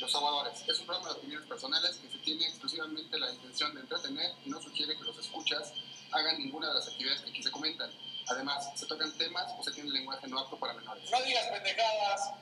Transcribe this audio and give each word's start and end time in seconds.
Los 0.00 0.14
Aguadores 0.14 0.52
es 0.68 0.78
un 0.80 0.86
programa 0.86 1.08
de 1.08 1.14
opiniones 1.18 1.48
personales 1.48 1.96
que 1.96 2.10
se 2.10 2.18
tiene 2.18 2.46
exclusivamente 2.46 3.18
la 3.18 3.32
intención 3.32 3.74
de 3.74 3.80
entretener 3.80 4.32
y 4.44 4.50
no 4.50 4.60
sugiere 4.60 4.94
que 4.96 5.04
los 5.04 5.18
escuchas 5.18 5.72
hagan 6.12 6.38
ninguna 6.38 6.68
de 6.68 6.74
las 6.74 6.88
actividades 6.88 7.22
que 7.22 7.30
aquí 7.30 7.42
se 7.42 7.50
comentan. 7.50 7.90
Además, 8.28 8.68
se 8.74 8.84
tocan 8.86 9.10
temas 9.16 9.46
o 9.58 9.62
se 9.64 9.72
tiene 9.72 9.90
lenguaje 9.90 10.28
no 10.28 10.40
apto 10.40 10.58
para 10.58 10.74
menores. 10.74 11.10
No 11.10 11.22
digas 11.22 11.46
pendejadas. 11.52 12.32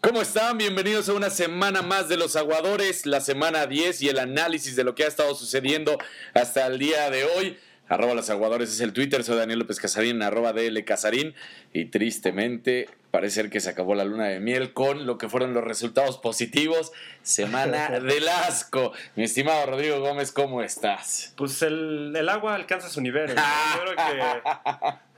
¿Cómo 0.00 0.20
están? 0.20 0.58
Bienvenidos 0.58 1.08
a 1.08 1.12
una 1.12 1.30
semana 1.30 1.82
más 1.82 2.08
de 2.08 2.16
los 2.16 2.34
aguadores, 2.34 3.06
la 3.06 3.20
semana 3.20 3.68
10 3.68 4.02
y 4.02 4.08
el 4.08 4.18
análisis 4.18 4.74
de 4.74 4.82
lo 4.82 4.96
que 4.96 5.04
ha 5.04 5.08
estado 5.08 5.32
sucediendo 5.36 5.96
hasta 6.34 6.66
el 6.66 6.80
día 6.80 7.08
de 7.08 7.24
hoy. 7.24 7.56
Arroba 7.92 8.14
los 8.14 8.30
aguadores 8.30 8.72
es 8.72 8.80
el 8.80 8.94
Twitter, 8.94 9.22
soy 9.22 9.36
Daniel 9.36 9.58
López 9.58 9.78
Casarín, 9.78 10.22
arroba 10.22 10.54
DL 10.54 10.82
Casarín. 10.82 11.34
Y 11.74 11.84
tristemente, 11.84 12.88
parece 13.10 13.34
ser 13.34 13.50
que 13.50 13.60
se 13.60 13.68
acabó 13.68 13.94
la 13.94 14.06
luna 14.06 14.28
de 14.28 14.40
miel 14.40 14.72
con 14.72 15.04
lo 15.04 15.18
que 15.18 15.28
fueron 15.28 15.52
los 15.52 15.62
resultados 15.62 16.16
positivos. 16.16 16.92
Semana 17.22 17.90
del 18.00 18.26
asco. 18.28 18.94
Mi 19.14 19.24
estimado 19.24 19.66
Rodrigo 19.66 20.00
Gómez, 20.00 20.32
¿cómo 20.32 20.62
estás? 20.62 21.34
Pues 21.36 21.60
el, 21.60 22.16
el 22.16 22.30
agua 22.30 22.54
alcanza 22.54 22.88
su 22.88 23.02
nivel. 23.02 23.34
¿no? 23.34 23.42
Yo 23.42 23.82
creo 23.82 23.96
que 23.96 25.11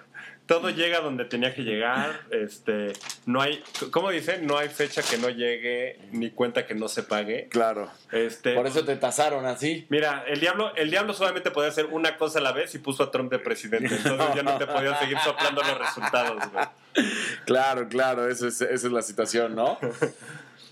todo 0.47 0.71
llega 0.71 1.01
donde 1.01 1.25
tenía 1.25 1.55
que 1.55 1.63
llegar. 1.63 2.21
Este, 2.31 2.93
no 3.27 3.41
hay, 3.41 3.63
¿cómo 3.91 4.11
dicen? 4.11 4.47
No 4.47 4.59
hay 4.59 4.69
fecha 4.69 5.03
que 5.03 5.17
no 5.17 5.31
llegue 5.31 5.99
ni 6.13 6.31
cuenta 6.31 6.67
que 6.67 6.75
no 6.75 6.89
se 6.89 7.03
pague. 7.03 7.49
Claro. 7.49 7.91
Este, 8.13 8.55
Por 8.55 8.67
eso 8.67 8.85
te 8.85 8.97
tasaron 8.97 9.47
así. 9.47 9.87
Mira, 9.89 10.25
el 10.27 10.41
diablo, 10.41 10.75
el 10.77 10.91
diablo 10.91 11.15
solamente 11.15 11.51
podía 11.51 11.71
hacer 11.71 11.87
una 11.87 12.17
cosa 12.19 12.41
a 12.41 12.43
la 12.43 12.53
vez 12.53 12.75
y 12.75 12.79
puso 12.79 13.03
a 13.05 13.11
Trump 13.11 13.31
de 13.31 13.39
presidente. 13.39 13.95
Entonces 13.97 14.35
ya 14.35 14.43
no 14.43 14.59
te 14.59 14.67
podía 14.67 14.99
seguir 14.99 15.19
soplando 15.19 15.63
los 15.63 15.79
resultados, 15.79 16.43
güey. 16.53 16.67
Claro, 17.47 17.89
claro, 17.89 18.29
eso 18.29 18.47
es, 18.47 18.61
esa 18.61 18.87
es 18.87 18.93
la 18.93 19.03
situación, 19.03 19.55
¿no? 19.55 19.79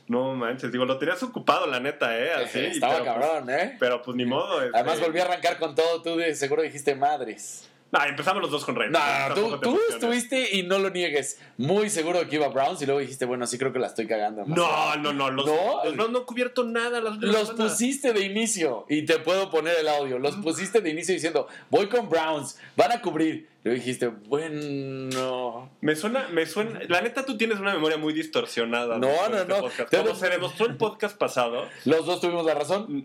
No 0.08 0.34
manches, 0.34 0.70
digo, 0.72 0.84
lo 0.84 0.98
tenías 0.98 1.22
ocupado, 1.22 1.66
la 1.66 1.78
neta, 1.80 2.18
¿eh? 2.18 2.32
Así, 2.32 2.58
Estaba 2.58 2.98
pero, 2.98 3.04
pues, 3.04 3.14
cabrón, 3.26 3.50
¿eh? 3.50 3.76
pero 3.78 4.02
pues 4.02 4.16
ni 4.16 4.26
modo. 4.26 4.60
este- 4.62 4.76
Además 4.76 5.00
volví 5.00 5.20
a 5.20 5.24
arrancar 5.24 5.58
con 5.58 5.74
todo, 5.74 6.02
tú 6.02 6.16
de 6.16 6.34
seguro 6.34 6.60
dijiste 6.60 6.94
madres. 6.94 7.68
No, 7.92 8.02
empezamos 8.04 8.40
los 8.40 8.50
dos 8.50 8.64
con. 8.64 8.74
No, 8.74 9.28
no, 9.28 9.34
tú, 9.34 9.60
tú 9.60 9.78
estuviste 9.90 10.56
y 10.56 10.62
no 10.62 10.78
lo 10.78 10.88
niegues. 10.88 11.38
Muy 11.58 11.90
seguro 11.90 12.20
de 12.20 12.26
que 12.26 12.36
iba 12.36 12.48
Browns 12.48 12.80
y 12.80 12.86
luego 12.86 13.00
dijiste, 13.00 13.26
bueno, 13.26 13.46
sí 13.46 13.58
creo 13.58 13.70
que 13.72 13.78
la 13.78 13.88
estoy 13.88 14.06
cagando. 14.06 14.44
No, 14.46 14.96
no, 14.96 15.12
no. 15.12 15.30
Los, 15.30 15.44
¿No? 15.44 15.84
los 15.84 15.94
Browns 15.94 16.12
no 16.12 16.18
han 16.20 16.24
cubierto 16.24 16.64
nada. 16.64 17.02
Las 17.02 17.18
Los 17.18 17.50
pusiste 17.50 18.14
de 18.14 18.24
inicio 18.24 18.86
y 18.88 19.02
te 19.04 19.18
puedo 19.18 19.50
poner 19.50 19.76
el 19.78 19.88
audio. 19.88 20.18
Los 20.18 20.36
pusiste 20.36 20.80
de 20.80 20.88
inicio 20.88 21.12
diciendo, 21.12 21.48
voy 21.68 21.88
con 21.88 22.08
Browns, 22.08 22.58
van 22.76 22.92
a 22.92 23.02
cubrir. 23.02 23.50
Luego 23.62 23.78
dijiste, 23.78 24.08
bueno. 24.08 25.70
Me 25.82 25.94
suena, 25.94 26.28
me 26.28 26.46
suena. 26.46 26.80
La 26.88 27.02
neta, 27.02 27.26
tú 27.26 27.36
tienes 27.36 27.58
una 27.60 27.74
memoria 27.74 27.98
muy 27.98 28.14
distorsionada. 28.14 28.98
No, 28.98 29.28
no, 29.28 29.36
este 29.36 29.48
no. 29.48 29.60
podcast. 29.60 30.18
Se 30.18 30.30
demostró 30.30 30.66
el 30.66 30.76
podcast 30.78 31.18
pasado. 31.18 31.68
Los 31.84 32.06
dos 32.06 32.22
tuvimos 32.22 32.46
la 32.46 32.54
razón. 32.54 33.04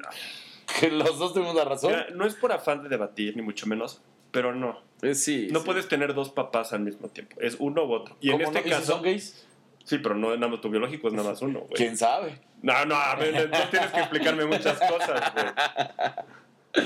Que 0.79 0.89
los 0.91 1.17
dos 1.17 1.33
tuvimos 1.33 1.55
la 1.55 1.65
razón. 1.65 1.91
mira, 1.91 2.07
no 2.13 2.25
es 2.25 2.35
por 2.35 2.51
afán 2.51 2.83
de 2.83 2.89
debatir, 2.89 3.35
ni 3.35 3.41
mucho 3.41 3.67
menos, 3.67 4.01
pero 4.37 4.53
no. 4.53 4.79
Eh, 5.01 5.15
sí. 5.15 5.47
No 5.51 5.61
sí. 5.61 5.65
puedes 5.65 5.87
tener 5.87 6.13
dos 6.13 6.29
papás 6.29 6.71
al 6.71 6.81
mismo 6.81 7.07
tiempo. 7.07 7.37
Es 7.41 7.55
uno 7.57 7.85
u 7.85 7.91
otro. 7.91 8.15
Y 8.21 8.29
en 8.29 8.33
¿Cómo 8.33 8.43
este 8.43 8.59
no? 8.59 8.67
¿Y 8.67 8.69
si 8.69 8.69
caso. 8.69 8.91
son 8.91 9.01
gays? 9.01 9.47
Sí, 9.83 9.97
pero 9.97 10.13
no 10.13 10.35
nada 10.35 10.47
más 10.47 10.61
tu 10.61 10.69
biológico 10.69 11.07
es 11.07 11.15
nada 11.15 11.31
más 11.31 11.41
uno, 11.41 11.61
güey. 11.61 11.73
¿Quién 11.73 11.97
sabe? 11.97 12.39
No, 12.61 12.85
no, 12.85 12.93
a 12.93 13.15
ver, 13.15 13.49
no 13.49 13.69
tienes 13.69 13.89
que 13.89 13.99
explicarme 13.99 14.45
muchas 14.45 14.77
cosas, 14.79 15.33
güey. 15.33 16.85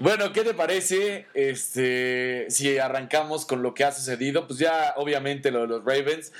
Bueno, 0.00 0.32
¿qué 0.32 0.44
te 0.44 0.54
parece 0.54 1.26
este, 1.34 2.46
si 2.50 2.78
arrancamos 2.78 3.44
con 3.44 3.64
lo 3.64 3.74
que 3.74 3.82
ha 3.82 3.90
sucedido? 3.90 4.46
Pues 4.46 4.60
ya 4.60 4.94
obviamente 4.96 5.50
lo 5.50 5.62
de 5.62 5.66
los 5.66 5.84
Ravens 5.84 6.32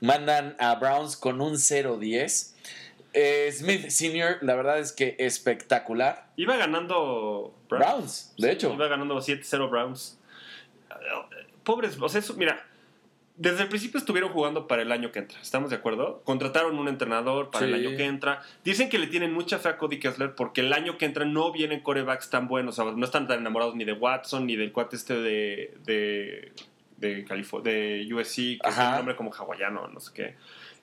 mandan 0.00 0.56
a 0.58 0.74
Browns 0.74 1.16
con 1.16 1.40
un 1.40 1.52
0-10. 1.54 2.56
Eh, 3.18 3.50
Smith 3.50 3.88
Sr., 3.88 4.40
la 4.42 4.54
verdad 4.56 4.78
es 4.78 4.92
que 4.92 5.16
espectacular. 5.18 6.28
Iba 6.36 6.58
ganando 6.58 7.54
Browns, 7.66 8.34
de 8.36 8.52
hecho. 8.52 8.74
Iba 8.74 8.88
ganando 8.88 9.16
7-0 9.16 9.70
Browns. 9.70 10.20
Pobres, 11.64 11.96
o 11.98 12.08
sea, 12.10 12.20
eso, 12.20 12.34
mira, 12.34 12.62
desde 13.36 13.62
el 13.62 13.68
principio 13.70 13.96
estuvieron 13.96 14.30
jugando 14.30 14.68
para 14.68 14.82
el 14.82 14.92
año 14.92 15.12
que 15.12 15.20
entra, 15.20 15.40
¿estamos 15.40 15.70
de 15.70 15.76
acuerdo? 15.76 16.20
Contrataron 16.24 16.78
un 16.78 16.88
entrenador 16.88 17.50
para 17.50 17.64
el 17.64 17.72
año 17.72 17.96
que 17.96 18.04
entra. 18.04 18.42
Dicen 18.64 18.90
que 18.90 18.98
le 18.98 19.06
tienen 19.06 19.32
mucha 19.32 19.58
fe 19.58 19.70
a 19.70 19.78
Cody 19.78 19.98
Kessler 19.98 20.34
porque 20.34 20.60
el 20.60 20.74
año 20.74 20.98
que 20.98 21.06
entra 21.06 21.24
no 21.24 21.52
vienen 21.52 21.80
corebacks 21.80 22.28
tan 22.28 22.48
buenos, 22.48 22.78
o 22.78 22.84
sea, 22.84 22.92
no 22.92 23.04
están 23.04 23.26
tan 23.26 23.40
enamorados 23.40 23.74
ni 23.76 23.86
de 23.86 23.94
Watson 23.94 24.46
ni 24.46 24.56
del 24.56 24.72
cuate 24.72 24.96
este 24.96 25.14
de, 25.14 25.74
de, 25.86 26.52
de, 26.98 27.24
de 27.62 28.14
USC, 28.14 28.36
que 28.62 28.68
es 28.68 28.78
un 28.78 28.92
nombre 28.92 29.16
como 29.16 29.32
hawaiano, 29.32 29.88
no 29.88 30.00
sé 30.00 30.12
qué. 30.14 30.34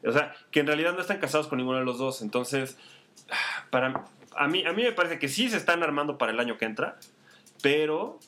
O 0.06 0.12
sea, 0.12 0.36
que 0.52 0.60
en 0.60 0.68
realidad 0.68 0.94
no 0.94 1.02
están 1.02 1.20
casados 1.20 1.48
con 1.48 1.58
ninguno 1.58 1.80
de 1.80 1.86
los 1.86 1.98
dos, 1.98 2.22
entonces, 2.22 2.78
para, 3.70 4.06
a, 4.36 4.48
mí, 4.48 4.66
a 4.66 4.74
mí 4.74 4.84
me 4.84 4.92
parece 4.92 5.20
que 5.20 5.30
sí 5.30 5.50
se 5.50 5.58
están 5.58 5.84
armando 5.84 6.18
para 6.18 6.32
el 6.32 6.40
año 6.40 6.58
que 6.58 6.66
entra, 6.66 6.98
pero 7.62 8.20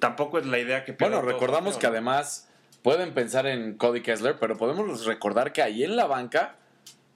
tampoco 0.00 0.38
es 0.38 0.46
la 0.46 0.58
idea 0.58 0.84
que 0.84 0.92
Bueno, 0.92 1.22
recordamos 1.22 1.76
que 1.76 1.86
¿no? 1.86 1.92
además 1.92 2.50
pueden 2.82 3.14
pensar 3.14 3.46
en 3.46 3.76
Cody 3.76 4.02
Kessler, 4.02 4.36
pero 4.38 4.56
podemos 4.56 5.04
recordar 5.06 5.52
que 5.52 5.62
ahí 5.62 5.84
en 5.84 5.96
la 5.96 6.06
banca 6.06 6.56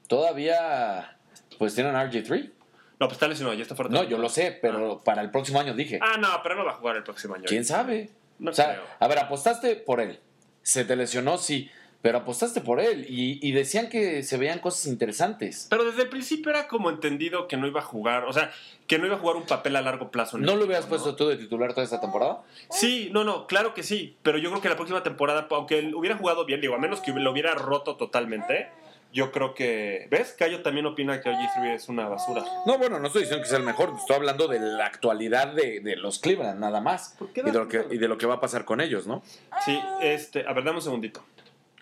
todavía 0.07 1.19
pues 1.59 1.75
tienen 1.75 1.95
RG3. 1.95 2.53
No, 3.01 3.07
pues 3.07 3.13
está 3.13 3.29
lesionado, 3.29 3.57
ya 3.57 3.63
está 3.63 3.77
fuera. 3.77 3.91
de 3.91 3.97
No, 3.97 4.05
yo 4.05 4.19
lo 4.19 4.29
sé, 4.29 4.59
pero 4.61 4.99
para 5.05 5.23
el 5.23 5.31
próximo 5.31 5.61
año 5.61 5.75
dije. 5.75 6.01
Ah, 6.03 6.17
no, 6.19 6.29
pero 6.43 6.57
no 6.57 6.65
va 6.65 6.73
a 6.73 6.75
jugar 6.75 6.97
el 6.97 7.05
próximo 7.05 7.35
año. 7.35 7.45
¿Quién 7.47 7.65
sabe? 7.65 8.11
No 8.39 8.51
o 8.51 8.55
sea, 8.55 8.75
creo. 8.75 8.85
a 8.99 9.09
ver, 9.09 9.19
apostaste 9.21 9.77
por 9.77 10.01
él. 10.01 10.19
Se 10.63 10.85
te 10.85 10.97
lesionó, 10.97 11.39
sí, 11.39 11.71
pero 12.03 12.19
apostaste 12.19 12.61
por 12.61 12.81
él 12.81 13.07
y, 13.09 13.39
y 13.47 13.53
decían 13.53 13.89
que 13.89 14.23
se 14.23 14.37
veían 14.37 14.61
cosas 14.61 14.87
interesantes. 14.87 15.67
Pero 15.69 15.85
desde 15.85 16.03
el 16.03 16.09
principio 16.09 16.51
era 16.51 16.69
como 16.69 16.91
entendido 16.91 17.49
que 17.49 17.57
no 17.57 17.67
iba 17.67 17.81
a 17.81 17.85
jugar, 17.85 18.25
o 18.25 18.33
sea, 18.33 18.53
que 18.87 18.99
no 18.99 19.07
iba 19.07 19.17
a 19.17 19.19
jugar 19.19 19.37
un 19.37 19.47
papel 19.47 19.77
a 19.77 19.83
largo 19.83 20.11
plazo. 20.11 20.37
en 20.37 20.45
¿No 20.45 20.57
lo 20.57 20.65
hubieras 20.65 20.85
equipo, 20.85 20.97
puesto 20.97 21.17
tú 21.17 21.29
de 21.29 21.37
titular 21.37 21.75
toda 21.75 21.85
esta 21.85 22.01
temporada? 22.01 22.43
Sí, 22.71 23.11
no, 23.13 23.25
no, 23.25 23.47
claro 23.47 23.75
que 23.75 23.83
sí. 23.83 24.17
Pero 24.23 24.39
yo 24.39 24.51
creo 24.51 24.63
que 24.63 24.69
la 24.69 24.77
próxima 24.77 25.03
temporada, 25.03 25.49
aunque 25.51 25.79
él 25.79 25.95
hubiera 25.95 26.17
jugado 26.17 26.45
bien, 26.45 26.61
digo, 26.61 26.75
a 26.75 26.79
menos 26.79 27.01
que 27.01 27.13
lo 27.13 27.33
hubiera 27.33 27.55
roto 27.55 27.97
totalmente, 27.97 28.69
yo 29.13 29.33
creo 29.33 29.55
que. 29.55 30.07
¿Ves? 30.11 30.35
Cayo 30.39 30.63
también 30.63 30.87
opina 30.87 31.21
que 31.21 31.31
OG3 31.31 31.75
es 31.75 31.89
una 31.89 32.09
basura. 32.09 32.45
No, 32.67 32.79
bueno, 32.79 32.99
no 32.99 33.07
estoy 33.07 33.23
diciendo 33.23 33.43
que 33.43 33.49
sea 33.49 33.59
el 33.59 33.65
mejor, 33.65 33.95
estoy 33.99 34.17
hablando 34.17 34.49
de 34.49 34.61
la 34.61 34.87
actualidad 34.87 35.49
de, 35.49 35.81
de 35.81 35.97
los 35.97 36.19
Cleveland, 36.19 36.61
nada 36.61 36.81
más. 36.81 37.15
¿Por 37.19 37.33
qué 37.33 37.41
Y 37.41 37.45
de, 37.45 37.53
lo 37.53 37.69
que, 37.69 37.87
y 37.91 37.99
de 37.99 38.09
lo 38.09 38.19
que 38.19 38.27
va 38.27 38.35
a 38.35 38.41
pasar 38.41 38.65
con 38.65 38.81
ellos, 38.81 39.07
¿no? 39.07 39.23
Sí, 39.65 39.81
este. 40.01 40.47
A 40.47 40.53
ver, 40.53 40.65
dame 40.65 40.79
un 40.79 40.83
segundito. 40.83 41.25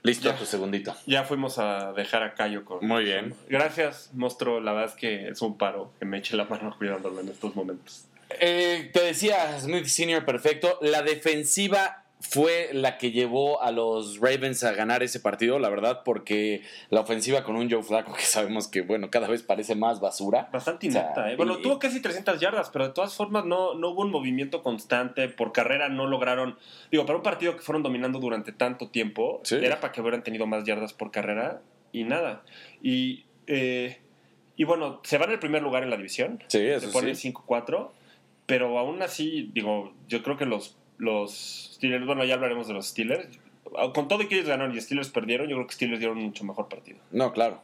Listo, 0.06 0.28
Ya. 0.30 0.36
tu 0.36 0.46
segundito. 0.46 0.94
Ya 1.06 1.24
fuimos 1.24 1.58
a 1.58 1.92
dejar 1.92 2.22
a 2.22 2.34
Cayo 2.34 2.64
con. 2.64 2.86
Muy 2.86 3.04
bien. 3.04 3.34
Gracias, 3.48 4.10
monstruo. 4.14 4.60
La 4.60 4.72
verdad 4.72 4.90
es 4.94 4.96
que 5.00 5.28
es 5.28 5.42
un 5.42 5.58
paro 5.58 5.92
que 5.98 6.04
me 6.04 6.18
eche 6.18 6.36
la 6.36 6.44
mano 6.44 6.74
cuidándolo 6.78 7.20
en 7.20 7.28
estos 7.28 7.54
momentos. 7.56 8.04
Eh, 8.40 8.90
te 8.92 9.00
decía, 9.02 9.58
Smith 9.60 9.86
Senior, 9.86 10.24
perfecto. 10.24 10.78
La 10.80 11.02
defensiva 11.02 12.04
fue 12.21 12.71
la 12.72 12.97
que 12.99 13.10
llevó 13.12 13.62
a 13.62 13.71
los 13.71 14.19
Ravens 14.21 14.65
a 14.65 14.72
ganar 14.72 15.03
ese 15.03 15.21
partido, 15.21 15.59
la 15.59 15.69
verdad, 15.69 16.00
porque 16.04 16.62
la 16.88 17.00
ofensiva 17.00 17.44
con 17.44 17.56
un 17.56 17.71
Joe 17.71 17.82
Flaco, 17.82 18.15
que 18.15 18.22
sabemos 18.22 18.69
que, 18.69 18.81
bueno, 18.81 19.10
cada 19.10 19.28
vez 19.28 19.43
parece 19.43 19.75
más 19.75 20.00
basura. 20.00 20.49
Bastante 20.53 20.88
O 20.88 20.93
sea, 20.93 21.03
inepta, 21.03 21.31
¿eh? 21.32 21.37
Bueno, 21.37 21.59
y- 21.59 21.62
tuvo 21.62 21.78
casi 21.78 22.00
300 22.00 22.41
yardas, 22.41 22.71
pero 22.71 22.87
de 22.88 22.94
todas 22.94 23.15
formas 23.15 23.44
no, 23.44 23.75
no 23.75 23.91
hubo 23.91 24.00
un 24.03 24.10
movimiento 24.10 24.62
constante. 24.62 25.28
Por 25.28 25.53
carrera 25.53 25.88
no 25.91 26.06
lograron. 26.06 26.59
Digo, 26.91 27.04
para 27.04 27.19
un 27.19 27.22
partido 27.22 27.54
que 27.54 27.62
fueron 27.62 27.82
dominando 27.82 28.19
durante 28.19 28.50
tanto 28.53 28.88
tiempo, 28.88 29.41
Sí. 29.44 29.56
era 29.56 29.81
para 29.81 29.93
que 29.93 30.00
hubieran 30.00 30.22
tenido 30.22 30.47
más 30.47 30.65
yardas 30.65 30.94
por 30.94 31.10
carrera 31.10 31.60
y 31.93 32.04
nada. 32.04 32.43
Y, 32.83 33.27
eh, 33.47 34.00
y 34.56 34.65
bueno, 34.65 35.00
se 35.04 35.19
van 35.19 35.31
al 35.31 35.38
primer 35.38 35.62
lugar 35.62 35.83
en 35.83 35.91
la 35.91 35.97
división. 35.98 36.42
Sí, 36.48 36.59
se 36.59 36.74
eso 36.77 36.91
ponen 36.92 37.15
sí. 37.15 37.30
5-4, 37.33 37.91
pero 38.47 38.78
aún 38.78 39.03
así, 39.03 39.51
digo, 39.53 39.92
yo 40.09 40.22
creo 40.22 40.39
que 40.39 40.47
los, 40.47 40.78
los 40.98 41.72
Steelers, 41.75 42.07
bueno, 42.07 42.25
ya 42.25 42.34
hablaremos 42.34 42.69
de 42.69 42.75
los 42.75 42.89
Steelers. 42.89 43.39
Con 43.95 44.09
todo 44.09 44.22
y 44.22 44.28
que 44.28 44.37
ellos 44.37 44.48
ganaron 44.48 44.77
y 44.77 44.81
Steelers 44.81 45.09
perdieron, 45.10 45.48
yo 45.48 45.57
creo 45.57 45.66
que 45.66 45.75
Steelers 45.75 45.98
dieron 45.98 46.19
un 46.19 46.25
mucho 46.25 46.45
mejor 46.45 46.69
partido. 46.69 46.98
No, 47.10 47.33
claro. 47.33 47.63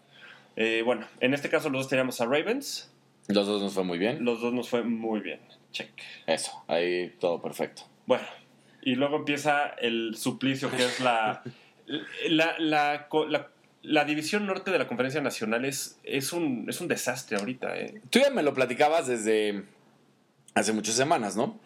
Eh, 0.57 0.83
bueno, 0.85 1.07
en 1.21 1.33
este 1.33 1.49
caso 1.49 1.71
los 1.71 1.83
dos 1.83 1.89
teníamos 1.89 2.21
a 2.21 2.27
Ravens. 2.27 2.93
Los 3.29 3.47
dos 3.47 3.63
nos 3.63 3.73
fue 3.73 3.85
muy 3.85 3.99
bien. 3.99 4.25
Los 4.25 4.41
dos 4.41 4.53
nos 4.53 4.69
fue 4.69 4.83
muy 4.83 5.21
bien. 5.21 5.41
Check. 5.71 5.91
Eso, 6.27 6.65
ahí 6.69 7.15
todo 7.21 7.41
perfecto. 7.41 7.83
Bueno, 8.07 8.25
y 8.83 8.97
luego 8.97 9.17
empieza 9.17 9.69
el 9.79 10.17
suplicio 10.17 10.71
que 10.71 10.85
es 10.85 11.01
la. 11.01 11.43
La, 12.29 12.55
la, 12.59 13.09
la 13.83 14.05
división 14.05 14.47
norte 14.47 14.71
de 14.71 14.79
la 14.79 14.87
conferencia 14.87 15.21
nacional 15.21 15.65
es, 15.65 15.99
es, 16.05 16.33
un, 16.33 16.67
es 16.69 16.81
un 16.81 16.89
desastre 16.89 17.37
ahorita. 17.37 17.77
¿eh? 17.77 18.01
Tú 18.09 18.21
ya 18.21 18.31
me 18.31 18.43
lo 18.43 18.55
platicabas 18.55 19.09
desde 19.09 19.65
hace 20.55 20.73
muchas 20.73 20.95
semanas, 20.95 21.37
¿no? 21.37 21.59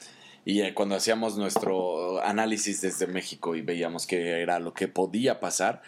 Y 0.47 0.63
eh, 0.63 0.75
cuando 0.75 0.95
hacíamos 0.95 1.37
nuestro 1.37 2.23
análisis 2.23 2.81
desde 2.81 3.09
México 3.09 3.57
y 3.57 3.63
veíamos 3.63 4.07
que 4.07 4.41
era 4.41 4.61
lo 4.61 4.73
que 4.73 4.87
podía 4.87 5.41
pasar, 5.41 5.83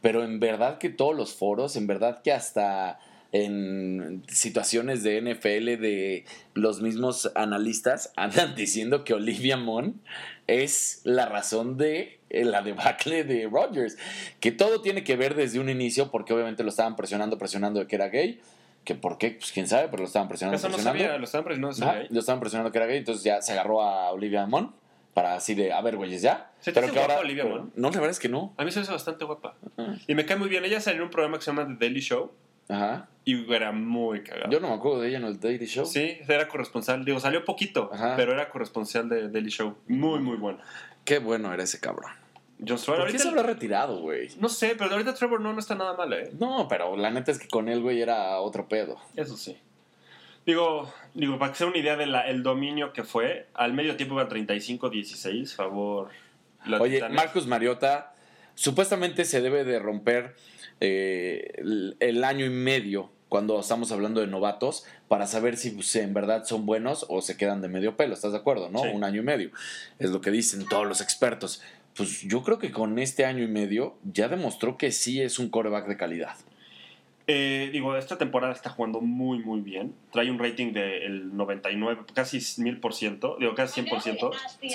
pero 0.00 0.24
en 0.24 0.38
verdad 0.38 0.78
que 0.78 0.88
todos 0.88 1.16
los 1.16 1.34
foros, 1.34 1.74
en 1.74 1.88
verdad 1.88 2.22
que 2.22 2.30
hasta 2.30 3.00
en 3.32 4.22
situaciones 4.28 5.02
de 5.02 5.20
NFL 5.20 5.82
de 5.82 6.24
los 6.54 6.80
mismos 6.80 7.32
analistas 7.34 8.12
andan 8.16 8.54
diciendo 8.54 9.02
que 9.02 9.14
Olivia 9.14 9.56
Munn 9.56 10.00
es 10.46 11.00
la 11.02 11.26
razón 11.26 11.76
de 11.76 12.20
la 12.30 12.62
debacle 12.62 13.24
de 13.24 13.48
Rodgers. 13.48 13.96
Que 14.38 14.52
todo 14.52 14.80
tiene 14.80 15.02
que 15.02 15.16
ver 15.16 15.34
desde 15.34 15.58
un 15.58 15.68
inicio, 15.68 16.12
porque 16.12 16.32
obviamente 16.32 16.62
lo 16.62 16.68
estaban 16.68 16.94
presionando, 16.94 17.36
presionando 17.36 17.80
de 17.80 17.88
que 17.88 17.96
era 17.96 18.10
gay. 18.10 18.38
Que 18.84 18.94
por 18.94 19.16
qué, 19.18 19.30
pues 19.30 19.50
quién 19.52 19.66
sabe, 19.66 19.88
pero 19.88 20.02
lo 20.02 20.06
estaban 20.06 20.28
presionando. 20.28 20.56
Eso 20.56 20.68
no 20.68 20.74
presionando. 20.74 21.02
sabía, 21.04 21.18
lo 21.18 21.24
estaban 21.24 21.44
presionando. 21.44 22.06
Lo 22.10 22.20
estaban 22.20 22.40
presionando 22.40 22.70
que 22.70 22.78
era 22.78 22.86
gay, 22.86 22.98
entonces 22.98 23.24
ya 23.24 23.40
se 23.40 23.52
agarró 23.52 23.82
a 23.82 24.10
Olivia 24.12 24.44
Munn 24.46 24.74
para 25.14 25.34
así 25.36 25.54
de, 25.54 25.72
a 25.72 25.80
ver, 25.80 25.96
güeyes, 25.96 26.20
ya. 26.22 26.50
¿Se 26.60 26.72
te 26.72 26.80
Pero 26.80 26.92
que 26.92 27.00
ahora. 27.00 27.18
Olivia 27.20 27.44
Munn? 27.44 27.72
No, 27.76 27.88
la 27.90 27.94
verdad 27.96 28.10
es 28.10 28.18
que 28.18 28.28
no. 28.28 28.52
A 28.58 28.64
mí 28.64 28.70
se 28.70 28.80
me 28.80 28.82
hace 28.82 28.92
bastante 28.92 29.24
guapa. 29.24 29.54
Y 30.06 30.14
me 30.14 30.26
cae 30.26 30.36
muy 30.36 30.48
bien. 30.48 30.64
Ella 30.64 30.80
salió 30.80 30.98
en 30.98 31.04
un 31.04 31.10
programa 31.10 31.38
que 31.38 31.44
se 31.44 31.50
llama 31.52 31.66
The 31.66 31.74
Daily 31.86 32.00
Show 32.00 32.32
Ajá. 32.68 33.08
y 33.24 33.50
era 33.54 33.72
muy 33.72 34.22
cagada. 34.22 34.50
Yo 34.50 34.60
no 34.60 34.68
me 34.68 34.74
acuerdo 34.74 35.00
de 35.00 35.08
ella 35.08 35.18
en 35.18 35.24
el 35.24 35.38
Daily 35.40 35.66
Show. 35.66 35.86
Sí, 35.86 36.18
era 36.28 36.46
corresponsal. 36.48 37.04
Digo, 37.04 37.20
salió 37.20 37.44
poquito, 37.44 37.90
Ajá. 37.92 38.14
pero 38.16 38.32
era 38.32 38.50
corresponsal 38.50 39.08
de 39.08 39.28
Daily 39.30 39.50
Show. 39.50 39.76
Muy, 39.88 40.18
muy 40.20 40.36
bueno. 40.36 40.58
Qué 41.04 41.20
bueno 41.20 41.54
era 41.54 41.62
ese 41.62 41.80
cabrón. 41.80 42.10
John 42.66 42.78
Stewart. 42.78 42.98
¿Por 43.00 43.06
qué 43.08 43.16
ahorita- 43.16 43.22
se 43.22 43.28
habrá 43.28 43.42
retirado, 43.42 44.00
güey? 44.00 44.28
No 44.38 44.48
sé, 44.48 44.74
pero 44.76 44.90
ahorita 44.92 45.14
Trevor 45.14 45.40
no, 45.40 45.52
no 45.52 45.58
está 45.60 45.74
nada 45.74 45.94
mal, 45.94 46.12
¿eh? 46.12 46.30
No, 46.38 46.66
pero 46.68 46.96
la 46.96 47.10
neta 47.10 47.30
es 47.32 47.38
que 47.38 47.48
con 47.48 47.68
él, 47.68 47.80
güey, 47.80 48.00
era 48.02 48.38
otro 48.40 48.68
pedo. 48.68 48.96
Eso 49.16 49.36
sí. 49.36 49.56
Digo, 50.46 50.92
digo 51.14 51.38
para 51.38 51.52
que 51.52 51.58
sea 51.58 51.66
una 51.66 51.78
idea 51.78 51.96
del 51.96 52.42
dominio 52.42 52.92
que 52.92 53.02
fue, 53.02 53.46
al 53.54 53.72
medio 53.72 53.96
tiempo 53.96 54.14
iba 54.14 54.28
35-16, 54.28 55.54
favor. 55.54 56.10
Oye, 56.80 56.96
Titanes. 56.96 57.16
Marcus 57.16 57.46
Mariota, 57.46 58.14
supuestamente 58.54 59.24
se 59.24 59.40
debe 59.40 59.64
de 59.64 59.78
romper 59.78 60.34
eh, 60.80 61.52
el, 61.56 61.96
el 62.00 62.24
año 62.24 62.44
y 62.44 62.50
medio 62.50 63.10
cuando 63.28 63.58
estamos 63.58 63.90
hablando 63.90 64.20
de 64.20 64.26
novatos 64.26 64.84
para 65.08 65.26
saber 65.26 65.56
si 65.56 65.70
pues, 65.70 65.94
en 65.96 66.12
verdad 66.14 66.44
son 66.44 66.66
buenos 66.66 67.06
o 67.08 67.20
se 67.22 67.36
quedan 67.36 67.62
de 67.62 67.68
medio 67.68 67.96
pelo, 67.96 68.14
¿estás 68.14 68.32
de 68.32 68.38
acuerdo? 68.38 68.68
¿No? 68.70 68.80
Sí. 68.80 68.88
Un 68.92 69.02
año 69.02 69.20
y 69.22 69.24
medio. 69.24 69.50
Es 69.98 70.10
lo 70.10 70.20
que 70.20 70.30
dicen 70.30 70.66
todos 70.68 70.86
los 70.86 71.00
expertos. 71.00 71.62
Pues 71.96 72.22
yo 72.22 72.42
creo 72.42 72.58
que 72.58 72.70
con 72.72 72.98
este 72.98 73.24
año 73.24 73.42
y 73.44 73.48
medio 73.48 73.96
ya 74.04 74.28
demostró 74.28 74.76
que 74.76 74.90
sí 74.90 75.20
es 75.20 75.38
un 75.38 75.48
coreback 75.48 75.86
de 75.86 75.96
calidad. 75.96 76.34
Eh, 77.26 77.70
digo, 77.72 77.96
esta 77.96 78.18
temporada 78.18 78.52
está 78.52 78.68
jugando 78.68 79.00
muy, 79.00 79.38
muy 79.38 79.60
bien. 79.60 79.94
Trae 80.12 80.30
un 80.30 80.38
rating 80.38 80.72
del 80.72 81.34
99, 81.34 82.02
casi 82.12 82.38
1000%, 82.38 83.38
digo, 83.38 83.54
casi 83.54 83.80
100%. 83.82 84.30
Sí. 84.60 84.68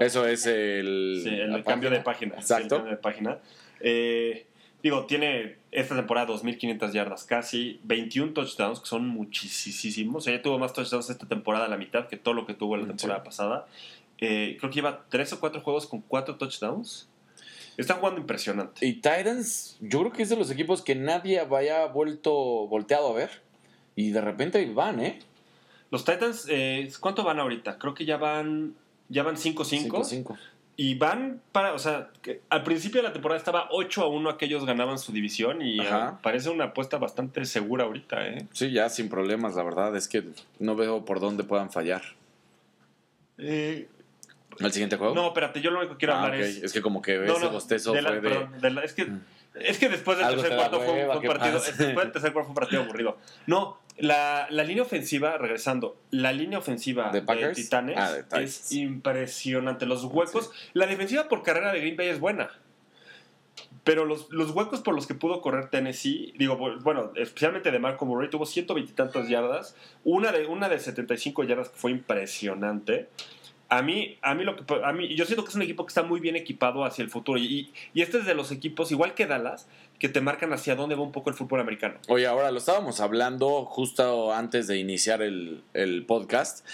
Eso 0.00 0.26
es 0.26 0.46
el, 0.46 1.20
Sí, 1.22 1.28
el 1.28 1.64
cambio 1.64 1.90
de 1.90 2.00
página. 2.00 2.32
sí, 2.32 2.36
el 2.38 2.42
Exacto. 2.42 2.76
cambio 2.76 2.92
de 2.92 2.96
página. 2.96 3.38
Eh, 3.80 4.46
digo, 4.82 5.04
tiene 5.04 5.56
esta 5.70 5.94
temporada 5.96 6.28
2.500 6.28 6.92
yardas 6.92 7.24
casi, 7.24 7.78
21 7.84 8.32
touchdowns, 8.32 8.80
que 8.80 8.86
son 8.86 9.06
muchísimos. 9.06 10.16
O 10.16 10.20
sea, 10.24 10.34
ya 10.36 10.40
tuvo 10.42 10.58
más 10.58 10.72
touchdowns 10.72 11.10
esta 11.10 11.26
temporada 11.28 11.66
a 11.66 11.68
la 11.68 11.76
mitad 11.76 12.06
que 12.08 12.16
todo 12.16 12.32
lo 12.34 12.46
que 12.46 12.54
tuvo 12.54 12.76
la 12.78 12.84
Sí. 12.84 12.88
temporada 12.88 13.22
pasada. 13.22 13.66
Eh, 14.24 14.56
creo 14.56 14.70
que 14.70 14.76
lleva 14.76 15.04
3 15.08 15.32
o 15.32 15.40
4 15.40 15.60
juegos 15.62 15.86
con 15.88 16.00
4 16.00 16.36
touchdowns. 16.36 17.08
Está 17.76 17.94
jugando 17.94 18.20
impresionante. 18.20 18.86
Y 18.86 18.94
Titans, 18.94 19.78
yo 19.80 19.98
creo 20.00 20.12
que 20.12 20.22
es 20.22 20.28
de 20.28 20.36
los 20.36 20.48
equipos 20.50 20.80
que 20.80 20.94
nadie 20.94 21.40
haya 21.40 21.86
vuelto 21.86 22.32
volteado 22.68 23.08
a 23.08 23.14
ver. 23.14 23.42
Y 23.96 24.10
de 24.10 24.20
repente 24.20 24.64
van, 24.72 25.00
¿eh? 25.00 25.18
Los 25.90 26.04
Titans, 26.04 26.46
eh, 26.48 26.88
¿cuánto 27.00 27.24
van 27.24 27.40
ahorita? 27.40 27.78
Creo 27.78 27.94
que 27.94 28.04
ya 28.04 28.16
van 28.16 28.76
ya 29.08 29.24
van 29.24 29.34
5-5. 29.34 29.88
5-5. 29.88 30.38
Y 30.76 30.94
van 30.94 31.42
para, 31.50 31.74
o 31.74 31.78
sea, 31.78 32.10
que 32.22 32.42
al 32.48 32.62
principio 32.62 33.02
de 33.02 33.08
la 33.08 33.12
temporada 33.12 33.38
estaba 33.38 33.68
8 33.72 34.02
a 34.02 34.06
1 34.06 34.30
aquellos 34.30 34.64
ganaban 34.64 34.98
su 34.98 35.12
división 35.12 35.60
y 35.62 35.80
eh, 35.80 35.90
parece 36.22 36.48
una 36.48 36.66
apuesta 36.66 36.96
bastante 36.96 37.44
segura 37.44 37.84
ahorita, 37.84 38.24
¿eh? 38.26 38.46
Sí, 38.52 38.70
ya 38.70 38.88
sin 38.88 39.08
problemas, 39.08 39.56
la 39.56 39.64
verdad. 39.64 39.96
Es 39.96 40.06
que 40.06 40.24
no 40.60 40.76
veo 40.76 41.04
por 41.04 41.18
dónde 41.18 41.42
puedan 41.42 41.70
fallar. 41.70 42.02
Eh, 43.36 43.88
¿El 44.60 44.72
siguiente 44.72 44.96
juego? 44.96 45.14
no, 45.14 45.28
espérate, 45.28 45.60
yo 45.60 45.70
lo 45.70 45.78
único 45.80 45.94
que 45.94 45.98
quiero 45.98 46.14
Ah, 46.14 46.22
hablar 46.24 46.40
es... 46.40 46.62
es... 46.62 46.72
que 46.72 46.82
como 46.82 47.00
que 47.02 47.18
No, 47.18 47.32
ese 47.36 47.44
no, 47.46 47.50
bostezo 47.50 47.92
de 47.92 48.02
la- 48.02 48.08
fue 48.10 48.20
de... 48.20 48.28
perdón, 48.28 48.60
de 48.60 48.70
la- 48.70 48.84
es, 48.84 48.92
que, 48.92 49.04
Mm. 49.06 49.20
es 49.54 49.78
que 49.78 49.88
después 49.88 50.18
del 50.18 50.26
Algo 50.26 50.40
tercer 50.42 50.58
cuarto 50.58 50.78
fue, 50.80 50.88
un- 50.88 50.94
hueva, 50.94 51.06
fue 51.08 51.16
un 51.16 51.22
¿qué 51.22 51.28
partido, 51.28 51.54
después 51.60 51.78
del 51.78 52.12
tercer 52.12 52.32
cuarto 52.32 52.46
fue 52.46 52.48
un 52.50 52.54
partido 52.54 52.82
aburrido. 52.82 53.18
No, 53.46 53.78
la, 53.98 54.46
la 54.50 54.64
línea 54.64 54.82
ofensiva, 54.82 55.36
regresando, 55.38 55.96
la 56.10 56.32
línea 56.32 56.58
ofensiva 56.58 57.10
¿De? 57.10 57.20
Titanes 57.54 57.96
Ah, 57.98 58.12
de 58.12 58.44
es 58.44 58.72
impresionante. 58.72 59.84
Los 59.86 60.04
huecos, 60.04 60.50
la 60.72 60.86
defensiva 60.86 61.28
por 61.28 61.42
carrera 61.42 61.72
de 61.72 61.80
Green 61.80 61.96
Bay 61.96 62.08
es 62.08 62.18
buena. 62.20 62.50
Pero 63.84 64.04
los, 64.04 64.30
los 64.30 64.50
huecos 64.52 64.80
por 64.80 64.94
los 64.94 65.06
que 65.08 65.14
pudo 65.14 65.40
correr 65.40 65.68
Tennessee, 65.68 66.32
digo, 66.38 66.56
bueno, 66.56 67.10
especialmente 67.16 67.70
de 67.72 67.80
Marco 67.80 68.06
Murray, 68.06 68.30
tuvo 68.30 68.46
120 68.46 68.92
y 68.92 68.94
tantas 68.94 69.28
yardas, 69.28 69.74
una 70.04 70.30
de, 70.30 70.46
una 70.46 70.68
de 70.68 70.78
75 70.78 71.42
yardas 71.44 71.68
que 71.68 71.76
fue 71.76 71.90
impresionante. 71.90 73.08
A 73.72 73.80
mí, 73.80 74.18
a 74.20 74.34
mí 74.34 74.44
lo 74.44 74.54
que 74.54 74.64
a 74.84 74.92
mí, 74.92 75.14
yo 75.14 75.24
siento 75.24 75.44
que 75.44 75.48
es 75.48 75.56
un 75.56 75.62
equipo 75.62 75.86
que 75.86 75.88
está 75.88 76.02
muy 76.02 76.20
bien 76.20 76.36
equipado 76.36 76.84
hacia 76.84 77.02
el 77.02 77.08
futuro. 77.08 77.38
Y, 77.38 77.72
este 77.94 78.18
es 78.18 78.26
de 78.26 78.34
los 78.34 78.52
equipos, 78.52 78.92
igual 78.92 79.14
que 79.14 79.24
Dallas, 79.24 79.66
que 79.98 80.10
te 80.10 80.20
marcan 80.20 80.52
hacia 80.52 80.76
dónde 80.76 80.94
va 80.94 81.00
un 81.00 81.10
poco 81.10 81.30
el 81.30 81.36
fútbol 81.36 81.60
americano. 81.60 81.94
Oye, 82.08 82.26
ahora 82.26 82.50
lo 82.50 82.58
estábamos 82.58 83.00
hablando 83.00 83.64
justo 83.64 84.34
antes 84.34 84.66
de 84.66 84.76
iniciar 84.76 85.22
el, 85.22 85.64
el 85.72 86.04
podcast. 86.04 86.66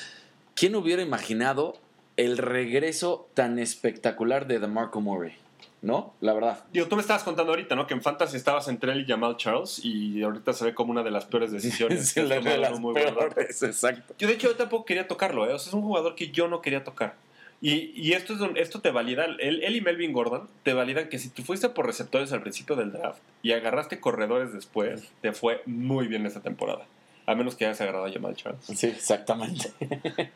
¿Quién 0.56 0.75
hubiera 0.75 1.00
imaginado 1.00 1.79
el 2.17 2.37
regreso 2.37 3.29
tan 3.35 3.61
espectacular 3.61 4.49
de 4.49 4.59
DeMarco 4.59 5.00
Murray? 5.00 5.37
¿No? 5.80 6.14
La 6.20 6.32
verdad. 6.34 6.64
Digo, 6.72 6.86
tú 6.88 6.96
me 6.96 7.02
estabas 7.02 7.22
contando 7.22 7.52
ahorita, 7.52 7.76
¿no? 7.76 7.86
Que 7.86 7.94
en 7.94 8.02
Fantasy 8.02 8.36
estabas 8.36 8.66
entre 8.66 8.90
él 8.92 9.02
y 9.02 9.06
Jamal 9.06 9.36
Charles 9.36 9.80
y 9.84 10.22
ahorita 10.22 10.52
se 10.52 10.64
ve 10.64 10.75
como 10.75 10.90
una 10.90 11.04
de 11.04 11.10
las 11.12 11.25
peores 11.26 11.52
decisiones. 11.52 12.08
Sí, 12.12 12.22
la- 12.22 12.36
en 12.36 12.60
las 12.60 12.80
muy 12.80 12.94
peores, 12.94 13.62
exacto. 13.62 14.14
Yo, 14.19 14.26
de 14.26 14.34
hecho, 14.34 14.48
yo 14.48 14.56
tampoco 14.56 14.84
quería 14.84 15.06
tocarlo, 15.06 15.48
¿eh? 15.48 15.52
O 15.52 15.58
sea, 15.58 15.69
es 15.69 15.75
un 15.75 15.82
jugador 15.82 16.14
que 16.16 16.30
yo 16.30 16.48
no 16.48 16.60
quería 16.62 16.82
tocar. 16.82 17.14
Y, 17.60 17.92
y 18.00 18.12
esto, 18.12 18.34
es 18.34 18.40
esto 18.56 18.80
te 18.80 18.90
valida, 18.92 19.25
él, 19.25 19.38
él 19.62 19.76
y 19.76 19.80
Melvin 19.80 20.12
Gordon 20.12 20.48
te 20.62 20.72
validan 20.75 21.08
que 21.08 21.19
si 21.19 21.28
tú 21.28 21.42
fuiste 21.42 21.69
por 21.69 21.86
receptores 21.86 22.32
al 22.32 22.40
principio 22.40 22.76
del 22.76 22.92
draft 22.92 23.20
y 23.42 23.50
agarraste 23.52 23.98
corredores 24.00 24.52
después, 24.52 25.10
te 25.22 25.32
fue 25.32 25.62
muy 25.66 26.06
bien 26.08 26.25
esta 26.26 26.40
temporada. 26.40 26.86
A 27.26 27.34
menos 27.34 27.56
que 27.56 27.66
hayas 27.66 27.80
agarrado 27.80 28.06
a 28.06 28.10
Jamal 28.12 28.34
Charles. 28.36 28.64
Sí, 28.64 28.86
exactamente. 28.86 29.72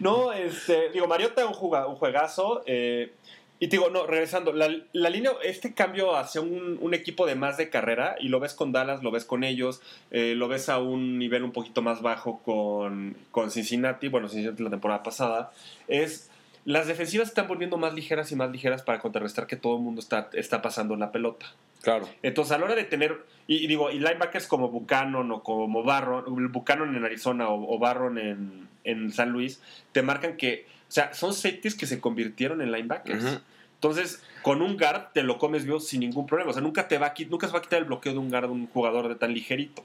No, 0.00 0.32
este, 0.32 0.90
digo, 0.90 1.06
Mariota 1.06 1.46
un, 1.46 1.52
un 1.54 1.96
juegazo. 1.96 2.62
eh, 2.66 3.12
y 3.60 3.68
te 3.68 3.76
digo, 3.76 3.90
no, 3.90 4.06
regresando, 4.06 4.52
la, 4.52 4.70
la 4.92 5.10
línea, 5.10 5.32
este 5.42 5.74
cambio 5.74 6.16
hacia 6.16 6.40
un, 6.40 6.78
un 6.80 6.94
equipo 6.94 7.26
de 7.26 7.34
más 7.34 7.56
de 7.56 7.70
carrera, 7.70 8.16
y 8.20 8.28
lo 8.28 8.40
ves 8.40 8.54
con 8.54 8.72
Dallas, 8.72 9.02
lo 9.02 9.10
ves 9.10 9.24
con 9.24 9.44
ellos, 9.44 9.80
eh, 10.10 10.34
lo 10.36 10.48
ves 10.48 10.68
a 10.68 10.78
un 10.78 11.18
nivel 11.18 11.42
un 11.42 11.52
poquito 11.52 11.82
más 11.82 12.02
bajo 12.02 12.40
con, 12.44 13.16
con 13.30 13.50
Cincinnati, 13.50 14.08
bueno, 14.08 14.28
Cincinnati 14.28 14.62
la 14.62 14.70
temporada 14.70 15.02
pasada, 15.02 15.52
es 15.88 16.30
las 16.64 16.86
defensivas 16.86 17.28
están 17.28 17.48
volviendo 17.48 17.78
más 17.78 17.94
ligeras 17.94 18.30
y 18.30 18.36
más 18.36 18.50
ligeras 18.50 18.82
para 18.82 18.98
contrarrestar 18.98 19.46
que 19.46 19.56
todo 19.56 19.76
el 19.76 19.82
mundo 19.82 20.00
está, 20.00 20.28
está 20.34 20.60
pasando 20.60 20.96
la 20.96 21.12
pelota. 21.12 21.46
Claro. 21.80 22.06
Entonces, 22.22 22.52
a 22.52 22.58
la 22.58 22.66
hora 22.66 22.74
de 22.74 22.84
tener, 22.84 23.24
y, 23.46 23.64
y 23.64 23.66
digo, 23.68 23.90
y 23.90 23.98
linebackers 24.00 24.46
como 24.46 24.68
Buchanan 24.68 25.30
o 25.30 25.42
como 25.42 25.82
Barron, 25.82 26.52
Buchanan 26.52 26.94
en 26.94 27.04
Arizona 27.04 27.48
o, 27.48 27.74
o 27.74 27.78
Barron 27.78 28.18
en, 28.18 28.68
en 28.84 29.10
San 29.12 29.30
Luis, 29.30 29.62
te 29.92 30.02
marcan 30.02 30.36
que, 30.36 30.66
o 30.88 30.92
sea, 30.92 31.14
son 31.14 31.32
safeties 31.32 31.74
que 31.74 31.86
se 31.86 32.00
convirtieron 32.00 32.60
en 32.60 32.70
linebackers. 32.70 33.40
Entonces, 33.78 34.22
con 34.42 34.60
un 34.62 34.76
guard 34.76 35.12
te 35.14 35.22
lo 35.22 35.38
comes 35.38 35.64
vivo 35.64 35.78
sin 35.80 36.00
ningún 36.00 36.26
problema. 36.26 36.50
O 36.50 36.52
sea, 36.54 36.62
nunca, 36.62 36.88
te 36.88 36.98
va 36.98 37.06
a, 37.08 37.14
qui- 37.14 37.28
nunca 37.28 37.46
se 37.46 37.52
va 37.52 37.60
a 37.60 37.62
quitar 37.62 37.78
el 37.78 37.84
bloqueo 37.84 38.12
de 38.12 38.18
un 38.18 38.28
guard 38.30 38.46
de 38.46 38.52
un 38.52 38.66
jugador 38.68 39.08
de 39.08 39.14
tan 39.14 39.32
ligerito. 39.32 39.84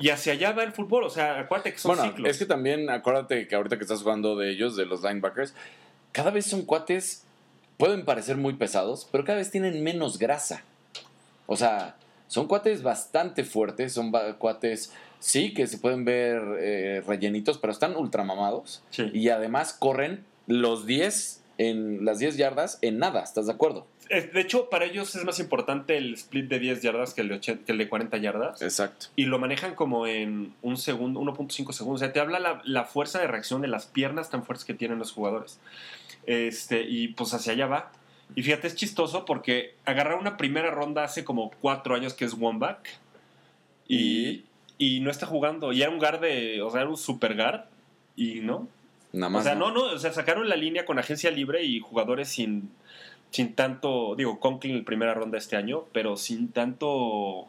Y 0.00 0.10
hacia 0.10 0.32
allá 0.32 0.52
va 0.52 0.62
el 0.64 0.72
fútbol. 0.72 1.04
O 1.04 1.10
sea, 1.10 1.38
acuérdate 1.40 1.72
que 1.72 1.78
son 1.78 1.96
Bueno, 1.96 2.10
ciclos. 2.10 2.28
es 2.30 2.38
que 2.38 2.46
también 2.46 2.90
acuérdate 2.90 3.46
que 3.48 3.54
ahorita 3.54 3.76
que 3.78 3.82
estás 3.84 4.02
jugando 4.02 4.36
de 4.36 4.50
ellos, 4.50 4.76
de 4.76 4.86
los 4.86 5.02
linebackers, 5.02 5.54
cada 6.12 6.30
vez 6.30 6.46
son 6.46 6.62
cuates, 6.62 7.24
pueden 7.76 8.04
parecer 8.04 8.36
muy 8.36 8.54
pesados, 8.54 9.08
pero 9.12 9.24
cada 9.24 9.38
vez 9.38 9.50
tienen 9.50 9.82
menos 9.84 10.18
grasa. 10.18 10.62
O 11.46 11.56
sea, 11.56 11.96
son 12.26 12.46
cuates 12.48 12.82
bastante 12.82 13.44
fuertes, 13.44 13.92
son 13.92 14.12
cuates, 14.38 14.92
sí, 15.20 15.54
que 15.54 15.66
se 15.66 15.78
pueden 15.78 16.04
ver 16.04 16.42
eh, 16.60 17.02
rellenitos, 17.06 17.58
pero 17.58 17.72
están 17.72 17.96
ultramamados. 17.96 18.82
Sí. 18.90 19.08
Y 19.14 19.28
además 19.30 19.72
corren 19.72 20.24
los 20.46 20.84
10 20.86 21.42
en 21.58 22.04
las 22.04 22.20
10 22.20 22.36
yardas 22.36 22.78
en 22.82 22.98
nada, 22.98 23.22
¿estás 23.22 23.46
de 23.46 23.52
acuerdo? 23.52 23.86
De 24.08 24.40
hecho, 24.40 24.70
para 24.70 24.86
ellos 24.86 25.14
es 25.16 25.24
más 25.24 25.38
importante 25.38 25.98
el 25.98 26.14
split 26.14 26.48
de 26.48 26.58
10 26.58 26.80
yardas 26.80 27.12
que 27.12 27.20
el 27.20 27.28
de, 27.28 27.34
80 27.34 27.66
que 27.66 27.72
el 27.72 27.78
de 27.78 27.88
40 27.88 28.16
yardas. 28.16 28.62
Exacto. 28.62 29.08
y 29.16 29.26
lo 29.26 29.38
manejan 29.38 29.74
como 29.74 30.06
en 30.06 30.54
un 30.62 30.78
segundo, 30.78 31.20
1.5 31.20 31.72
segundos. 31.72 32.00
O 32.00 32.04
sea, 32.04 32.12
te 32.12 32.20
habla 32.20 32.38
la, 32.38 32.62
la 32.64 32.84
fuerza 32.84 33.18
de 33.18 33.26
reacción 33.26 33.60
de 33.60 33.68
las 33.68 33.86
piernas 33.86 34.30
tan 34.30 34.44
fuertes 34.44 34.64
que 34.64 34.72
tienen 34.72 34.98
los 34.98 35.12
jugadores. 35.12 35.60
Este, 36.26 36.82
y 36.82 37.08
pues 37.08 37.34
hacia 37.34 37.52
allá 37.52 37.66
va. 37.66 37.92
Y 38.34 38.42
fíjate, 38.42 38.66
es 38.66 38.76
chistoso 38.76 39.24
porque 39.24 39.74
agarrar 39.84 40.18
una 40.18 40.36
primera 40.36 40.70
ronda 40.70 41.04
hace 41.04 41.24
como 41.24 41.50
cuatro 41.60 41.94
años 41.94 42.14
que 42.14 42.24
es 42.24 42.34
one 42.40 42.58
back 42.58 42.88
y, 43.88 44.44
y 44.78 45.00
no 45.00 45.10
está 45.10 45.26
jugando. 45.26 45.72
Y 45.72 45.82
era 45.82 45.90
un 45.90 45.98
guard 45.98 46.20
de, 46.20 46.62
o 46.62 46.70
sea, 46.70 46.82
era 46.82 46.90
un 46.90 46.96
super 46.96 47.34
guard 47.34 47.64
y 48.16 48.40
no. 48.40 48.68
Nada 49.18 49.30
más. 49.30 49.42
o 49.42 49.44
sea, 49.44 49.54
no, 49.54 49.70
no, 49.72 49.82
o 49.84 49.98
sea, 49.98 50.12
sacaron 50.12 50.48
la 50.48 50.56
línea 50.56 50.84
con 50.84 50.98
agencia 50.98 51.30
libre 51.30 51.64
y 51.64 51.80
jugadores 51.80 52.28
sin, 52.28 52.70
sin 53.30 53.54
tanto, 53.54 54.14
digo, 54.16 54.40
Conklin 54.40 54.76
en 54.76 54.84
primera 54.84 55.12
ronda 55.14 55.36
este 55.38 55.56
año, 55.56 55.84
pero 55.92 56.16
sin 56.16 56.48
tanto 56.52 57.48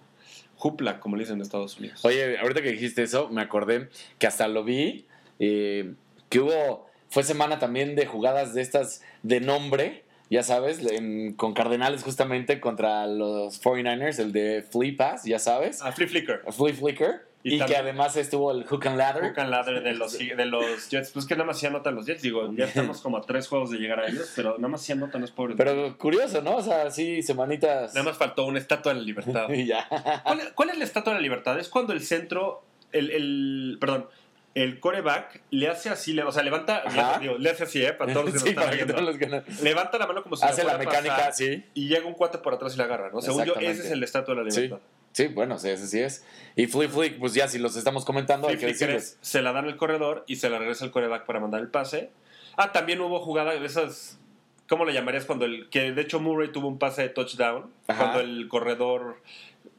Jupla, 0.56 1.00
como 1.00 1.16
le 1.16 1.24
dicen 1.24 1.38
en 1.38 1.42
Estados 1.44 1.78
Unidos. 1.80 2.04
Oye, 2.04 2.38
ahorita 2.40 2.62
que 2.62 2.72
dijiste 2.72 3.04
eso, 3.04 3.30
me 3.30 3.42
acordé 3.42 3.90
que 4.18 4.28
hasta 4.28 4.48
lo 4.48 4.64
vi, 4.64 5.06
eh, 5.40 5.94
que 6.30 6.40
hubo, 6.42 6.88
fue 7.10 7.24
semana 7.24 7.60
también 7.60 7.96
de 7.96 8.06
jugadas 8.06 8.54
de 8.54 8.62
estas 8.62 9.02
de 9.24 9.40
nombre, 9.40 10.04
ya 10.30 10.44
sabes, 10.44 10.80
en- 10.86 11.34
con 11.34 11.54
Cardenales 11.54 12.04
justamente 12.04 12.60
contra 12.60 13.08
los 13.08 13.60
49ers, 13.64 14.20
el 14.20 14.32
de 14.32 14.64
Flea 14.70 14.94
Pass, 14.98 15.24
ya 15.24 15.40
sabes, 15.40 15.82
Ah, 15.82 15.92
Flea 15.92 16.08
Flicker. 16.10 16.42
Flea 16.52 16.74
Flicker, 16.74 17.26
Y 17.42 17.56
y, 17.56 17.66
que 17.66 17.78
además 17.78 18.18
estuvo 18.18 18.52
el 18.52 18.66
Hook 18.66 18.86
and 18.88 18.98
Ladder. 18.98 19.24
Hook 19.24 19.40
and 19.40 19.50
ladder 19.50 19.82
de 19.82 19.94
los, 19.94 20.18
de 20.18 20.46
los 20.46 20.90
Jets. 20.90 21.12
Pues 21.12 21.26
que 21.26 21.36
nada 21.36 21.46
más 21.46 21.58
sí 21.58 21.66
anotan 21.66 21.96
los 21.96 22.06
Jets. 22.06 22.22
Digo, 22.22 22.52
ya 22.54 22.66
estamos 22.66 23.00
como 23.02 23.16
a 23.18 23.22
tres 23.22 23.48
juegos 23.48 23.72
de 23.72 23.78
llegar 23.78 24.02
a 24.02 24.08
ellos, 24.08 24.32
pero 24.36 24.58
nada 24.58 24.68
más 24.68 24.82
sí 24.82 24.92
anotan 24.92 25.22
los 25.22 25.32
pobres. 25.32 25.56
Pero 25.58 25.98
curioso, 25.98 26.42
¿no? 26.42 26.58
O 26.58 26.62
sea, 26.62 26.92
sí, 26.92 27.24
semanitas. 27.24 27.94
Nada 27.94 28.04
más 28.10 28.18
faltó 28.18 28.46
una 28.46 28.60
estatua 28.60 28.94
de 28.94 29.00
la 29.00 29.06
libertad. 29.06 29.50
Y 29.54 29.66
ya. 29.68 29.88
¿Cuál, 30.24 30.54
cuál 30.54 30.70
es 30.72 30.78
la 30.78 30.84
estatua 30.84 31.14
de 31.14 31.20
la 31.20 31.24
libertad? 31.24 31.58
Es 31.60 31.70
cuando 31.70 31.94
el 31.94 32.02
centro, 32.02 32.62
el, 32.92 33.10
el 33.12 33.78
perdón, 33.80 34.08
el 34.56 34.80
coreback 34.82 35.42
le 35.52 35.70
hace 35.70 35.90
así, 35.90 36.12
le- 36.12 36.24
o 36.24 36.32
sea, 36.34 36.44
levanta, 36.44 36.84
le, 36.84 37.20
digo, 37.22 37.38
le 37.38 37.50
hace 37.52 37.64
así, 37.64 37.82
¿eh? 37.84 37.94
Para 37.94 38.12
todos 38.12 38.26
los 38.26 38.34
que 38.44 38.50
Sí, 38.50 38.56
nos 38.56 38.66
están 38.76 39.06
los 39.06 39.18
que 39.18 39.28
no- 39.28 39.44
Levanta 39.64 39.98
la 39.98 40.08
mano 40.08 40.24
como 40.24 40.36
si 40.36 40.46
Hace 40.46 40.64
la 40.66 40.78
mecánica, 40.78 41.16
pasar, 41.16 41.34
sí. 41.34 41.64
Y 41.74 41.88
llega 41.88 42.06
un 42.06 42.16
cuate 42.16 42.40
por 42.40 42.54
atrás 42.56 42.74
y 42.76 42.78
la 42.78 42.84
agarra, 42.86 43.10
¿no? 43.12 43.22
Según 43.22 43.46
yo, 43.46 43.54
ese 43.56 43.86
es 43.86 43.92
el 43.92 44.04
estatua 44.04 44.36
de 44.36 44.44
la 44.44 44.50
libertad. 44.50 44.78
Sí, 44.78 44.84
bueno, 45.28 45.60
sí, 45.60 45.70
ese 45.70 45.88
sí 45.88 46.00
es. 46.00 46.26
Y 46.56 46.68
Flea 46.68 46.90
Flick, 46.90 47.20
pues 47.20 47.34
ya 47.34 47.48
si 47.48 47.60
los 47.60 47.76
estamos 47.76 48.06
comentando, 48.06 48.48
hay 48.48 48.58
que 48.58 48.68
decirles. 48.68 49.18
es, 49.22 49.28
se 49.28 49.42
la 49.42 49.52
dan 49.52 49.66
al 49.66 49.78
corredor 49.78 50.24
y 50.28 50.38
se 50.38 50.50
la 50.50 50.60
regresa 50.60 50.86
al 50.86 50.92
coreback 50.92 51.26
para 51.26 51.40
mandar 51.40 51.62
el 51.62 51.70
pase. 51.70 52.10
Ah, 52.58 52.72
también 52.72 53.00
hubo 53.02 53.20
jugada 53.20 53.52
de 53.52 53.66
esas. 53.66 54.20
¿Cómo 54.68 54.86
le 54.86 54.94
llamarías 54.94 55.26
cuando 55.26 55.46
el. 55.46 55.70
Que 55.70 55.92
de 55.92 56.02
hecho 56.02 56.20
Murray 56.20 56.52
tuvo 56.52 56.68
un 56.68 56.80
pase 56.80 57.04
de 57.04 57.10
touchdown. 57.10 57.72
Ajá. 57.88 58.04
Cuando 58.04 58.20
el 58.22 58.48
corredor. 58.48 59.22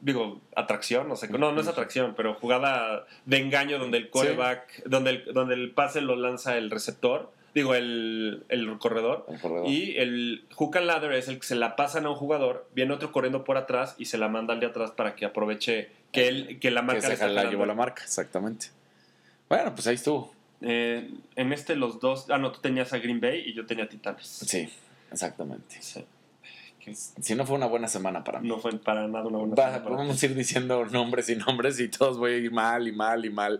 Digo, 0.01 0.41
atracción, 0.55 1.07
no 1.07 1.15
sé. 1.15 1.29
No, 1.29 1.51
no 1.51 1.61
es 1.61 1.67
atracción, 1.67 2.15
pero 2.15 2.33
jugada 2.33 3.05
de 3.25 3.37
engaño 3.37 3.77
donde 3.77 3.99
el 3.99 4.09
coreback. 4.09 4.83
Donde, 4.85 5.11
el, 5.11 5.33
donde 5.33 5.53
el 5.53 5.71
pase 5.71 6.01
lo 6.01 6.15
lanza 6.15 6.57
el 6.57 6.71
receptor. 6.71 7.31
Digo, 7.53 7.75
el, 7.75 8.45
el 8.49 8.77
corredor. 8.77 9.25
El 9.29 9.39
corredor. 9.39 9.67
Y 9.67 9.97
el 9.97 10.45
hook 10.55 10.77
and 10.77 10.87
ladder 10.87 11.11
es 11.13 11.27
el 11.27 11.39
que 11.39 11.45
se 11.45 11.55
la 11.55 11.75
pasan 11.75 12.05
a 12.05 12.09
un 12.09 12.15
jugador, 12.15 12.69
viene 12.73 12.93
otro 12.93 13.11
corriendo 13.11 13.43
por 13.43 13.57
atrás 13.57 13.95
y 13.97 14.05
se 14.05 14.17
la 14.17 14.29
manda 14.29 14.53
al 14.53 14.59
de 14.59 14.67
atrás 14.67 14.91
para 14.91 15.15
que 15.15 15.25
aproveche 15.25 15.89
que, 16.11 16.27
él, 16.27 16.59
que 16.59 16.71
la 16.71 16.81
que 16.81 16.87
marca 16.87 17.01
se 17.01 17.07
le 17.09 17.13
está 17.15 17.27
la 17.27 17.49
llevó 17.49 17.65
la 17.65 17.73
marca, 17.73 18.03
exactamente. 18.03 18.67
Bueno, 19.49 19.73
pues 19.75 19.87
ahí 19.87 19.95
estuvo. 19.95 20.33
Eh, 20.61 21.09
en 21.35 21.53
este 21.53 21.75
los 21.75 21.99
dos... 21.99 22.27
Ah, 22.29 22.37
no, 22.37 22.51
tú 22.51 22.61
tenías 22.61 22.93
a 22.93 22.99
Green 22.99 23.19
Bay 23.19 23.43
y 23.45 23.53
yo 23.53 23.65
tenía 23.65 23.85
a 23.85 23.89
Titanes. 23.89 24.27
Sí, 24.27 24.69
exactamente. 25.11 25.77
Sí. 25.81 26.05
Que 26.83 26.95
Si 26.95 27.35
no 27.35 27.45
fue 27.45 27.55
una 27.55 27.67
buena 27.67 27.87
semana 27.87 28.23
para 28.23 28.39
mí. 28.39 28.47
no 28.47 28.57
fue 28.59 28.71
para 28.79 29.07
nada 29.07 29.25
una 29.25 29.37
buena 29.37 29.55
Va- 29.55 29.65
semana 29.65 29.83
para 29.83 29.95
vamos 29.97 30.21
a 30.21 30.25
ir 30.25 30.33
diciendo 30.35 30.83
nombres 30.85 31.29
y 31.29 31.35
nombres 31.35 31.79
y 31.79 31.87
todos 31.89 32.17
voy 32.17 32.31
a 32.33 32.37
ir 32.37 32.51
mal 32.51 32.87
y 32.87 32.91
mal 32.91 33.23
y 33.25 33.29
mal. 33.29 33.59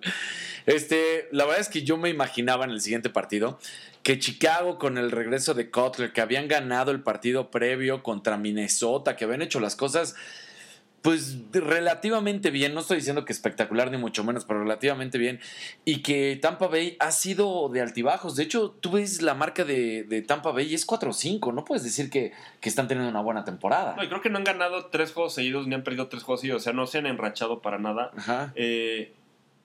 Este, 0.65 1.27
la 1.31 1.45
verdad 1.45 1.61
es 1.61 1.69
que 1.69 1.83
yo 1.83 1.97
me 1.97 2.09
imaginaba 2.09 2.65
en 2.65 2.71
el 2.71 2.81
siguiente 2.81 3.09
partido 3.09 3.59
que 4.03 4.17
Chicago 4.17 4.79
con 4.79 4.97
el 4.97 5.11
regreso 5.11 5.53
de 5.53 5.69
Cutler, 5.69 6.11
que 6.13 6.21
habían 6.21 6.47
ganado 6.47 6.89
el 6.91 7.01
partido 7.01 7.51
previo 7.51 8.01
contra 8.01 8.37
Minnesota, 8.37 9.15
que 9.15 9.25
habían 9.25 9.43
hecho 9.43 9.59
las 9.59 9.75
cosas 9.75 10.15
pues 11.01 11.37
relativamente 11.51 12.51
bien, 12.51 12.75
no 12.75 12.81
estoy 12.81 12.97
diciendo 12.97 13.25
que 13.25 13.33
espectacular 13.33 13.89
ni 13.89 13.97
mucho 13.97 14.23
menos, 14.23 14.45
pero 14.45 14.59
relativamente 14.61 15.17
bien, 15.17 15.39
y 15.83 16.03
que 16.03 16.37
Tampa 16.39 16.67
Bay 16.67 16.95
ha 16.99 17.11
sido 17.11 17.69
de 17.69 17.81
altibajos. 17.81 18.35
De 18.35 18.43
hecho, 18.43 18.69
tú 18.81 18.91
ves 18.91 19.21
la 19.23 19.33
marca 19.33 19.63
de, 19.63 20.03
de 20.03 20.21
Tampa 20.21 20.51
Bay 20.51 20.67
y 20.67 20.75
es 20.75 20.85
4-5, 20.87 21.53
no 21.53 21.65
puedes 21.65 21.83
decir 21.83 22.09
que, 22.11 22.33
que 22.59 22.69
están 22.69 22.87
teniendo 22.87 23.09
una 23.09 23.21
buena 23.21 23.43
temporada. 23.43 23.95
No, 23.95 24.03
y 24.03 24.09
creo 24.09 24.21
que 24.21 24.29
no 24.29 24.37
han 24.37 24.43
ganado 24.43 24.87
tres 24.87 25.11
juegos 25.11 25.33
seguidos 25.33 25.65
ni 25.67 25.73
han 25.73 25.83
perdido 25.83 26.07
tres 26.07 26.21
juegos 26.21 26.41
seguidos. 26.41 26.61
O 26.61 26.63
sea, 26.63 26.73
no 26.73 26.85
se 26.85 26.99
han 26.99 27.07
enrachado 27.07 27.61
para 27.61 27.79
nada. 27.79 28.11
Ajá. 28.15 28.53
Eh, 28.55 29.11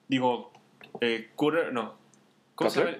digo, 0.07 0.51
eh, 1.01 1.29
Cutter, 1.35 1.71
no. 1.71 1.95
¿Cómo 2.55 2.71
se 2.71 2.79
llama? 2.79 2.97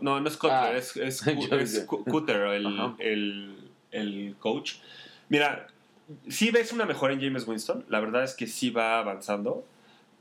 No, 0.00 0.20
no, 0.20 0.28
es 0.28 0.36
Cutler, 0.36 0.56
Ah. 0.56 0.72
es, 0.76 0.96
es, 0.96 1.26
es 1.26 1.80
Cutter, 1.86 2.36
el, 2.54 2.66
el, 3.00 3.56
el 3.90 4.36
coach. 4.38 4.74
Mira, 5.28 5.66
sí 6.28 6.50
ves 6.50 6.72
una 6.72 6.86
mejora 6.86 7.12
en 7.12 7.20
James 7.20 7.46
Winston. 7.46 7.84
La 7.88 8.00
verdad 8.00 8.24
es 8.24 8.34
que 8.34 8.46
sí 8.46 8.70
va 8.70 8.98
avanzando. 8.98 9.64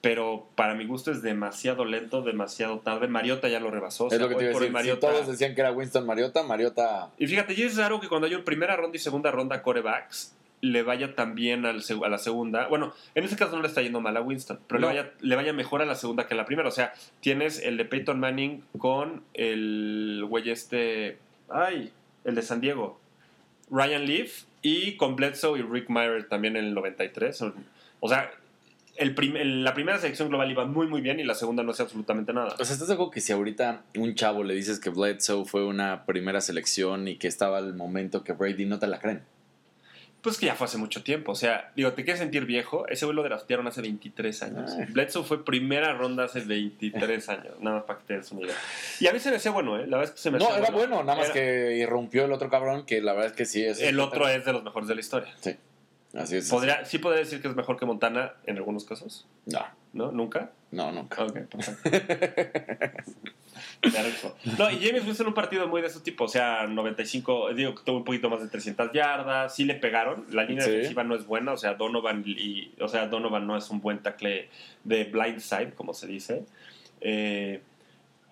Pero 0.02 0.48
para 0.56 0.76
mi 0.76 0.86
gusto 0.86 1.12
es 1.12 1.22
demasiado 1.22 1.84
lento, 1.84 2.22
demasiado 2.22 2.80
tarde. 2.80 3.10
Mariota 3.10 3.50
ya 3.50 3.60
lo 3.60 3.70
rebasó. 3.70 4.06
o 4.06 4.08
Es 4.08 4.14
sea, 4.14 4.20
lo 4.22 4.30
que 4.30 4.36
te 4.36 4.44
iba 4.50 4.58
a 4.58 4.60
decir. 4.82 4.94
Si 4.94 5.00
todos 5.00 5.28
decían 5.28 5.56
que 5.56 5.62
era 5.62 5.74
Winston 5.74 6.06
Mariota, 6.06 6.42
Mariota. 6.44 7.10
y 7.18 7.28
fíjate, 7.28 7.54
y 7.54 7.64
es 7.64 7.76
raro 7.76 8.00
que 8.00 8.08
cuando 8.08 8.26
hay 8.28 8.34
una 8.34 8.46
primera 8.46 8.78
ronda 8.78 8.96
y 8.96 9.00
segunda 9.00 9.30
ronda 9.30 9.62
corebacks, 9.62 10.36
le 10.62 10.84
vaya 10.84 11.16
también 11.16 11.66
al 11.66 11.82
a 12.06 12.08
la 12.10 12.18
segunda. 12.18 12.68
Bueno, 12.70 12.94
en 13.14 13.26
este 13.26 13.36
caso 13.36 13.58
no 13.58 13.62
le 13.62 13.68
está 13.68 13.82
yendo 13.82 14.00
mal 14.00 14.16
a 14.16 14.22
Winston, 14.22 14.60
pero 14.68 14.80
No. 14.80 14.88
le, 14.90 14.96
vaya, 15.02 15.12
le 15.20 15.36
vaya 15.36 15.52
mejor 15.52 15.82
a 15.82 15.86
la 15.86 15.96
segunda 15.96 16.28
que 16.28 16.34
a 16.34 16.38
la 16.38 16.46
primera. 16.46 16.70
O 16.70 16.72
sea, 16.72 16.94
tienes 17.20 17.60
el 17.62 17.76
de 17.76 17.84
Peyton 17.84 18.22
Manning 18.22 18.64
con 18.78 19.24
el 19.34 20.24
güey 20.30 20.50
este. 20.50 21.18
Ay, 21.50 21.92
el 22.24 22.36
de 22.36 22.42
San 22.42 22.62
Diego. 22.62 22.99
Ryan 23.72 24.06
Leaf 24.06 24.44
y 24.62 24.98
con 24.98 25.16
Bledsoe 25.16 25.60
y 25.60 25.62
Rick 25.62 25.90
Meyer 25.90 26.28
también 26.28 26.56
en 26.56 26.66
el 26.66 26.74
93. 26.74 27.42
O 28.00 28.10
sea, 28.10 28.32
el 28.98 29.16
prim- 29.16 29.38
el- 29.38 29.64
la 29.64 29.74
primera 29.74 29.98
selección 30.00 30.28
global 30.30 30.52
iba 30.52 30.66
muy, 30.66 30.88
muy 30.88 31.00
bien 31.02 31.20
y 31.20 31.24
la 31.24 31.34
segunda 31.36 31.64
no 31.64 31.72
hace 31.72 31.84
absolutamente 31.84 32.34
nada. 32.34 32.56
O 32.60 32.66
sea, 32.66 32.74
¿estás 32.74 32.88
de 32.90 32.94
acuerdo 32.96 33.12
que 33.12 33.22
si 33.22 33.32
ahorita 33.32 33.84
un 33.96 34.16
chavo 34.16 34.44
le 34.44 34.54
dices 34.54 34.80
que 34.80 34.90
Bledsoe 34.90 35.46
fue 35.46 35.66
una 35.66 36.06
primera 36.06 36.42
selección 36.42 37.08
y 37.08 37.16
que 37.18 37.28
estaba 37.28 37.58
al 37.60 37.74
momento 37.76 38.24
que 38.24 38.34
Brady 38.34 38.66
no 38.66 38.80
te 38.80 38.88
la 38.88 39.00
creen? 39.00 39.22
Pues 40.22 40.38
que 40.38 40.48
ya 40.48 40.56
fue 40.56 40.66
hace 40.66 40.78
mucho 40.78 41.02
tiempo. 41.02 41.32
O 41.32 41.36
sea, 41.36 41.72
digo, 41.78 41.94
¿te 41.94 42.04
quieres 42.04 42.20
sentir 42.20 42.46
viejo? 42.46 42.86
Ese 42.90 43.06
güey 43.06 43.16
lo 43.16 43.24
draftearon 43.24 43.68
hace 43.68 43.82
23 43.82 44.44
años. 44.44 44.72
Ay. 44.78 44.86
Bledsoe 44.92 45.24
fue 45.24 45.46
primera 45.46 45.94
ronda 45.94 46.26
hace 46.26 46.42
23 46.42 47.30
años. 47.30 47.54
Nada 47.62 47.78
más 47.78 47.86
para 47.86 48.00
que 48.00 48.06
te 48.06 48.14
des 48.18 48.32
una 48.34 48.42
idea. 48.46 48.56
Y 49.00 49.08
a 49.08 49.14
mí 49.14 49.20
se 49.20 49.30
me 49.30 49.38
hacía 49.38 49.52
bueno, 49.52 49.78
¿eh? 49.80 49.88
La 49.88 49.98
verdad 49.98 50.04
es 50.06 50.12
que 50.12 50.22
se 50.22 50.32
me 50.32 50.38
No, 50.40 50.46
hacía 50.48 50.58
era 50.60 50.72
bueno, 50.72 51.04
nada 51.04 51.16
más 51.20 51.26
Era- 51.28 51.34
que 51.34 51.78
irrumpió 51.78 52.26
el 52.26 52.34
otro 52.34 52.50
cabrón, 52.50 52.86
que 52.86 53.00
la 53.02 53.14
verdad 53.14 53.28
es 53.32 53.34
que 53.38 53.46
sí 53.46 53.64
es. 53.64 53.80
El 53.80 54.00
otro 54.02 54.28
es 54.28 54.44
de 54.44 54.52
los 54.52 54.64
mejores 54.64 54.90
de 54.90 54.96
la 54.96 55.02
historia. 55.02 55.34
Sí, 55.40 55.56
así 56.14 56.38
es. 56.38 56.50
Podría, 56.50 56.86
sí 56.86 56.98
podría 57.00 57.20
decir 57.20 57.42
que 57.42 57.48
es 57.48 57.56
mejor 57.56 57.78
que 57.78 57.86
Montana 57.86 58.34
en 58.46 58.58
algunos 58.58 58.84
casos. 58.86 59.28
No, 59.46 59.66
¿No? 59.94 60.12
¿Nunca? 60.12 60.52
no, 60.72 60.92
nunca. 60.92 61.24
Ok, 61.24 61.40
perfecto. 61.50 61.90
No, 64.58 64.70
y 64.70 64.80
James 64.86 65.06
Winston 65.06 65.28
un 65.28 65.34
partido 65.34 65.68
muy 65.68 65.82
de 65.82 65.88
ese 65.88 66.00
tipo, 66.02 66.26
o 66.26 66.28
sea, 66.28 66.66
95, 66.68 67.54
digo 67.54 67.76
que 67.76 67.84
tuvo 67.84 67.98
un 67.98 68.04
poquito 68.04 68.30
más 68.30 68.42
de 68.42 68.48
300 68.50 68.92
yardas, 68.94 69.56
sí 69.56 69.64
le 69.66 69.76
pegaron, 69.76 70.26
la 70.32 70.44
línea 70.44 70.64
Sí. 70.64 70.72
defensiva 70.72 71.04
no 71.04 71.16
es 71.16 71.26
buena, 71.26 71.54
o 71.54 71.58
sea, 71.58 71.74
Donovan 71.76 72.24
y, 72.26 72.72
o 72.80 72.88
sea, 72.88 73.08
Donovan 73.08 73.48
no 73.48 73.58
es 73.58 73.70
un 73.70 73.80
buen 73.82 74.00
tackle 74.00 74.50
de 74.84 75.06
blind 75.06 75.40
side, 75.40 75.74
como 75.76 75.94
se 75.94 76.08
dice. 76.08 76.44
Eh, 77.02 77.62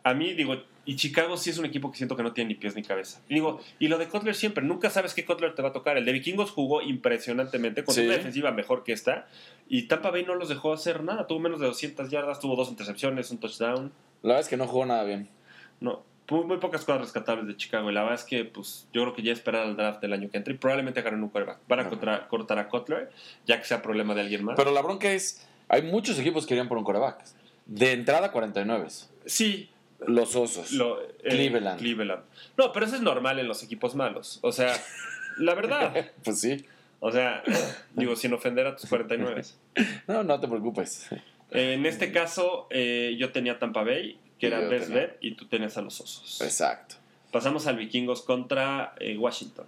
a 0.04 0.14
mí, 0.14 0.34
digo, 0.34 0.56
y 0.88 0.96
Chicago 0.96 1.38
sí 1.38 1.52
es 1.52 1.60
un 1.60 1.66
equipo 1.66 1.92
que 1.92 1.98
siento 1.98 2.16
que 2.16 2.24
no 2.24 2.34
tiene 2.34 2.48
ni 2.48 2.56
pies 2.56 2.76
ni 2.76 2.82
cabeza. 2.82 3.22
Y 3.30 3.36
digo, 3.36 3.60
y 3.78 3.88
lo 3.90 4.00
de 4.00 4.08
Cutler 4.08 4.34
siempre, 4.34 4.64
nunca 4.64 4.90
sabes 4.90 5.14
qué 5.14 5.24
Cutler 5.26 5.54
te 5.54 5.62
va 5.62 5.70
a 5.70 5.74
tocar. 5.74 5.98
El 5.98 6.06
de 6.06 6.12
Vikingos 6.14 6.50
jugó 6.50 6.82
impresionantemente, 6.82 7.84
con 7.84 7.94
Sí. 7.94 8.02
una 8.02 8.14
defensiva 8.14 8.52
mejor 8.52 8.84
que 8.84 8.94
esta, 8.94 9.28
y 9.70 9.84
Tampa 9.84 10.10
Bay 10.12 10.24
no 10.26 10.34
los 10.34 10.50
dejó 10.50 10.74
hacer 10.74 11.04
nada, 11.04 11.28
tuvo 11.28 11.40
menos 11.40 11.60
de 11.60 11.68
200 11.68 12.10
yardas, 12.10 12.40
tuvo 12.40 12.56
dos 12.56 12.70
intercepciones, 12.70 13.30
un 13.32 13.38
touchdown. 13.38 13.92
La 14.24 14.30
verdad 14.30 14.42
es 14.42 14.48
que 14.48 14.58
no 14.58 14.66
jugó 14.66 14.86
nada 14.86 15.04
bien. 15.04 15.30
No, 15.80 16.04
muy, 16.30 16.44
muy 16.46 16.58
pocas 16.58 16.84
cosas 16.84 17.02
rescatables 17.02 17.48
de 17.48 17.56
Chicago. 17.56 17.90
Y 17.90 17.94
la 17.94 18.02
verdad 18.02 18.16
es 18.20 18.24
que, 18.26 18.44
pues, 18.46 18.88
yo 18.94 19.02
creo 19.04 19.14
que 19.14 19.22
ya 19.22 19.32
esperar 19.32 19.64
al 19.64 19.76
draft 19.78 20.02
del 20.02 20.14
año 20.14 20.30
que 20.30 20.38
entra 20.38 20.54
y 20.54 20.58
probablemente 20.58 21.00
agarren 21.02 21.22
un 21.22 21.30
quarterback. 21.30 21.60
Van 21.68 21.80
a 21.82 21.90
contra- 21.90 22.28
cortar 22.28 22.60
a 22.60 22.68
Cutler, 22.68 23.12
ya 23.46 23.60
que 23.60 23.66
sea 23.66 23.82
problema 23.82 24.14
de 24.16 24.22
alguien 24.22 24.44
más. 24.44 24.56
Pero 24.56 24.72
la 24.72 24.82
bronca 24.82 25.12
es: 25.12 25.48
hay 25.70 25.84
muchos 25.84 26.18
equipos 26.20 26.46
que 26.46 26.54
irían 26.54 26.68
por 26.68 26.78
un 26.78 26.84
coreback. 26.84 27.24
De 27.66 27.92
entrada, 27.92 28.32
49. 28.32 28.88
sí, 29.26 29.70
Los 30.06 30.36
osos. 30.36 30.72
lo, 30.74 31.02
eh, 31.02 31.16
Cleveland. 31.30 31.80
Cleveland. 31.80 32.24
No, 32.58 32.72
pero 32.72 32.86
eso 32.86 32.96
es 32.96 33.02
normal 33.02 33.40
en 33.40 33.48
los 33.48 33.64
equipos 33.64 33.96
malos. 33.96 34.40
O 34.44 34.52
sea, 34.52 34.74
la 35.38 35.56
verdad. 35.56 36.12
Pues 36.24 36.40
sí. 36.40 36.66
O 37.00 37.12
sea, 37.12 37.44
digo, 37.94 38.16
sin 38.16 38.34
ofender 38.34 38.66
a 38.68 38.76
tus 38.76 38.90
49. 38.90 39.44
No, 40.08 40.24
no 40.24 40.40
te 40.40 40.48
preocupes. 40.48 41.08
En 41.52 41.86
este 41.86 42.12
caso, 42.12 42.68
eh, 42.72 43.16
yo 43.20 43.32
tenía 43.32 43.60
Tampa 43.60 43.84
Bay, 43.84 44.20
que 44.40 44.48
era 44.48 44.60
Best 44.62 44.88
tenía- 44.88 45.02
Bet, 45.04 45.18
y 45.22 45.36
tú 45.36 45.46
tenías 45.46 45.78
a 45.78 45.82
los 45.82 46.00
osos. 46.02 46.42
Exacto. 46.42 46.96
Pasamos 47.32 47.68
al 47.68 47.78
Vikingos 47.78 48.22
contra 48.24 48.96
eh, 49.00 49.18
Washington. 49.18 49.66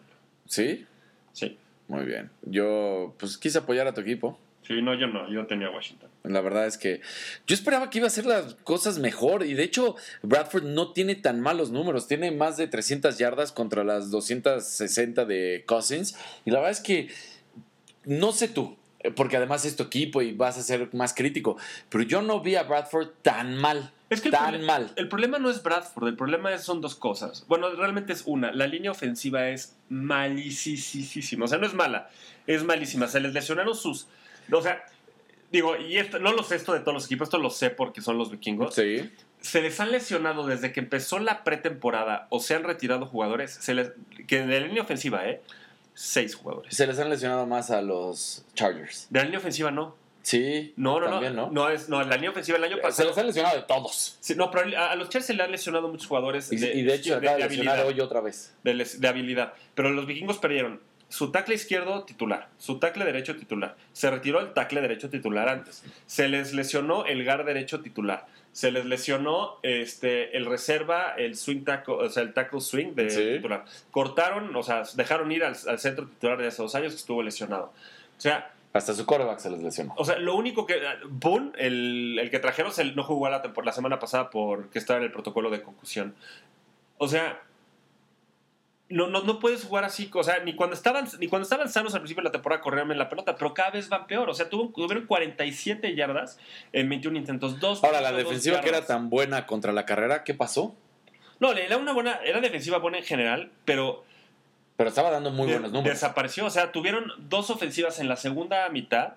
¿Sí? 0.48 0.86
Sí. 1.34 1.58
Muy 1.88 2.06
bien. 2.06 2.30
Yo, 2.44 3.14
pues 3.20 3.38
quise 3.38 3.60
apoyar 3.60 3.86
a 3.88 3.94
tu 3.94 4.02
equipo. 4.02 4.40
Sí, 4.70 4.84
no, 4.84 4.94
yo 4.94 5.08
no, 5.08 5.28
yo 5.32 5.48
tenía 5.48 5.72
Washington. 5.72 6.08
La 6.24 6.42
verdad 6.42 6.68
es 6.68 6.78
que 6.78 7.02
yo 7.48 7.56
esperaba 7.56 7.90
que 7.90 7.98
iba 7.98 8.06
a 8.06 8.10
hacer 8.10 8.28
las 8.28 8.54
cosas 8.64 9.00
mejor 9.00 9.44
y 9.44 9.56
de 9.56 9.64
hecho 9.64 9.96
Bradford 10.22 10.64
no 10.64 10.94
tiene 10.94 11.16
tan 11.16 11.42
malos 11.42 11.72
números, 11.72 12.08
tiene 12.08 12.30
más 12.30 12.56
de 12.56 12.68
300 12.68 13.18
yardas 13.18 13.52
contra 13.52 13.84
las 13.84 14.12
260 14.12 15.26
de 15.26 15.64
Cousins 15.66 16.16
y 16.46 16.52
la 16.52 16.60
verdad 16.60 16.72
es 16.74 16.82
que 16.82 17.10
no 18.06 18.32
sé 18.32 18.48
tú, 18.48 18.78
porque 19.16 19.38
además 19.38 19.66
es 19.66 19.76
tu 19.76 19.82
equipo 19.82 20.22
y 20.22 20.34
vas 20.34 20.60
a 20.60 20.62
ser 20.62 20.94
más 20.94 21.16
crítico, 21.16 21.58
pero 21.90 22.04
yo 22.04 22.22
no 22.22 22.40
vi 22.42 22.54
a 22.56 22.62
Bradford 22.62 23.08
tan 23.24 23.56
mal, 23.58 23.92
Es 24.12 24.22
que 24.22 24.28
el 24.28 24.34
tan 24.36 24.54
prole- 24.54 24.66
mal. 24.68 24.92
El 24.98 25.08
problema 25.10 25.40
no 25.40 25.50
es 25.50 25.64
Bradford, 25.64 26.10
el 26.10 26.16
problema 26.16 26.54
es- 26.54 26.62
son 26.64 26.80
dos 26.80 26.94
cosas. 26.94 27.44
Bueno, 27.48 27.72
realmente 27.72 28.14
es 28.14 28.22
una. 28.28 28.52
La 28.52 28.68
línea 28.68 28.92
ofensiva 28.92 29.50
es 29.50 29.76
malísima. 29.90 31.46
O 31.46 31.48
sea, 31.48 31.58
no 31.58 31.66
es 31.66 31.74
mala, 31.74 32.10
es 32.46 32.64
malísima. 32.64 33.08
Se 33.08 33.20
les 33.20 33.34
lesionaron 33.34 33.74
sus. 33.76 34.08
O 34.58 34.62
sea, 34.62 34.84
digo, 35.52 35.78
y 35.78 35.98
esto, 35.98 36.20
no 36.20 36.32
lo 36.34 36.44
sé 36.44 36.56
esto 36.56 36.74
de 36.74 36.80
todos 36.80 36.94
los 36.94 37.06
equipos, 37.06 37.28
esto 37.28 37.38
lo 37.38 37.50
sé 37.50 37.70
porque 37.70 38.02
son 38.02 38.18
los 38.18 38.32
vikingos. 38.32 38.76
Sí. 38.76 39.10
Se 39.42 39.62
les 39.62 39.80
han 39.80 39.92
lesionado 39.92 40.46
desde 40.46 40.72
que 40.74 40.80
empezó 40.82 41.20
la 41.20 41.44
pretemporada 41.44 42.28
o 42.30 42.40
se 42.40 42.56
han 42.56 42.64
retirado 42.64 43.06
jugadores, 43.06 43.52
se 43.54 43.74
les, 43.74 43.92
que 44.28 44.42
de 44.46 44.60
la 44.60 44.68
línea 44.68 44.84
ofensiva, 44.84 45.28
¿eh? 45.30 45.42
Seis 45.94 46.36
jugadores. 46.36 46.76
Se 46.76 46.86
les 46.88 46.98
han 47.00 47.10
lesionado 47.10 47.46
más 47.46 47.72
a 47.72 47.82
los 47.82 48.46
Chargers. 48.54 49.08
De 49.10 49.20
la 49.20 49.26
línea 49.26 49.40
ofensiva 49.40 49.72
no. 49.72 49.96
Sí. 50.22 50.74
No, 50.76 51.00
no, 51.00 51.10
también, 51.10 51.36
no. 51.36 51.48
¿no? 51.48 51.52
No, 51.52 51.70
es, 51.70 51.88
no, 51.90 52.04
la 52.04 52.16
línea 52.16 52.30
ofensiva 52.32 52.58
el 52.58 52.64
año 52.66 52.76
Se 52.76 52.82
pasado. 52.82 53.10
les 53.10 53.18
han 53.18 53.28
lesionado 53.28 53.56
de 53.56 53.64
todos. 53.64 54.18
Sí, 54.20 54.36
no, 54.36 54.52
pero 54.52 54.78
a, 54.78 54.92
a 54.92 54.96
los 54.96 55.08
Chargers 55.10 55.26
se 55.28 55.34
le 55.34 55.44
han 55.44 55.52
lesionado 55.52 55.88
muchos 55.88 56.08
jugadores. 56.08 56.52
Y 56.52 56.58
de, 56.58 56.74
y 56.76 56.84
de 56.84 56.94
hecho 56.96 57.16
acaba 57.16 57.38
de 57.38 57.48
lesionar 57.50 57.76
habilidad, 57.80 57.88
hoy 57.88 58.02
otra 58.02 58.22
vez. 58.22 58.54
de, 58.64 58.74
les- 58.76 59.00
de 59.02 59.08
habilidad. 59.08 59.54
Pero 59.76 59.90
los 59.92 60.06
vikingos 60.06 60.38
perdieron 60.38 60.82
su 61.10 61.32
tackle 61.32 61.56
izquierdo 61.56 62.04
titular, 62.04 62.50
su 62.58 62.80
tackle 62.80 63.04
derecho 63.04 63.36
titular. 63.36 63.76
Se 63.94 64.10
retiró 64.10 64.40
el 64.40 64.54
tackle 64.54 64.80
derecho 64.82 65.10
titular 65.10 65.50
antes. 65.50 65.84
Se 66.06 66.28
les 66.30 66.54
lesionó 66.54 67.06
el 67.06 67.26
guard 67.26 67.46
derecho 67.46 67.82
titular. 67.82 68.28
Se 68.52 68.72
les 68.72 68.86
lesionó 68.86 69.58
este, 69.64 70.36
el 70.38 70.46
reserva, 70.46 71.14
el 71.18 71.36
swing 71.36 71.64
tackle, 71.64 71.96
o 71.96 72.10
sea, 72.10 72.24
el 72.24 72.34
tackle 72.34 72.62
swing 72.62 72.94
de 72.96 73.10
Sí. 73.10 73.24
titular. 73.38 73.66
Cortaron, 73.92 74.56
o 74.56 74.64
sea, 74.64 74.84
dejaron 74.96 75.32
ir 75.32 75.44
al, 75.44 75.56
al 75.68 75.80
centro 75.80 76.08
titular 76.08 76.38
de 76.38 76.48
hace 76.48 76.62
dos 76.62 76.74
años 76.76 76.94
que 76.94 76.98
estuvo 77.00 77.22
lesionado. 77.24 77.66
O 78.18 78.22
sea, 78.22 78.52
Hasta 78.74 78.94
su 78.94 79.06
coreback 79.06 79.40
se 79.40 79.50
les 79.50 79.62
lesionó. 79.62 79.94
o 79.98 80.06
sea, 80.06 80.18
lo 80.20 80.36
único 80.36 80.66
que. 80.66 80.80
Boone, 81.10 81.52
el, 81.58 82.18
el 82.20 82.30
que 82.30 82.40
trajeron, 82.40 82.72
no 82.96 83.04
jugó 83.04 83.30
la, 83.30 83.42
la 83.64 83.72
semana 83.72 83.98
pasada 84.00 84.30
porque 84.30 84.78
estaba 84.80 84.98
en 85.00 85.06
el 85.06 85.12
protocolo 85.12 85.50
de 85.50 85.62
concusión. 85.64 86.14
O 87.00 87.08
sea. 87.08 87.42
No, 88.90 89.06
no, 89.06 89.22
no 89.22 89.38
puedes 89.38 89.64
jugar 89.66 89.84
así, 89.84 90.10
o 90.12 90.24
sea, 90.24 90.40
ni 90.40 90.56
cuando 90.56 90.76
estaban 90.76 91.08
ni 91.20 91.28
cuando 91.28 91.44
estaban 91.44 91.70
sanos 91.70 91.94
al 91.94 92.02
principio 92.02 92.24
de 92.24 92.30
la 92.30 92.32
temporada 92.32 92.60
corrían 92.60 92.90
en 92.92 92.98
la 92.98 93.08
pelota, 93.08 93.36
pero 93.36 93.54
cada 93.54 93.70
vez 93.70 93.88
van 93.88 94.08
peor. 94.08 94.28
O 94.30 94.34
sea, 94.34 94.50
tuvo, 94.50 94.70
tuvieron 94.74 95.06
47 95.06 95.94
yardas 95.96 96.40
en 96.74 96.90
21 96.90 97.18
intentos, 97.20 97.60
dos 97.60 97.84
Ahora, 97.84 98.02
la 98.02 98.12
defensiva 98.12 98.62
que 98.62 98.70
era 98.70 98.86
tan 98.86 99.12
buena 99.12 99.46
contra 99.46 99.74
la 99.74 99.86
carrera, 99.86 100.24
¿qué 100.24 100.34
pasó? 100.34 100.76
No, 101.40 101.52
era 101.54 101.78
una 101.78 101.94
buena, 101.94 102.20
era 102.26 102.42
defensiva 102.42 102.80
buena 102.80 102.98
en 102.98 103.04
general, 103.04 103.52
pero 103.64 104.04
Pero 104.76 104.90
estaba 104.90 105.12
dando 105.12 105.30
muy 105.30 105.46
de- 105.48 105.54
buenos 105.54 105.72
números. 105.72 105.94
Desapareció. 105.94 106.46
O 106.46 106.50
sea, 106.50 106.72
tuvieron 106.72 107.12
dos 107.30 107.50
ofensivas 107.52 108.00
en 108.00 108.08
la 108.10 108.16
segunda 108.16 108.68
mitad. 108.70 109.14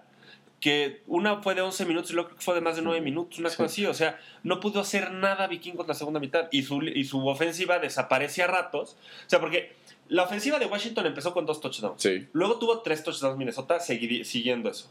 Que 0.62 1.02
una 1.08 1.42
fue 1.42 1.54
de 1.56 1.60
11 1.60 1.84
minutos 1.86 2.12
y 2.12 2.14
la 2.14 2.22
otra 2.22 2.36
fue 2.38 2.54
de 2.54 2.60
más 2.60 2.76
de 2.76 2.82
9 2.82 3.00
minutos, 3.00 3.38
una 3.40 3.50
Sí. 3.50 3.56
cosa 3.56 3.66
así. 3.66 3.84
O 3.86 3.92
sea, 3.94 4.18
no 4.44 4.60
pudo 4.60 4.80
hacer 4.80 5.10
nada 5.10 5.46
Vikingos 5.48 5.88
la 5.88 5.94
segunda 5.94 6.20
mitad. 6.20 6.48
Y 6.52 6.62
su, 6.62 6.82
y 6.84 7.04
su 7.04 7.26
ofensiva 7.26 7.80
desaparece 7.80 8.44
a 8.44 8.46
ratos. 8.46 8.96
O 9.26 9.28
sea, 9.28 9.40
porque 9.40 9.72
la 10.08 10.22
ofensiva 10.22 10.58
de 10.60 10.66
Washington 10.66 11.04
empezó 11.06 11.34
con 11.34 11.46
dos 11.46 11.60
touchdowns. 11.60 12.00
Sí. 12.00 12.28
Luego 12.32 12.58
tuvo 12.60 12.80
tres 12.80 13.02
touchdowns 13.02 13.36
Minnesota 13.36 13.80
siguiendo 13.80 14.70
eso. 14.70 14.88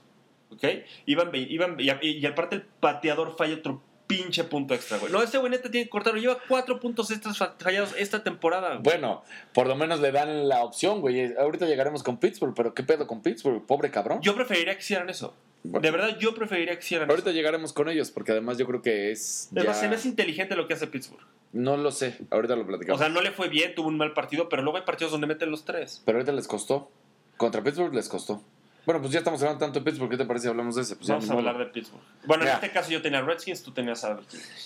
¿Ok? 0.51 0.63
Iban, 1.05 1.31
iban 1.33 1.77
y, 1.79 1.89
y 2.09 2.25
aparte 2.25 2.57
el 2.57 2.63
pateador 2.63 3.37
falla 3.37 3.55
otro 3.55 3.81
pinche 4.07 4.43
punto 4.43 4.73
extra, 4.73 4.97
güey. 4.97 5.09
No, 5.09 5.23
este 5.23 5.37
güey 5.37 5.49
neta 5.51 5.71
tiene 5.71 5.85
que 5.85 5.89
cortarlo. 5.89 6.19
Lleva 6.19 6.37
cuatro 6.49 6.81
puntos 6.81 7.09
extras 7.11 7.37
fa- 7.37 7.55
fallados 7.57 7.95
esta 7.97 8.21
temporada. 8.21 8.71
güey. 8.71 8.81
Bueno, 8.83 9.23
por 9.53 9.67
lo 9.67 9.75
menos 9.77 10.01
le 10.01 10.11
dan 10.11 10.49
la 10.49 10.65
opción, 10.65 10.99
güey. 10.99 11.33
Ahorita 11.37 11.65
llegaremos 11.65 12.03
con 12.03 12.17
Pittsburgh, 12.17 12.53
pero 12.53 12.73
¿qué 12.73 12.83
pedo 12.83 13.07
con 13.07 13.21
Pittsburgh? 13.21 13.65
Pobre 13.65 13.89
cabrón. 13.89 14.19
Yo 14.21 14.35
preferiría 14.35 14.73
que 14.73 14.81
hicieran 14.81 15.09
eso. 15.09 15.33
Bueno. 15.63 15.81
De 15.81 15.91
verdad, 15.91 16.17
yo 16.19 16.33
preferiría 16.33 16.73
que 16.75 16.83
hicieran 16.83 17.09
Ahorita 17.09 17.29
eso. 17.29 17.35
llegaremos 17.35 17.71
con 17.73 17.87
ellos, 17.89 18.09
porque 18.11 18.31
además 18.31 18.57
yo 18.57 18.65
creo 18.65 18.81
que 18.81 19.11
es. 19.11 19.49
Además, 19.51 19.75
ya- 19.77 19.81
se 19.81 19.87
me 19.89 19.95
hace 19.95 20.07
inteligente 20.07 20.55
lo 20.55 20.67
que 20.67 20.73
hace 20.73 20.87
Pittsburgh. 20.87 21.23
No 21.53 21.77
lo 21.77 21.91
sé, 21.91 22.17
ahorita 22.31 22.55
lo 22.55 22.63
O 22.63 22.67
platicamos. 22.67 22.99
sea, 22.99 23.09
no 23.09 23.21
le 23.21 23.31
fue 23.31 23.47
bien, 23.49 23.75
tuvo 23.75 23.89
un 23.89 23.97
mal 23.97 24.13
partido, 24.13 24.49
pero 24.49 24.63
luego 24.63 24.77
hay 24.77 24.83
partidos 24.85 25.11
donde 25.11 25.27
meten 25.27 25.51
los 25.51 25.65
tres. 25.65 26.01
Pero 26.05 26.17
ahorita 26.17 26.31
les 26.31 26.47
costó. 26.47 26.89
Contra 27.37 27.61
Pittsburgh 27.63 27.93
les 27.93 28.07
costó. 28.09 28.41
Bueno, 28.85 28.99
pues 28.99 29.13
ya 29.13 29.19
estamos 29.19 29.39
hablando 29.41 29.59
tanto 29.59 29.79
de 29.79 29.85
Pittsburgh. 29.85 30.09
¿Qué 30.09 30.17
te 30.17 30.25
parece 30.25 30.43
si 30.43 30.49
hablamos 30.49 30.75
de 30.75 30.81
ese? 30.81 30.95
Pues 30.95 31.07
Vamos 31.07 31.29
a 31.29 31.33
hablar 31.33 31.57
de 31.57 31.65
Pittsburgh. 31.65 32.01
Bueno, 32.25 32.43
Mira. 32.43 32.57
en 32.57 32.63
este 32.63 32.71
caso 32.73 32.89
yo 32.91 33.01
tenía 33.01 33.21
Redskins, 33.21 33.61
tú 33.61 33.71
tenías 33.71 34.03
a. 34.03 34.19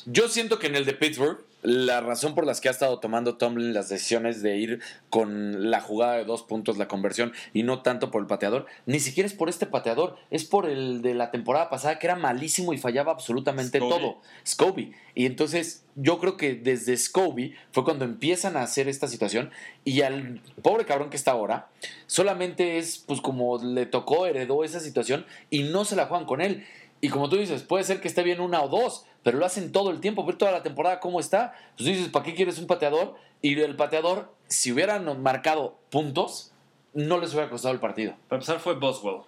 Yo 0.05 0.29
siento 0.29 0.57
que 0.57 0.67
en 0.67 0.75
el 0.75 0.86
de 0.86 0.93
Pittsburgh, 0.93 1.39
la 1.63 2.01
razón 2.01 2.34
por 2.36 2.45
las 2.45 2.62
que 2.62 2.67
ha 2.69 2.72
estado 2.72 3.00
tomando 3.00 3.37
Tomlin 3.37 3.74
las 3.74 3.89
decisiones 3.89 4.42
de 4.42 4.57
ir 4.57 4.81
con 5.09 5.70
la 5.70 5.81
jugada 5.81 6.16
de 6.16 6.24
dos 6.25 6.44
puntos, 6.44 6.77
la 6.77 6.87
conversión, 6.87 7.33
y 7.53 7.63
no 7.63 7.81
tanto 7.81 8.11
por 8.11 8.22
el 8.22 8.27
pateador, 8.27 8.66
ni 8.85 9.00
siquiera 9.00 9.27
es 9.27 9.33
por 9.33 9.50
este 9.50 9.66
pateador, 9.66 10.16
es 10.31 10.46
por 10.46 10.66
el 10.68 11.01
de 11.01 11.13
la 11.13 11.31
temporada 11.31 11.70
pasada 11.70 12.00
que 12.00 12.07
era 12.07 12.16
malísimo 12.16 12.74
y 12.74 12.77
fallaba 12.77 13.11
absolutamente 13.11 13.79
Scobie. 13.79 13.89
todo. 13.98 14.22
Scobie. 14.46 14.92
Y 15.13 15.25
entonces 15.25 15.84
yo 15.96 16.20
creo 16.20 16.36
que 16.38 16.55
desde 16.55 16.96
Scobie 16.98 17.55
fue 17.72 17.86
cuando 17.86 18.05
empiezan 18.05 18.58
a 18.58 18.62
hacer 18.62 18.88
esta 18.88 19.08
situación 19.08 19.50
y 19.86 20.01
al 20.01 20.42
pobre 20.62 20.86
cabrón 20.86 21.10
que 21.10 21.16
está 21.16 21.31
ahora, 21.31 21.70
solamente 22.05 22.77
es 22.77 22.98
pues 22.98 23.22
como 23.22 23.58
le 23.64 23.86
tocó, 23.86 24.25
heredó 24.25 24.64
esa 24.64 24.81
situación 24.81 25.25
y 25.50 25.64
no 25.64 25.86
se 25.86 25.96
la 25.96 26.05
juegan 26.05 26.27
con 26.27 26.42
él. 26.42 26.66
Y 27.01 27.10
como 27.10 27.29
tú 27.29 27.38
dices, 27.38 27.64
puede 27.64 27.84
ser 27.84 28.01
que 28.01 28.08
esté 28.08 28.24
bien 28.24 28.42
una 28.42 28.62
o 28.62 28.68
dos, 28.68 29.05
pero 29.24 29.38
lo 29.38 29.46
hacen 29.46 29.72
todo 29.72 29.92
el 29.92 30.00
tiempo, 30.00 30.25
ver 30.25 30.38
toda 30.38 30.51
la 30.51 30.64
temporada 30.64 31.00
cómo 31.00 31.20
está. 31.20 31.53
Pues 31.77 31.88
dices, 31.88 32.10
¿para 32.10 32.25
qué 32.25 32.34
quieres 32.34 32.58
un 32.60 32.68
pateador? 32.68 33.16
Y 33.42 33.60
el 33.60 33.75
pateador, 33.75 34.34
si 34.48 34.72
hubieran 34.72 35.22
marcado 35.22 35.77
puntos, 35.90 36.51
no 36.94 37.20
les 37.20 37.31
hubiera 37.34 37.50
costado 37.50 37.74
el 37.74 37.79
partido. 37.79 38.16
Para 38.27 38.38
empezar 38.38 38.60
fue 38.60 38.75
Boswell. 38.75 39.22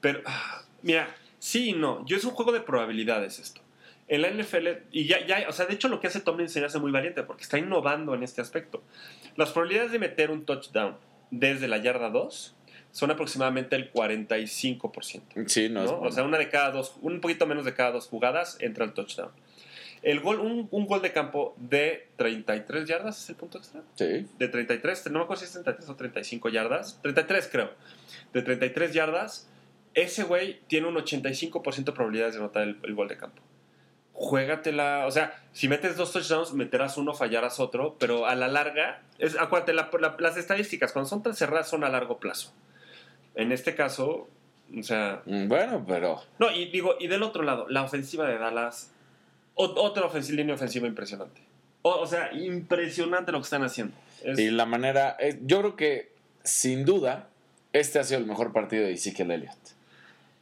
Pero, 0.00 0.20
ah, 0.26 0.62
mira, 0.82 1.14
sí 1.38 1.70
y 1.70 1.72
no. 1.72 2.04
Yo 2.06 2.16
es 2.16 2.24
un 2.24 2.32
juego 2.32 2.52
de 2.52 2.60
probabilidades 2.60 3.38
esto. 3.38 3.60
En 4.10 4.22
la 4.22 4.28
NFL, 4.28 4.66
y 4.90 5.06
ya, 5.06 5.24
ya, 5.24 5.46
o 5.48 5.52
sea, 5.52 5.66
de 5.66 5.74
hecho 5.74 5.86
lo 5.86 6.00
que 6.00 6.08
hace 6.08 6.18
Tomlin 6.18 6.48
se 6.48 6.64
hace 6.64 6.80
muy 6.80 6.90
valiente 6.90 7.22
porque 7.22 7.44
está 7.44 7.58
innovando 7.58 8.12
en 8.12 8.24
este 8.24 8.40
aspecto. 8.40 8.82
Las 9.36 9.50
probabilidades 9.52 9.92
de 9.92 10.00
meter 10.00 10.32
un 10.32 10.44
touchdown 10.44 10.96
desde 11.30 11.68
la 11.68 11.78
yarda 11.78 12.10
2 12.10 12.56
son 12.90 13.12
aproximadamente 13.12 13.76
el 13.76 13.92
45%. 13.92 15.46
Sí, 15.46 15.68
no, 15.68 15.84
¿no? 15.84 16.00
O 16.00 16.10
sea, 16.10 16.24
una 16.24 16.38
de 16.38 16.48
cada 16.48 16.72
dos, 16.72 16.96
un 17.02 17.20
poquito 17.20 17.46
menos 17.46 17.64
de 17.64 17.72
cada 17.72 17.92
dos 17.92 18.08
jugadas 18.08 18.56
entra 18.60 18.84
el 18.84 18.94
touchdown. 18.94 19.30
El 20.02 20.18
gol, 20.18 20.40
un, 20.40 20.66
un 20.72 20.86
gol 20.86 21.02
de 21.02 21.12
campo 21.12 21.54
de 21.56 22.08
33 22.16 22.88
yardas 22.88 23.22
es 23.22 23.28
el 23.28 23.36
punto 23.36 23.58
extra. 23.58 23.82
sí. 23.94 24.26
De 24.40 24.48
33, 24.48 25.08
no 25.12 25.20
me 25.20 25.24
acuerdo 25.24 25.40
si 25.42 25.44
es 25.44 25.52
33 25.52 25.88
o 25.88 25.94
35 25.94 26.48
yardas. 26.48 26.98
33 27.00 27.48
creo. 27.52 27.70
De 28.32 28.42
33 28.42 28.92
yardas, 28.92 29.48
ese 29.94 30.24
güey 30.24 30.58
tiene 30.66 30.88
un 30.88 30.96
85% 30.96 31.84
de 31.84 31.92
probabilidades 31.92 32.34
de 32.34 32.40
anotar 32.40 32.64
el, 32.64 32.76
el 32.82 32.94
gol 32.96 33.06
de 33.06 33.16
campo. 33.16 33.40
Juégatela, 34.22 35.06
o 35.06 35.10
sea, 35.10 35.32
si 35.54 35.66
metes 35.66 35.96
dos 35.96 36.12
touchdowns, 36.12 36.52
meterás 36.52 36.98
uno, 36.98 37.14
fallarás 37.14 37.58
otro, 37.58 37.96
pero 37.98 38.26
a 38.26 38.34
la 38.34 38.48
larga, 38.48 39.00
es, 39.18 39.34
acuérdate, 39.38 39.72
la- 39.72 39.88
la- 39.98 40.14
las 40.18 40.36
estadísticas 40.36 40.92
cuando 40.92 41.08
son 41.08 41.22
tan 41.22 41.34
cerradas 41.34 41.70
son 41.70 41.84
a 41.84 41.88
largo 41.88 42.18
plazo. 42.18 42.52
En 43.34 43.50
este 43.50 43.74
caso, 43.74 44.28
o 44.78 44.82
sea, 44.82 45.22
Mm, 45.24 45.48
Bueno, 45.48 45.84
pero 45.88 46.22
no, 46.38 46.50
y 46.50 46.66
digo, 46.66 46.96
y 47.00 47.06
del 47.08 47.22
otro 47.22 47.42
lado, 47.42 47.66
la 47.70 47.82
ofensiva 47.82 48.28
de 48.28 48.36
Dallas, 48.36 48.90
o- 49.54 49.64
otra 49.82 50.04
ofensiva, 50.04 50.36
línea 50.36 50.54
ofensiva 50.54 50.86
impresionante. 50.86 51.40
O, 51.80 51.90
o 51.90 52.06
sea, 52.06 52.30
impresionante 52.34 53.32
lo 53.32 53.38
que 53.38 53.44
están 53.44 53.62
haciendo. 53.64 53.96
Es- 54.22 54.38
y 54.38 54.50
la 54.50 54.66
manera, 54.66 55.16
eh, 55.18 55.38
yo 55.42 55.60
creo 55.60 55.76
que 55.76 56.12
sin 56.44 56.84
duda 56.84 57.28
este 57.72 57.98
ha 57.98 58.04
sido 58.04 58.20
el 58.20 58.26
mejor 58.26 58.52
partido 58.52 58.84
de 58.84 58.92
Ezekiel 58.92 59.30
Elliott. 59.30 59.56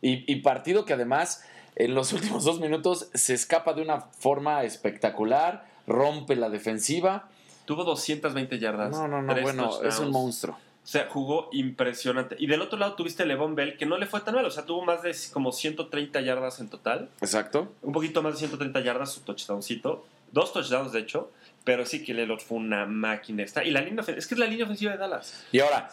Y, 0.03 0.25
y 0.31 0.37
partido 0.41 0.85
que 0.85 0.95
además 0.95 1.45
en 1.79 1.95
los 1.95 2.13
últimos 2.13 2.45
dos 2.45 2.61
minutos 2.61 3.09
se 3.15 3.33
escapa 3.33 3.73
de 3.73 3.83
una 3.83 4.03
forma 4.03 4.65
espectacular, 4.65 5.67
rompe 5.87 6.37
la 6.37 6.51
defensiva. 6.51 7.29
Tuvo 7.65 7.85
220 7.85 8.59
yardas. 8.59 8.91
No, 8.91 9.09
no, 9.09 9.23
no, 9.23 9.35
bueno, 9.41 9.69
es 9.69 9.71
touchdowns. 9.71 10.01
un 10.01 10.11
monstruo. 10.11 10.55
O 10.55 10.91
sea, 10.91 11.07
jugó 11.11 11.51
impresionante. 11.53 12.35
Y 12.39 12.47
del 12.47 12.63
otro 12.63 12.79
lado 12.79 12.95
tuviste 12.95 13.23
a 13.23 13.27
Levon 13.27 13.55
Bell, 13.55 13.77
que 13.77 13.85
no 13.85 13.99
le 13.99 14.07
fue 14.07 14.23
tan 14.23 14.35
mal. 14.35 14.47
O 14.47 14.51
sea, 14.51 14.65
tuvo 14.65 14.83
más 14.85 15.03
de 15.03 15.15
como 15.35 15.53
130 15.53 16.21
yardas 16.23 16.61
en 16.61 16.71
total. 16.71 17.11
Exacto. 17.21 17.75
Un 17.83 17.93
poquito 17.93 18.23
más 18.23 18.33
de 18.33 18.39
130 18.39 18.81
yardas 18.81 19.13
su 19.13 19.21
touchdowncito. 19.21 20.07
Dos 20.33 20.55
touchdowns, 20.55 20.93
de 20.93 21.01
hecho. 21.01 21.31
Pero 21.65 21.85
sí 21.85 22.03
que 22.03 22.15
Lelot 22.15 22.41
fue 22.41 22.57
una 22.57 22.87
máquina. 22.87 23.43
Está. 23.43 23.65
Y 23.65 23.71
la 23.71 23.83
línea 23.83 24.01
ofensiva, 24.01 24.19
es 24.19 24.27
que 24.27 24.35
es 24.35 24.39
la 24.39 24.47
línea 24.47 24.65
ofensiva 24.65 24.93
de 24.93 24.97
Dallas. 24.97 25.45
Y 25.53 25.61
ahora, 25.61 25.91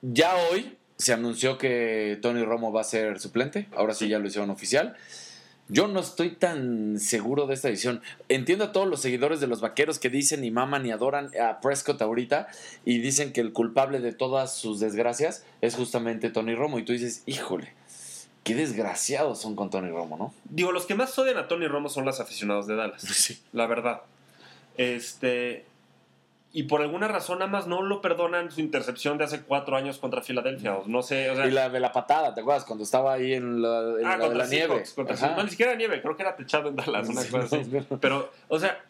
ya 0.00 0.34
hoy 0.50 0.78
se 0.96 1.12
anunció 1.12 1.58
que 1.58 2.18
Tony 2.22 2.44
Romo 2.44 2.72
va 2.72 2.82
a 2.82 2.84
ser 2.84 3.18
suplente. 3.20 3.68
Ahora 3.74 3.94
sí, 3.94 4.08
ya 4.08 4.18
lo 4.18 4.26
hicieron 4.26 4.50
oficial. 4.50 4.96
Yo 5.68 5.86
no 5.88 6.00
estoy 6.00 6.30
tan 6.30 6.98
seguro 6.98 7.46
de 7.46 7.54
esta 7.54 7.68
decisión. 7.68 8.02
Entiendo 8.28 8.64
a 8.64 8.72
todos 8.72 8.86
los 8.86 9.00
seguidores 9.00 9.40
de 9.40 9.46
los 9.46 9.60
vaqueros 9.60 9.98
que 9.98 10.10
dicen 10.10 10.44
y 10.44 10.50
maman 10.50 10.84
y 10.84 10.90
adoran 10.90 11.30
a 11.40 11.60
Prescott 11.60 12.02
ahorita 12.02 12.48
y 12.84 12.98
dicen 12.98 13.32
que 13.32 13.40
el 13.40 13.52
culpable 13.52 14.00
de 14.00 14.12
todas 14.12 14.54
sus 14.54 14.80
desgracias 14.80 15.44
es 15.60 15.74
justamente 15.74 16.30
Tony 16.30 16.54
Romo. 16.54 16.78
Y 16.78 16.84
tú 16.84 16.92
dices, 16.92 17.22
híjole, 17.26 17.72
qué 18.44 18.54
desgraciados 18.54 19.40
son 19.40 19.56
con 19.56 19.70
Tony 19.70 19.90
Romo, 19.90 20.16
¿no? 20.16 20.34
Digo, 20.44 20.72
los 20.72 20.84
que 20.84 20.94
más 20.94 21.16
odian 21.18 21.38
a 21.38 21.48
Tony 21.48 21.68
Romo 21.68 21.88
son 21.88 22.04
los 22.04 22.20
aficionados 22.20 22.66
de 22.66 22.76
Dallas. 22.76 23.02
Sí. 23.12 23.40
la 23.52 23.66
verdad. 23.66 24.02
Este. 24.76 25.64
Y 26.54 26.64
por 26.64 26.82
alguna 26.82 27.08
razón 27.08 27.38
nada 27.38 27.50
más 27.50 27.66
no 27.66 27.80
lo 27.80 28.02
perdonan 28.02 28.50
su 28.50 28.60
intercepción 28.60 29.16
de 29.16 29.24
hace 29.24 29.40
cuatro 29.42 29.74
años 29.74 29.98
contra 29.98 30.20
Filadelfia. 30.20 30.78
no 30.86 31.02
sé, 31.02 31.30
o 31.30 31.36
sea. 31.36 31.46
Y 31.46 31.50
la 31.50 31.70
de 31.70 31.80
la 31.80 31.92
patada, 31.92 32.34
¿te 32.34 32.42
acuerdas? 32.42 32.64
Cuando 32.66 32.84
estaba 32.84 33.14
ahí 33.14 33.32
en 33.32 33.62
la, 33.62 33.78
en 33.98 34.04
ah, 34.06 34.10
la 34.10 34.16
de 34.16 34.22
contra 34.26 34.44
la 34.44 34.50
nieve. 34.50 34.84
Contra. 34.94 35.34
No, 35.36 35.44
ni 35.44 35.50
siquiera 35.50 35.74
nieve, 35.74 36.02
creo 36.02 36.14
que 36.14 36.22
era 36.22 36.36
techado 36.36 36.68
en 36.68 36.76
Dallas, 36.76 37.08
una 37.08 37.22
Sí, 37.22 37.30
cosa 37.30 37.56
así. 37.56 37.70
no. 37.90 37.98
Pero, 37.98 38.30
o 38.48 38.58
sea, 38.58 38.84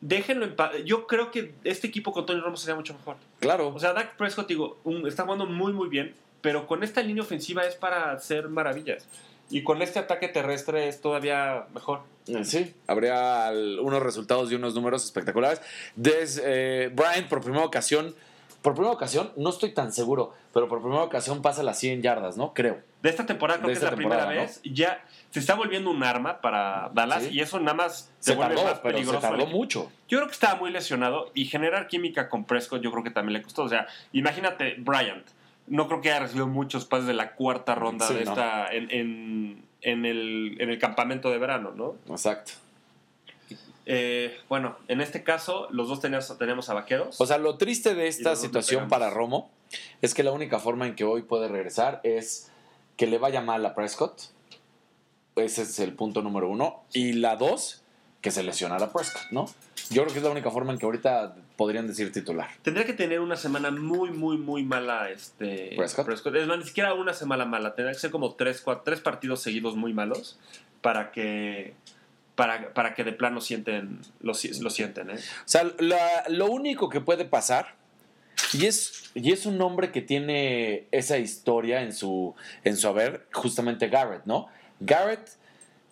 déjenlo 0.00 0.44
en 0.44 0.54
paz. 0.54 0.70
Yo 0.84 1.08
creo 1.08 1.32
que 1.32 1.52
este 1.64 1.88
equipo 1.88 2.12
con 2.12 2.26
Tony 2.26 2.38
Romo 2.40 2.56
sería 2.56 2.76
mucho 2.76 2.94
mejor. 2.94 3.16
Claro. 3.40 3.74
O 3.74 3.78
sea, 3.80 3.92
Dak 3.92 4.16
Prescott, 4.16 4.46
digo, 4.46 4.78
un- 4.84 5.04
está 5.08 5.24
jugando 5.24 5.46
muy, 5.46 5.72
muy 5.72 5.88
bien, 5.88 6.14
pero 6.42 6.68
con 6.68 6.84
esta 6.84 7.02
línea 7.02 7.24
ofensiva 7.24 7.64
es 7.66 7.74
para 7.74 8.12
hacer 8.12 8.48
maravillas. 8.48 9.08
Y 9.50 9.62
con 9.64 9.82
este 9.82 9.98
ataque 9.98 10.28
terrestre 10.28 10.88
es 10.88 11.00
todavía 11.00 11.66
mejor. 11.74 12.02
Eh, 12.28 12.44
Sí, 12.44 12.74
habría 12.86 13.48
al- 13.48 13.80
unos 13.80 14.02
resultados 14.02 14.50
y 14.52 14.54
unos 14.54 14.74
números 14.74 15.04
espectaculares. 15.04 15.60
Des, 15.96 16.40
eh, 16.44 16.90
Bryant, 16.94 17.28
por 17.28 17.40
primera 17.42 17.64
ocasión, 17.64 18.14
por 18.62 18.74
primera 18.74 18.92
ocasión, 18.92 19.32
no 19.36 19.50
estoy 19.50 19.72
tan 19.72 19.92
seguro, 19.92 20.34
pero 20.52 20.68
por 20.68 20.80
primera 20.80 21.02
ocasión 21.02 21.42
pasa 21.42 21.62
las 21.62 21.78
100 21.78 22.02
yardas, 22.02 22.36
¿no? 22.36 22.54
Creo. 22.54 22.78
De 23.02 23.08
esta 23.08 23.24
temporada 23.26 23.58
creo 23.58 23.68
De 23.68 23.72
que 23.72 23.78
esta 23.78 23.86
es 23.86 23.92
la 23.92 23.96
primera 23.96 24.16
temporada, 24.20 24.42
vez. 24.46 24.60
Ya 24.62 25.02
se 25.30 25.40
está 25.40 25.54
volviendo 25.54 25.90
un 25.90 26.02
arma 26.04 26.40
para 26.42 26.90
Dallas 26.92 27.22
Sí. 27.24 27.30
y 27.32 27.40
eso 27.40 27.58
nada 27.58 27.72
más 27.74 28.10
se 28.20 28.32
Se 28.32 28.36
vuelve 28.36 28.54
tardó, 28.56 28.68
más 28.70 28.78
pero 28.80 28.98
se 28.98 29.02
peligroso. 29.04 29.26
al 29.26 29.32
tardó 29.38 29.46
mucho. 29.46 29.90
Yo 30.08 30.18
creo 30.18 30.26
que 30.28 30.34
estaba 30.34 30.56
muy 30.56 30.70
lesionado 30.70 31.30
y 31.34 31.46
generar 31.46 31.88
química 31.88 32.28
con 32.28 32.44
Prescott 32.44 32.82
yo 32.82 32.90
creo 32.92 33.02
que 33.02 33.10
también 33.10 33.32
le 33.38 33.42
costó. 33.42 33.62
O 33.62 33.68
sea, 33.70 33.86
imagínate 34.12 34.76
Bryant. 34.78 35.26
No 35.70 35.88
creo 35.88 36.02
que 36.02 36.10
haya 36.10 36.20
recibido 36.20 36.46
muchos 36.46 36.84
pases 36.84 37.06
de 37.06 37.14
la 37.14 37.34
cuarta 37.34 37.74
ronda 37.74 38.06
Sí, 38.06 38.12
de 38.14 38.24
no. 38.26 38.30
esta 38.32 38.66
en, 38.68 38.90
en- 38.90 39.64
en 39.82 40.04
el, 40.04 40.56
en 40.60 40.68
el 40.68 40.78
campamento 40.78 41.30
de 41.30 41.38
verano, 41.38 41.72
¿no? 41.74 41.94
Exacto. 42.10 42.52
Eh, 43.86 44.36
bueno, 44.48 44.76
en 44.88 45.00
este 45.00 45.22
caso, 45.24 45.66
los 45.70 45.88
dos 45.88 46.00
teníamos, 46.00 46.36
tenemos 46.38 46.68
a 46.68 46.74
vaqueros. 46.74 47.20
O 47.20 47.26
sea, 47.26 47.38
lo 47.38 47.56
triste 47.56 47.94
de 47.94 48.06
esta 48.08 48.36
situación 48.36 48.88
para 48.88 49.10
Romo 49.10 49.50
es 50.02 50.12
que 50.14 50.22
la 50.22 50.32
única 50.32 50.58
forma 50.58 50.86
en 50.86 50.94
que 50.94 51.04
hoy 51.04 51.22
puede 51.22 51.48
regresar 51.48 52.00
es 52.04 52.50
que 52.96 53.06
le 53.06 53.18
vaya 53.18 53.40
mal 53.40 53.64
a 53.64 53.74
Prescott. 53.74 54.20
Ese 55.36 55.62
es 55.62 55.78
el 55.80 55.94
punto 55.94 56.22
número 56.22 56.48
uno. 56.48 56.82
Y 56.92 57.14
la 57.14 57.36
dos, 57.36 57.79
que 58.20 58.30
se 58.30 58.42
lesionara 58.42 58.92
Prescott, 58.92 59.30
¿no? 59.30 59.46
Yo 59.88 60.02
creo 60.02 60.12
que 60.12 60.18
es 60.18 60.24
la 60.24 60.30
única 60.30 60.50
forma 60.50 60.72
en 60.72 60.78
que 60.78 60.84
ahorita 60.86 61.34
podrían 61.56 61.86
decir 61.86 62.12
titular. 62.12 62.48
Tendría 62.62 62.84
que 62.86 62.92
tener 62.92 63.20
una 63.20 63.36
semana 63.36 63.70
muy, 63.70 64.10
muy, 64.10 64.36
muy 64.36 64.62
mala 64.62 65.08
este 65.10 65.72
Prescott. 65.76 66.34
Es 66.36 66.46
más, 66.46 66.58
ni 66.58 66.64
siquiera 66.64 66.92
una 66.94 67.14
semana 67.14 67.44
mala. 67.46 67.74
Tendría 67.74 67.94
que 67.94 67.98
ser 68.00 68.10
como 68.10 68.34
tres, 68.34 68.60
cuatro, 68.60 68.82
tres 68.84 69.00
partidos 69.00 69.40
seguidos 69.42 69.74
muy 69.76 69.92
malos 69.94 70.38
para 70.82 71.10
que 71.12 71.74
para, 72.34 72.72
para 72.72 72.94
que 72.94 73.04
de 73.04 73.12
plano 73.12 73.40
sienten 73.40 74.00
lo, 74.20 74.32
si- 74.34 74.58
lo 74.60 74.70
sienten. 74.70 75.10
¿eh? 75.10 75.14
O 75.16 75.48
sea, 75.48 75.64
la- 75.78 76.24
lo 76.28 76.46
único 76.46 76.88
que 76.88 77.00
puede 77.00 77.24
pasar, 77.26 77.74
y 78.54 78.64
es, 78.66 79.10
y 79.14 79.32
es 79.32 79.44
un 79.44 79.60
hombre 79.60 79.92
que 79.92 80.00
tiene 80.00 80.86
esa 80.90 81.18
historia 81.18 81.82
en 81.82 81.92
su, 81.92 82.34
en 82.64 82.76
su 82.78 82.88
haber, 82.88 83.26
justamente 83.32 83.88
Garrett, 83.88 84.24
¿no? 84.24 84.46
Garrett, 84.78 85.28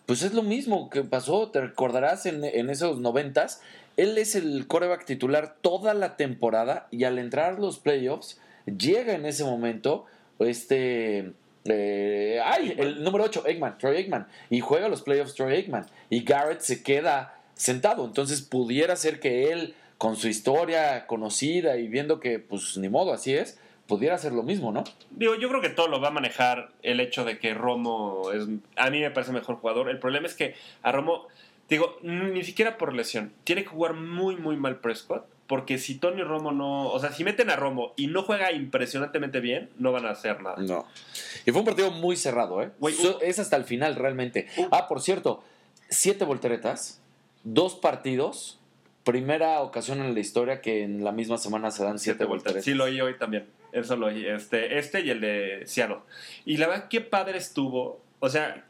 pues 0.09 0.23
es 0.23 0.33
lo 0.33 0.41
mismo 0.41 0.89
que 0.89 1.03
pasó, 1.03 1.49
te 1.49 1.61
recordarás 1.61 2.25
en, 2.25 2.43
en 2.43 2.71
esos 2.71 2.99
noventas, 2.99 3.61
él 3.95 4.17
es 4.17 4.33
el 4.33 4.65
coreback 4.65 5.05
titular 5.05 5.57
toda 5.61 5.93
la 5.93 6.17
temporada 6.17 6.87
y 6.89 7.03
al 7.03 7.19
entrar 7.19 7.53
a 7.53 7.59
los 7.59 7.77
playoffs, 7.77 8.39
llega 8.65 9.13
en 9.13 9.27
ese 9.27 9.43
momento 9.43 10.07
este... 10.39 11.33
eh, 11.65 12.41
ay, 12.43 12.73
el 12.79 13.03
número 13.03 13.25
8, 13.25 13.43
Eggman, 13.45 13.77
Troy 13.77 13.97
Eggman. 13.97 14.27
Y 14.49 14.61
juega 14.61 14.89
los 14.89 15.03
playoffs 15.03 15.35
Troy 15.35 15.53
Eggman. 15.53 15.85
Y 16.09 16.23
Garrett 16.23 16.61
se 16.61 16.81
queda 16.81 17.35
sentado. 17.53 18.03
Entonces 18.03 18.41
pudiera 18.41 18.95
ser 18.95 19.19
que 19.19 19.51
él, 19.51 19.75
con 19.99 20.15
su 20.15 20.27
historia 20.27 21.05
conocida 21.05 21.77
y 21.77 21.87
viendo 21.87 22.19
que, 22.19 22.39
pues 22.39 22.77
ni 22.77 22.89
modo, 22.89 23.13
así 23.13 23.35
es, 23.35 23.59
pudiera 23.89 24.15
hacer 24.15 24.31
lo 24.31 24.43
mismo, 24.43 24.71
¿no? 24.71 24.85
Digo, 25.09 25.35
yo 25.35 25.49
creo 25.49 25.59
que 25.59 25.67
todo 25.69 25.89
lo 25.89 25.99
va 25.99 26.07
a 26.07 26.11
manejar 26.11 26.69
el 26.83 27.01
hecho 27.01 27.25
de 27.25 27.39
que 27.39 27.53
Romo 27.53 28.31
es. 28.31 28.47
A 28.77 28.89
mí 28.89 29.01
me 29.01 29.11
parece 29.11 29.33
mejor 29.33 29.57
jugador. 29.57 29.89
El 29.89 29.99
problema 29.99 30.27
es 30.27 30.35
que 30.35 30.55
a 30.83 30.93
Romo, 30.93 31.27
digo, 31.67 31.97
ni 32.03 32.43
siquiera 32.45 32.77
por 32.77 32.93
lesión, 32.93 33.33
tiene 33.43 33.63
que 33.63 33.69
jugar 33.69 33.95
muy, 33.95 34.37
muy 34.37 34.55
mal 34.55 34.77
Prescott. 34.77 35.25
Porque 35.47 35.79
si 35.79 35.95
Tony 35.95 36.21
Romo 36.21 36.51
no. 36.51 36.89
O 36.91 36.99
sea, 36.99 37.11
si 37.11 37.23
meten 37.23 37.49
a 37.49 37.55
Romo 37.55 37.93
y 37.95 38.05
no 38.05 38.21
juega 38.21 38.51
impresionantemente 38.51 39.39
bien, 39.39 39.71
no 39.79 39.91
van 39.91 40.05
a 40.05 40.11
hacer 40.11 40.43
nada. 40.43 40.57
No. 40.59 40.85
Y 41.43 41.49
fue 41.51 41.61
un 41.61 41.65
partido 41.65 41.89
muy 41.89 42.15
cerrado, 42.17 42.61
¿eh? 42.61 42.69
Güey, 42.79 42.93
So- 42.93 43.17
hubo- 43.17 43.21
es 43.21 43.39
hasta 43.39 43.55
el 43.57 43.63
final, 43.63 43.95
realmente. 43.95 44.47
Ah, 44.71 44.87
por 44.87 45.01
cierto, 45.01 45.43
siete 45.89 46.23
volteretas, 46.23 47.01
dos 47.43 47.73
partidos, 47.73 48.59
primera 49.03 49.61
ocasión 49.61 50.01
en 50.01 50.13
la 50.13 50.19
historia 50.19 50.61
que 50.61 50.83
en 50.83 51.03
la 51.03 51.11
misma 51.11 51.39
semana 51.39 51.71
se 51.71 51.83
dan 51.83 51.97
siete, 51.97 52.25
volteretas. 52.25 52.63
Sí, 52.63 52.75
lo 52.75 52.83
oí 52.83 53.01
hoy 53.01 53.17
también. 53.17 53.47
Eso 53.71 53.95
lo 53.95 54.07
oí. 54.07 54.25
Este, 54.25 54.77
este 54.79 55.01
y 55.01 55.09
el 55.09 55.21
de 55.21 55.63
Seattle. 55.65 55.97
Y 56.45 56.57
la 56.57 56.67
verdad, 56.67 56.87
qué 56.89 57.01
padre 57.01 57.37
estuvo. 57.37 58.01
O 58.19 58.29
sea, 58.29 58.65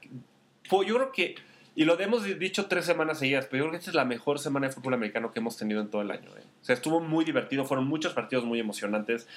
fue- 0.68 0.86
yo 0.86 0.96
creo 0.96 1.12
que. 1.12 1.36
Y 1.76 1.86
lo 1.86 1.98
hemos 2.00 2.24
dicho 2.40 2.66
tres 2.66 2.84
semanas 2.86 3.20
seguidas, 3.20 3.46
pero 3.50 3.60
yo 3.60 3.64
creo 3.66 3.72
que 3.72 3.78
esta 3.78 3.92
es 3.92 3.96
la 3.96 4.04
mejor 4.04 4.38
semana 4.40 4.68
de 4.68 4.74
fútbol 4.74 4.96
americano 4.96 5.32
que 5.32 5.40
hemos 5.40 5.56
tenido 5.56 5.80
en 5.80 5.90
todo 5.90 6.02
el 6.02 6.12
año. 6.12 6.30
¿eh? 6.36 6.44
O 6.62 6.66
sea, 6.66 6.76
estuvo 6.76 7.00
muy 7.00 7.24
divertido. 7.24 7.64
Fueron 7.64 7.88
muchos 7.88 8.14
partidos 8.14 8.44
muy 8.44 8.60
emocionantes. 8.60 9.28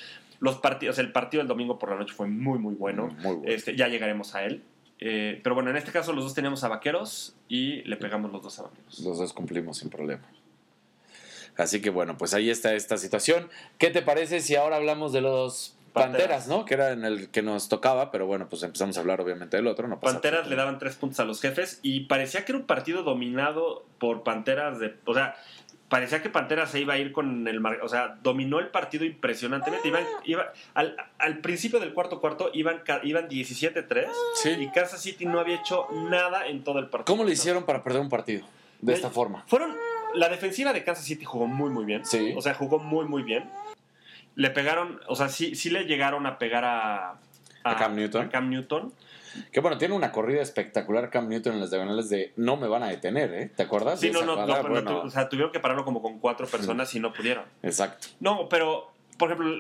Los 0.41 0.57
partidos, 0.57 0.99
el 0.99 1.13
partido 1.13 1.41
del 1.43 1.47
domingo 1.49 1.79
por 1.79 1.91
la 1.91 1.97
noche 1.97 2.13
fue 2.15 2.27
muy, 2.27 2.59
muy 2.59 2.75
bueno. 2.75 3.07
Muy 3.09 3.23
bueno. 3.37 3.43
Este, 3.47 3.77
ya 3.77 3.87
llegaremos 3.87 4.35
a 4.35 4.45
él. 4.45 4.63
Eh, 4.99 5.41
pero 5.45 5.55
bueno, 5.55 5.71
en 5.71 5.77
este 5.77 5.93
caso 5.93 6.13
los 6.13 6.25
dos 6.25 6.35
teníamos 6.35 6.65
a 6.65 6.69
vaqueros 6.69 7.37
y 7.49 7.83
le 7.83 7.97
pegamos 7.97 8.33
los 8.33 8.43
dos 8.43 8.59
a 8.59 8.63
vaqueros. 8.65 8.99
Los 9.01 9.19
dos 9.19 9.33
cumplimos 9.33 9.79
sin 9.79 9.91
problema. 9.91 10.23
Así 11.57 11.81
que 11.83 11.91
bueno, 11.91 12.17
pues 12.17 12.35
ahí 12.35 12.51
está 12.51 12.75
esta 12.75 12.97
situación. 12.97 13.49
¿Qué 13.79 13.91
te 13.91 14.03
parece 14.03 14.41
si 14.41 14.57
ahora 14.57 14.77
hablamos 14.77 15.13
de 15.13 15.21
los 15.21 15.77
Panteras. 15.93 16.21
Panteras, 16.21 16.49
¿no? 16.49 16.65
Que 16.65 16.73
era 16.75 16.93
en 16.93 17.05
el 17.05 17.29
que 17.29 17.43
nos 17.43 17.69
tocaba, 17.69 18.11
pero 18.11 18.25
bueno, 18.27 18.49
pues 18.49 18.63
empezamos 18.63 18.97
a 18.97 19.01
hablar 19.01 19.21
obviamente 19.21 19.59
del 19.59 19.67
otro. 19.67 19.87
No 19.89 20.01
pasa 20.01 20.15
Panteras 20.15 20.47
le 20.49 20.57
daban 20.57 20.79
tres 20.79 20.97
puntos 20.97 21.21
a 21.21 21.27
los 21.27 21.43
jefes 21.43 21.81
y 21.83 22.01
parecía 22.07 22.47
que 22.47 22.53
era 22.53 22.59
un 22.59 22.65
partido 22.67 23.03
dominado 23.03 23.85
por 23.99 24.23
Panteras 24.23 24.79
de, 24.79 24.95
o 25.05 25.13
sea, 25.13 25.37
parecía 25.91 26.23
que 26.23 26.31
Panteras 26.31 26.71
se 26.71 26.81
iba 26.81 26.95
a 26.95 26.99
ir 26.99 27.13
con 27.13 27.47
el 27.47 27.61
mar- 27.61 27.81
o 27.83 27.89
sea, 27.91 28.17
dominó 28.23 28.59
el 28.59 28.69
partido 28.69 29.05
impresionantemente. 29.05 29.87
Iban, 29.89 30.05
iba, 30.25 30.51
al, 30.73 30.97
al 31.19 31.39
principio 31.41 31.79
del 31.79 31.93
cuarto 31.93 32.23
cuarto 32.23 32.51
iban, 32.55 32.79
ca- 32.79 33.01
iban 33.05 33.29
17-3 33.29 34.07
Sí. 34.43 34.49
y 34.59 34.69
Kansas 34.71 35.03
City 35.03 35.27
no 35.27 35.41
había 35.41 35.57
hecho 35.61 35.89
nada 36.09 36.47
en 36.47 36.65
todo 36.65 36.79
el 36.79 36.87
partido. 36.89 37.05
¿Cómo 37.15 37.25
le 37.29 37.33
hicieron 37.35 37.65
para 37.67 37.85
perder 37.85 38.01
un 38.01 38.09
partido 38.09 38.47
de 38.81 38.95
esta 38.95 39.11
forma? 39.11 39.45
Fueron 39.47 39.77
la 40.15 40.29
defensiva 40.29 40.73
de 40.73 40.85
Kansas 40.85 41.05
City 41.05 41.25
jugó 41.25 41.47
muy 41.47 41.71
muy 41.71 41.85
bien. 41.85 42.05
Sí. 42.05 42.33
O 42.37 42.43
sea, 42.43 42.55
jugó 42.55 42.79
muy 42.79 43.07
muy 43.07 43.23
bien. 43.23 43.49
Le 44.35 44.51
pegaron, 44.51 45.01
o 45.09 45.17
sea, 45.17 45.29
sí, 45.29 45.55
sí 45.55 45.71
le 45.71 45.85
llegaron 45.85 46.27
a 46.27 46.39
pegar 46.39 46.65
a, 46.65 47.19
¿A 47.65 47.77
Cam 47.77 47.95
Newton? 47.95 48.27
a 48.27 48.31
Cam 48.31 48.49
Newton. 48.51 48.93
Que 49.51 49.61
bueno, 49.61 49.79
tiene 49.79 49.95
una 49.95 50.13
corrida 50.13 50.43
espectacular 50.43 51.09
Cam 51.11 51.29
Newton 51.29 51.55
en 51.55 51.61
las 51.61 51.71
diagonales 51.71 52.09
de 52.11 52.33
no 52.37 52.57
me 52.57 52.69
van 52.69 52.83
a 52.83 52.89
detener, 52.89 53.33
¿eh? 53.33 53.51
¿Te 53.55 53.63
acuerdas? 53.63 53.99
Sí, 54.01 54.11
no, 54.11 54.21
no, 54.21 54.37
no, 54.37 54.43
jugada? 54.43 54.63
pero 54.63 54.75
Bueno, 54.75 54.91
tu- 55.01 55.07
o 55.07 55.11
sea, 55.11 55.29
tuvieron 55.29 55.53
que 55.53 55.61
pararlo 55.61 55.85
como 55.85 56.03
con 56.03 56.19
cuatro 56.19 56.47
personas 56.47 56.95
y 56.95 57.01
no 57.01 57.13
pudieron. 57.13 57.45
Exacto. 57.63 58.09
No, 58.21 58.49
pero, 58.49 58.93
por 59.19 59.31
ejemplo, 59.33 59.55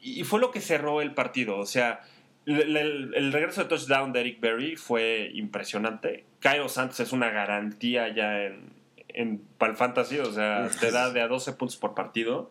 y 0.00 0.24
fue 0.24 0.40
lo 0.40 0.50
que 0.50 0.60
cerró 0.60 1.00
el 1.02 1.12
partido. 1.14 1.58
O 1.58 1.66
sea, 1.66 2.00
el, 2.46 2.76
el- 2.76 3.12
el 3.14 3.32
regreso 3.32 3.62
de 3.62 3.68
touchdown 3.68 4.12
de 4.12 4.20
Eric 4.20 4.40
Berry 4.40 4.76
fue 4.76 5.30
impresionante. 5.34 6.24
Cairo 6.40 6.68
Santos 6.70 6.98
es 7.00 7.12
una 7.12 7.30
garantía 7.30 8.08
ya 8.14 8.42
en, 8.44 8.72
en 9.14 9.38
para 9.58 9.72
el 9.72 9.78
fantasy, 9.78 10.18
o 10.18 10.32
sea, 10.32 10.68
te 10.80 10.90
da 10.90 11.10
de 11.10 11.20
a 11.20 11.28
12 11.28 11.52
puntos 11.54 11.76
por 11.76 11.94
partido. 11.94 12.50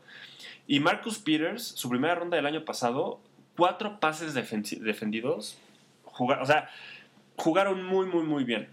Y 0.67 0.80
Marcus 0.80 1.19
Peters, 1.19 1.63
su 1.63 1.89
primera 1.89 2.15
ronda 2.15 2.38
del 2.38 2.45
año 2.45 2.63
pasado, 2.65 3.19
cuatro 3.58 4.00
pases 4.00 4.34
defendidos. 4.34 5.58
juga- 6.04 6.41
o 6.41 6.45
sea, 6.45 6.69
jugaron 7.38 7.84
muy, 7.84 8.06
muy, 8.06 8.24
muy 8.24 8.43
bien. 8.43 8.69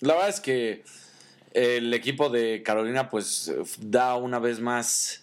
La 0.00 0.14
verdad 0.14 0.28
es 0.28 0.40
que 0.40 0.84
el 1.52 1.92
equipo 1.94 2.28
de 2.28 2.62
Carolina 2.62 3.08
pues 3.08 3.52
da 3.80 4.16
una 4.16 4.38
vez 4.38 4.60
más 4.60 5.20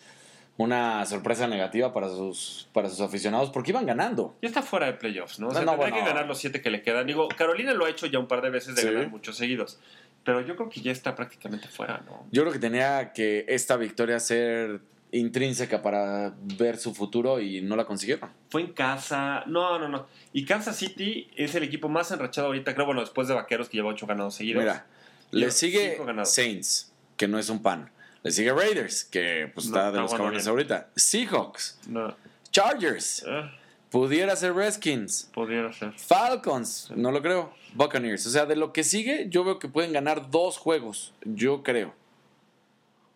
una 0.57 1.05
sorpresa 1.05 1.47
negativa 1.47 1.91
para 1.93 2.07
sus, 2.09 2.67
para 2.73 2.87
sus 2.89 3.01
aficionados 3.01 3.49
porque 3.49 3.71
iban 3.71 3.85
ganando. 3.85 4.35
Ya 4.41 4.47
está 4.47 4.61
fuera 4.61 4.85
de 4.87 4.93
playoffs, 4.93 5.39
¿no? 5.39 5.47
O 5.47 5.51
sea, 5.51 5.61
No, 5.61 5.65
no, 5.65 5.71
tendrá 5.71 5.89
bueno. 5.91 6.05
que 6.05 6.11
ganar 6.13 6.27
los 6.27 6.37
siete 6.37 6.61
que 6.61 6.69
le 6.69 6.81
quedan. 6.83 7.07
Digo, 7.07 7.27
Carolina 7.29 7.73
lo 7.73 7.85
ha 7.85 7.89
hecho 7.89 8.05
ya 8.05 8.19
un 8.19 8.27
par 8.27 8.41
de 8.41 8.49
veces 8.51 8.75
de 8.75 8.81
Sí. 8.83 8.87
ganar 8.87 9.09
muchos 9.09 9.37
seguidos. 9.37 9.79
Pero 10.23 10.41
yo 10.41 10.55
creo 10.55 10.69
que 10.69 10.81
ya 10.81 10.91
está 10.91 11.15
prácticamente 11.15 11.67
fuera, 11.67 12.03
¿no? 12.05 12.27
Yo 12.31 12.43
creo 12.43 12.53
que 12.53 12.59
tenía 12.59 13.11
que 13.13 13.45
esta 13.47 13.75
victoria 13.77 14.19
ser 14.19 14.81
intrínseca 15.11 15.81
para 15.81 16.33
ver 16.57 16.77
su 16.77 16.93
futuro 16.93 17.39
y 17.41 17.61
no 17.61 17.75
la 17.75 17.85
consiguieron. 17.85 18.29
Fue 18.49 18.61
en 18.61 18.73
casa. 18.73 19.43
No, 19.47 19.77
no, 19.79 19.89
no. 19.89 20.07
Y 20.31 20.45
Kansas 20.45 20.77
City 20.77 21.29
es 21.35 21.53
el 21.55 21.63
equipo 21.63 21.89
más 21.89 22.11
enrachado 22.11 22.47
ahorita, 22.47 22.73
creo, 22.73 22.85
bueno, 22.85 23.01
después 23.01 23.27
de 23.27 23.33
Vaqueros 23.33 23.67
que 23.67 23.77
lleva 23.77 23.89
ocho 23.89 24.05
ganados 24.07 24.35
seguidos. 24.35 24.61
Mira, 24.63 24.85
le 25.31 25.51
sigue. 25.51 25.97
Saints, 26.23 26.93
que 27.17 27.27
no 27.27 27.39
es 27.39 27.49
un 27.49 27.61
pan. 27.61 27.89
Le 28.23 28.31
sigue 28.31 28.53
Raiders, 28.53 29.03
que 29.03 29.51
pues 29.53 29.65
No, 29.67 29.77
está 29.77 29.91
de 29.91 29.99
los 29.99 30.11
cabrones 30.13 30.47
ahorita. 30.47 30.89
Seahawks, 30.95 31.79
No. 31.87 32.15
Chargers, 32.51 33.23
Eh, 33.27 33.49
pudiera 33.89 34.35
ser 34.35 34.53
Redskins, 34.53 35.29
pudiera 35.33 35.73
ser. 35.73 35.93
Falcons, 35.93 36.91
no 36.95 37.11
lo 37.11 37.21
creo. 37.21 37.53
Buccaneers, 37.73 38.25
o 38.25 38.29
sea, 38.29 38.45
de 38.45 38.55
lo 38.55 38.73
que 38.73 38.83
sigue, 38.83 39.27
yo 39.29 39.43
veo 39.43 39.59
que 39.59 39.67
pueden 39.67 39.93
ganar 39.93 40.29
dos 40.31 40.57
juegos, 40.57 41.13
yo 41.23 41.63
creo. 41.63 41.93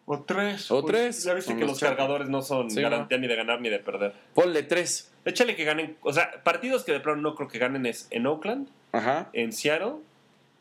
O 0.08 0.20
tres. 0.22 0.70
O 0.72 0.82
Pues, 0.84 0.94
tres. 0.94 1.24
Ya 1.24 1.34
viste 1.34 1.56
que 1.58 1.66
los 1.66 1.80
cargadores 1.80 2.30
no 2.30 2.42
son 2.44 2.70
Sí, 2.70 2.80
garantía 2.82 3.18
ni 3.18 3.28
de 3.28 3.36
ganar 3.36 3.60
ni 3.62 3.70
de 3.70 3.80
perder. 3.80 4.14
Ponle 4.36 4.62
tres. 4.64 5.12
Échale 5.26 5.56
que 5.56 5.64
ganen. 5.64 5.98
O 6.04 6.14
sea, 6.14 6.44
partidos 6.44 6.84
que 6.84 6.92
de 6.92 7.00
plano 7.00 7.22
no 7.22 7.34
creo 7.36 7.48
que 7.48 7.58
ganen 7.58 7.86
es 7.88 8.08
en 8.12 8.28
Oakland, 8.28 8.68
Ajá. 8.92 9.30
en 9.34 9.52
Seattle 9.52 9.96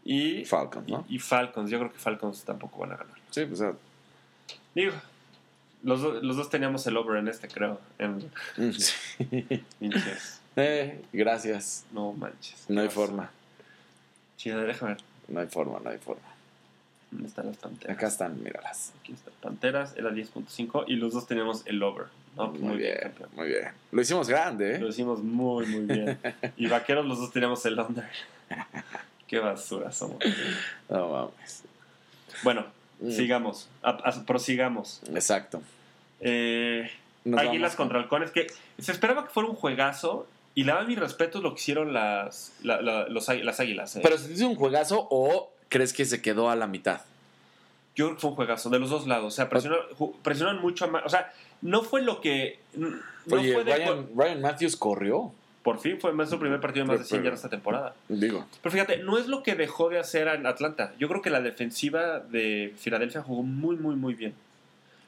y, 0.02 0.44
Falcons, 0.46 0.88
¿no? 0.88 1.04
y 1.10 1.18
Falcons. 1.18 1.70
Yo 1.70 1.78
creo 1.78 1.92
que 1.92 1.98
Falcons 1.98 2.42
tampoco 2.44 2.78
van 2.80 2.92
a 2.92 2.96
ganar. 2.96 3.14
Sí, 3.30 3.44
pues. 3.44 3.60
o 3.60 3.64
sea, 3.64 3.72
Digo, 4.74 4.92
los, 5.82 6.00
do- 6.00 6.20
los 6.22 6.36
dos 6.38 6.48
teníamos 6.48 6.86
el 6.86 6.96
over 6.96 7.18
en 7.18 7.28
este, 7.28 7.46
creo. 7.48 7.78
En 7.98 8.26
sí. 8.72 8.94
pinches. 9.78 10.40
Eh, 10.56 11.02
gracias. 11.12 11.84
No 11.92 12.12
manches. 12.14 12.64
No 12.68 12.80
hay 12.80 12.88
forma. 12.88 13.30
Sí, 14.44 14.50
déjame 14.50 14.92
ver. 14.94 15.02
No 15.28 15.40
hay 15.40 15.46
forma, 15.46 15.78
no 15.82 15.88
hay 15.90 15.96
forma. 15.98 16.20
¿Dónde 17.10 17.28
están 17.28 17.46
las 17.46 17.56
panteras? 17.56 17.96
Acá 17.96 18.06
están, 18.08 18.42
míralas. 18.42 18.92
Aquí 19.00 19.12
están 19.12 19.32
Panteras, 19.40 19.94
era 19.96 20.10
10.5 20.10 20.84
y 20.86 20.96
los 20.96 21.14
dos 21.14 21.26
teníamos 21.26 21.62
el 21.66 21.82
over. 21.82 22.06
No, 22.36 22.50
pues 22.50 22.60
Muy, 22.62 22.76
bien, 22.76 22.98
campeón. 23.00 23.30
muy 23.36 23.48
bien. 23.48 23.68
Lo 23.92 24.02
hicimos 24.02 24.28
grande, 24.28 24.78
Lo 24.80 24.86
¿eh? 24.86 24.90
hicimos 24.90 25.22
muy, 25.22 25.64
muy 25.66 25.86
bien. 25.86 26.18
Y 26.56 26.66
vaqueros 26.66 27.06
los 27.06 27.18
dos 27.18 27.32
teníamos 27.32 27.64
el 27.66 27.78
under. 27.78 28.04
Qué 29.28 29.38
basura 29.38 29.90
somos. 29.92 30.18
No 30.90 31.08
mames. 31.08 31.62
Bueno, 32.42 32.66
Mm. 33.00 33.10
sigamos. 33.10 33.68
A- 33.82 33.90
a- 33.90 34.24
prosigamos. 34.24 35.00
Exacto. 35.12 35.60
Eh, 36.20 36.90
Águilas 37.36 37.74
con- 37.74 37.86
contra 37.86 37.98
Halcones, 38.00 38.30
que 38.30 38.46
se 38.78 38.92
esperaba 38.92 39.24
que 39.24 39.30
fuera 39.30 39.48
un 39.48 39.56
juegazo. 39.56 40.26
Y 40.54 40.64
la 40.64 40.74
verdad, 40.74 40.88
mi 40.88 40.94
respeto 40.96 41.38
es 41.38 41.44
lo 41.44 41.54
que 41.54 41.60
hicieron 41.60 41.92
las, 41.92 42.52
la- 42.62 42.80
la- 42.80 43.08
los, 43.08 43.28
las 43.28 43.60
águilas. 43.60 43.96
eh. 43.96 44.00
¿Pero 44.02 44.16
se 44.18 44.28
te 44.28 44.34
hizo 44.34 44.48
un 44.48 44.54
juegazo 44.54 45.06
o 45.10 45.52
crees 45.68 45.92
que 45.92 46.04
se 46.04 46.22
quedó 46.22 46.48
a 46.50 46.56
la 46.56 46.66
mitad? 46.66 47.00
Yo 47.96 48.06
creo 48.06 48.14
que 48.16 48.20
fue 48.20 48.30
un 48.30 48.36
juegazo 48.36 48.70
de 48.70 48.78
los 48.78 48.90
dos 48.90 49.06
lados. 49.06 49.26
O 49.32 49.36
sea, 49.36 49.48
presionaron, 49.48 49.86
presionaron 50.22 50.60
mucho 50.62 50.84
a 50.84 50.88
Ma- 50.88 51.02
O 51.04 51.08
sea, 51.08 51.32
no 51.62 51.82
fue 51.82 52.02
lo 52.02 52.20
que. 52.20 52.58
No 52.74 52.88
Oye, 53.30 53.52
fue 53.54 53.64
de- 53.64 53.74
Ryan, 53.76 54.06
Ryan 54.16 54.40
Matthews 54.40 54.76
corrió. 54.76 55.32
Por 55.62 55.78
fin 55.78 55.98
fue 55.98 56.12
más 56.12 56.28
su 56.28 56.38
primer 56.38 56.60
partido 56.60 56.84
de 56.84 56.88
más 56.92 56.98
de 57.00 57.04
100 57.06 57.18
Pero- 57.20 57.24
yardas 57.24 57.38
esta 57.40 57.48
temporada. 57.48 57.94
Digo. 58.08 58.44
Pero 58.62 58.70
fíjate, 58.70 58.98
no 58.98 59.16
es 59.16 59.28
lo 59.28 59.42
que 59.42 59.54
dejó 59.54 59.88
de 59.88 59.98
hacer 59.98 60.28
en 60.28 60.46
Atlanta. 60.46 60.92
Yo 60.98 61.08
creo 61.08 61.22
que 61.22 61.30
la 61.30 61.40
defensiva 61.40 62.20
de 62.20 62.74
Filadelfia 62.76 63.22
jugó 63.22 63.42
muy, 63.42 63.76
muy, 63.76 63.94
muy 63.96 64.12
bien. 64.14 64.34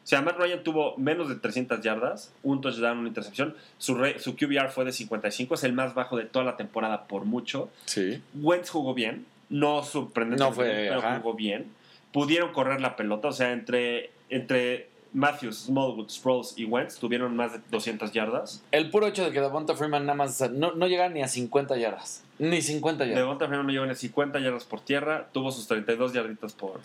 O 0.06 0.08
sea, 0.08 0.22
Matt 0.22 0.38
Ryan 0.38 0.62
tuvo 0.62 0.96
menos 0.98 1.28
de 1.28 1.34
300 1.34 1.80
yardas, 1.80 2.32
un 2.44 2.60
touchdown, 2.60 2.98
una 2.98 3.08
intercepción. 3.08 3.56
Su, 3.78 3.96
re- 3.96 4.20
su 4.20 4.36
QBR 4.36 4.68
fue 4.70 4.84
de 4.84 4.92
55, 4.92 5.56
es 5.56 5.64
el 5.64 5.72
más 5.72 5.94
bajo 5.94 6.16
de 6.16 6.22
toda 6.26 6.44
la 6.44 6.56
temporada 6.56 7.08
por 7.08 7.24
mucho. 7.24 7.70
Sí. 7.86 8.22
Wentz 8.40 8.70
jugó 8.70 8.94
bien, 8.94 9.26
no 9.48 9.82
sorprendente, 9.82 10.44
No 10.44 10.52
fue, 10.52 10.66
pero 10.66 11.00
ajá. 11.00 11.16
jugó 11.18 11.34
bien. 11.34 11.66
Pudieron 12.12 12.52
correr 12.52 12.80
la 12.80 12.94
pelota, 12.94 13.26
o 13.26 13.32
sea, 13.32 13.50
entre, 13.50 14.10
entre 14.30 14.88
Matthews, 15.12 15.64
Smallwood, 15.64 16.08
Sproles 16.08 16.54
y 16.56 16.66
Wentz 16.66 16.98
tuvieron 17.00 17.34
más 17.34 17.54
de 17.54 17.60
200 17.72 18.12
yardas. 18.12 18.62
El 18.70 18.90
puro 18.90 19.08
hecho 19.08 19.24
de 19.24 19.32
que 19.32 19.40
Devonta 19.40 19.74
Freeman 19.74 20.06
nada 20.06 20.14
más 20.16 20.40
no, 20.52 20.70
no 20.76 20.86
llega 20.86 21.08
ni 21.08 21.22
a 21.22 21.26
50 21.28 21.76
yardas. 21.78 22.22
Ni 22.38 22.62
50 22.62 23.06
yardas. 23.06 23.18
Devonta 23.18 23.46
Freeman 23.48 23.66
no 23.66 23.72
llegó 23.72 23.86
ni 23.86 23.94
50 23.96 24.38
yardas 24.38 24.62
por 24.66 24.80
tierra, 24.82 25.26
tuvo 25.32 25.50
sus 25.50 25.66
32 25.66 26.12
yarditas 26.12 26.52
por, 26.52 26.80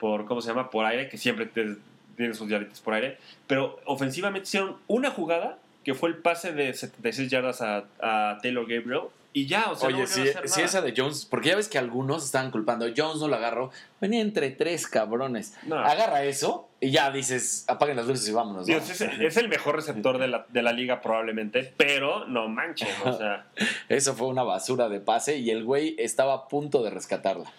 por 0.00 0.24
¿cómo 0.24 0.40
se 0.40 0.48
llama? 0.48 0.70
Por 0.70 0.86
aire, 0.86 1.10
que 1.10 1.18
siempre 1.18 1.44
te- 1.44 1.76
tiene 2.16 2.34
sus 2.34 2.48
yarditas 2.48 2.80
por 2.80 2.94
aire. 2.94 3.18
Pero 3.46 3.80
ofensivamente 3.84 4.46
hicieron 4.46 4.76
una 4.86 5.10
jugada 5.10 5.58
que 5.84 5.94
fue 5.94 6.08
el 6.08 6.16
pase 6.16 6.52
de 6.52 6.72
76 6.72 7.30
yardas 7.30 7.60
a, 7.60 7.84
a 8.00 8.38
Taylor 8.40 8.66
Gabriel 8.66 9.08
y 9.34 9.46
ya, 9.46 9.70
o 9.70 9.76
sea, 9.76 9.88
no 9.88 9.96
Oye, 9.96 10.06
volvieron 10.06 10.46
si, 10.46 10.52
a 10.52 10.56
si 10.56 10.60
esa 10.60 10.82
de 10.82 10.92
Jones, 10.94 11.24
porque 11.24 11.48
ya 11.48 11.56
ves 11.56 11.68
que 11.68 11.78
algunos 11.78 12.22
estaban 12.24 12.50
culpando, 12.50 12.86
Jones 12.94 13.18
no 13.18 13.28
la 13.28 13.38
agarró, 13.38 13.70
venía 13.98 14.20
entre 14.20 14.50
tres 14.50 14.86
cabrones. 14.86 15.54
No. 15.62 15.78
Agarra 15.78 16.22
eso 16.24 16.68
y 16.80 16.90
ya 16.90 17.10
dices, 17.10 17.64
apaguen 17.66 17.96
las 17.96 18.06
luces 18.06 18.28
y 18.28 18.32
vámonos. 18.32 18.62
¿no? 18.62 18.66
Digo, 18.66 18.80
es, 18.80 19.00
es 19.00 19.36
el 19.38 19.48
mejor 19.48 19.76
receptor 19.76 20.18
de 20.18 20.28
la, 20.28 20.44
de 20.50 20.62
la 20.62 20.72
liga 20.72 21.00
probablemente, 21.00 21.72
pero 21.78 22.26
no 22.26 22.48
manches, 22.48 22.94
o 23.06 23.16
sea... 23.16 23.46
Eso 23.88 24.14
fue 24.14 24.26
una 24.26 24.42
basura 24.42 24.90
de 24.90 25.00
pase 25.00 25.38
y 25.38 25.50
el 25.50 25.64
güey 25.64 25.96
estaba 25.98 26.34
a 26.34 26.48
punto 26.48 26.82
de 26.82 26.90
rescatarla. 26.90 27.50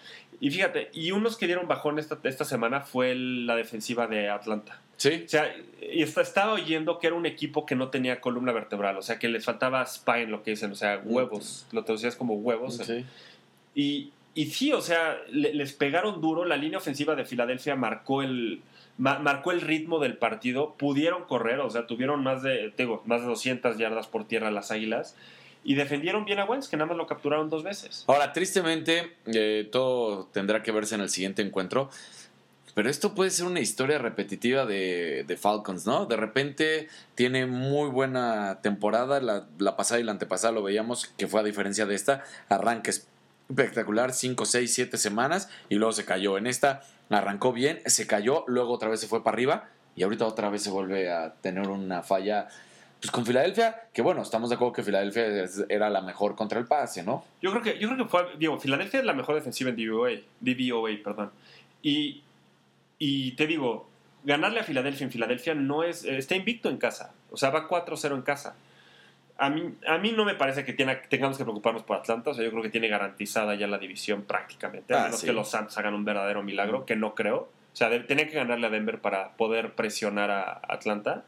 Y 0.44 0.50
fíjate, 0.50 0.90
y 0.92 1.10
unos 1.12 1.36
que 1.38 1.46
dieron 1.46 1.66
bajón 1.68 1.98
esta, 1.98 2.18
esta 2.22 2.44
semana 2.44 2.82
fue 2.82 3.12
el- 3.12 3.46
la 3.46 3.56
defensiva 3.56 4.06
de 4.06 4.28
Atlanta. 4.28 4.78
Sí. 4.98 5.22
O 5.24 5.28
sea, 5.28 5.54
y 5.80 6.02
esta- 6.02 6.20
estaba 6.20 6.52
oyendo 6.52 6.98
que 6.98 7.06
era 7.06 7.16
un 7.16 7.24
equipo 7.24 7.64
que 7.64 7.74
no 7.74 7.88
tenía 7.88 8.20
columna 8.20 8.52
vertebral, 8.52 8.98
o 8.98 9.02
sea, 9.02 9.18
que 9.18 9.28
les 9.28 9.44
faltaba 9.44 9.82
spine, 9.86 10.26
lo 10.26 10.42
que 10.42 10.50
dicen, 10.50 10.70
o 10.72 10.74
sea, 10.74 11.00
huevos, 11.02 11.66
lo 11.72 11.82
traducías 11.84 12.14
como 12.14 12.34
huevos. 12.34 12.76
Sí. 12.76 13.04
Y, 13.74 14.12
y 14.34 14.46
sí, 14.46 14.72
o 14.72 14.82
sea, 14.82 15.16
le- 15.30 15.54
les 15.54 15.72
pegaron 15.72 16.20
duro, 16.20 16.44
la 16.44 16.58
línea 16.58 16.76
ofensiva 16.78 17.14
de 17.16 17.24
Filadelfia 17.24 17.74
marcó 17.74 18.20
el, 18.22 18.60
ma- 18.98 19.18
marcó 19.20 19.50
el 19.50 19.62
ritmo 19.62 19.98
del 19.98 20.18
partido, 20.18 20.74
pudieron 20.76 21.24
correr, 21.24 21.60
o 21.60 21.70
sea, 21.70 21.86
tuvieron 21.86 22.22
más 22.22 22.42
de, 22.42 22.70
digo, 22.76 23.02
más 23.06 23.22
de 23.22 23.28
200 23.28 23.78
yardas 23.78 24.08
por 24.08 24.26
tierra 24.28 24.50
las 24.50 24.70
Águilas, 24.70 25.16
y 25.64 25.74
defendieron 25.74 26.24
bien 26.24 26.38
a 26.38 26.44
Wentz, 26.44 26.68
que 26.68 26.76
nada 26.76 26.88
más 26.88 26.96
lo 26.96 27.06
capturaron 27.06 27.48
dos 27.50 27.62
veces. 27.62 28.04
Ahora, 28.06 28.32
tristemente, 28.32 29.16
eh, 29.26 29.68
todo 29.72 30.26
tendrá 30.26 30.62
que 30.62 30.70
verse 30.70 30.94
en 30.94 31.00
el 31.00 31.08
siguiente 31.08 31.42
encuentro. 31.42 31.90
Pero 32.74 32.90
esto 32.90 33.14
puede 33.14 33.30
ser 33.30 33.46
una 33.46 33.60
historia 33.60 33.98
repetitiva 33.98 34.66
de, 34.66 35.24
de 35.26 35.36
Falcons, 35.36 35.86
¿no? 35.86 36.06
De 36.06 36.16
repente 36.16 36.88
tiene 37.14 37.46
muy 37.46 37.88
buena 37.88 38.60
temporada. 38.62 39.20
La, 39.20 39.46
la 39.58 39.76
pasada 39.76 40.00
y 40.00 40.04
la 40.04 40.12
antepasada 40.12 40.52
lo 40.52 40.62
veíamos, 40.62 41.06
que 41.16 41.28
fue 41.28 41.40
a 41.40 41.44
diferencia 41.44 41.86
de 41.86 41.94
esta. 41.94 42.24
Arranque 42.48 42.90
espectacular, 43.48 44.12
5, 44.12 44.44
6, 44.44 44.74
7 44.74 44.96
semanas 44.98 45.48
y 45.68 45.76
luego 45.76 45.92
se 45.92 46.04
cayó. 46.04 46.36
En 46.36 46.46
esta 46.46 46.82
arrancó 47.10 47.52
bien, 47.52 47.80
se 47.86 48.06
cayó, 48.06 48.44
luego 48.48 48.72
otra 48.72 48.88
vez 48.88 49.00
se 49.00 49.06
fue 49.06 49.22
para 49.22 49.34
arriba 49.34 49.68
y 49.94 50.02
ahorita 50.02 50.26
otra 50.26 50.50
vez 50.50 50.62
se 50.62 50.70
vuelve 50.70 51.10
a 51.10 51.34
tener 51.34 51.68
una 51.68 52.02
falla. 52.02 52.48
Pues 53.04 53.10
con 53.12 53.26
Filadelfia, 53.26 53.82
que 53.92 54.00
bueno, 54.00 54.22
estamos 54.22 54.48
de 54.48 54.54
acuerdo 54.54 54.72
que 54.72 54.82
Filadelfia 54.82 55.26
era 55.68 55.90
la 55.90 56.00
mejor 56.00 56.34
contra 56.34 56.58
el 56.58 56.64
pase, 56.64 57.02
¿no? 57.02 57.22
Yo 57.42 57.50
creo 57.50 57.62
que, 57.62 57.78
yo 57.78 57.88
creo 57.90 58.02
que 58.02 58.10
fue, 58.10 58.26
digo, 58.38 58.58
Filadelfia 58.58 59.00
es 59.00 59.04
la 59.04 59.12
mejor 59.12 59.34
defensiva 59.34 59.68
en 59.68 59.76
DVOA, 59.76 60.12
DVOA, 60.40 60.90
perdón. 61.04 61.30
Y, 61.82 62.22
y 62.98 63.32
te 63.32 63.46
digo, 63.46 63.86
ganarle 64.24 64.60
a 64.60 64.64
Filadelfia 64.64 65.04
en 65.04 65.10
Filadelfia 65.12 65.54
no 65.54 65.82
es, 65.82 66.02
está 66.06 66.34
invicto 66.34 66.70
en 66.70 66.78
casa, 66.78 67.12
o 67.30 67.36
sea, 67.36 67.50
va 67.50 67.68
4-0 67.68 68.14
en 68.14 68.22
casa. 68.22 68.56
A 69.36 69.50
mí, 69.50 69.74
a 69.86 69.98
mí 69.98 70.12
no 70.12 70.24
me 70.24 70.34
parece 70.34 70.64
que 70.64 70.72
tiene- 70.72 70.96
tengamos 71.10 71.36
que 71.36 71.44
preocuparnos 71.44 71.82
por 71.82 71.98
Atlanta, 71.98 72.30
o 72.30 72.34
sea, 72.34 72.42
yo 72.42 72.50
creo 72.52 72.62
que 72.62 72.70
tiene 72.70 72.88
garantizada 72.88 73.54
ya 73.54 73.66
la 73.66 73.76
división 73.76 74.22
prácticamente, 74.22 74.94
a 74.94 75.00
Ah, 75.00 75.04
menos 75.04 75.20
sí. 75.20 75.26
que 75.26 75.34
los 75.34 75.50
Santos 75.50 75.76
hagan 75.76 75.92
un 75.92 76.06
verdadero 76.06 76.42
milagro, 76.42 76.86
que 76.86 76.96
no 76.96 77.14
creo. 77.14 77.36
O 77.70 77.76
sea, 77.76 77.90
de- 77.90 78.00
tenía 78.00 78.26
que 78.28 78.34
ganarle 78.34 78.66
a 78.66 78.70
Denver 78.70 78.98
para 79.00 79.32
poder 79.36 79.74
presionar 79.74 80.30
a 80.30 80.62
Atlanta. 80.68 81.24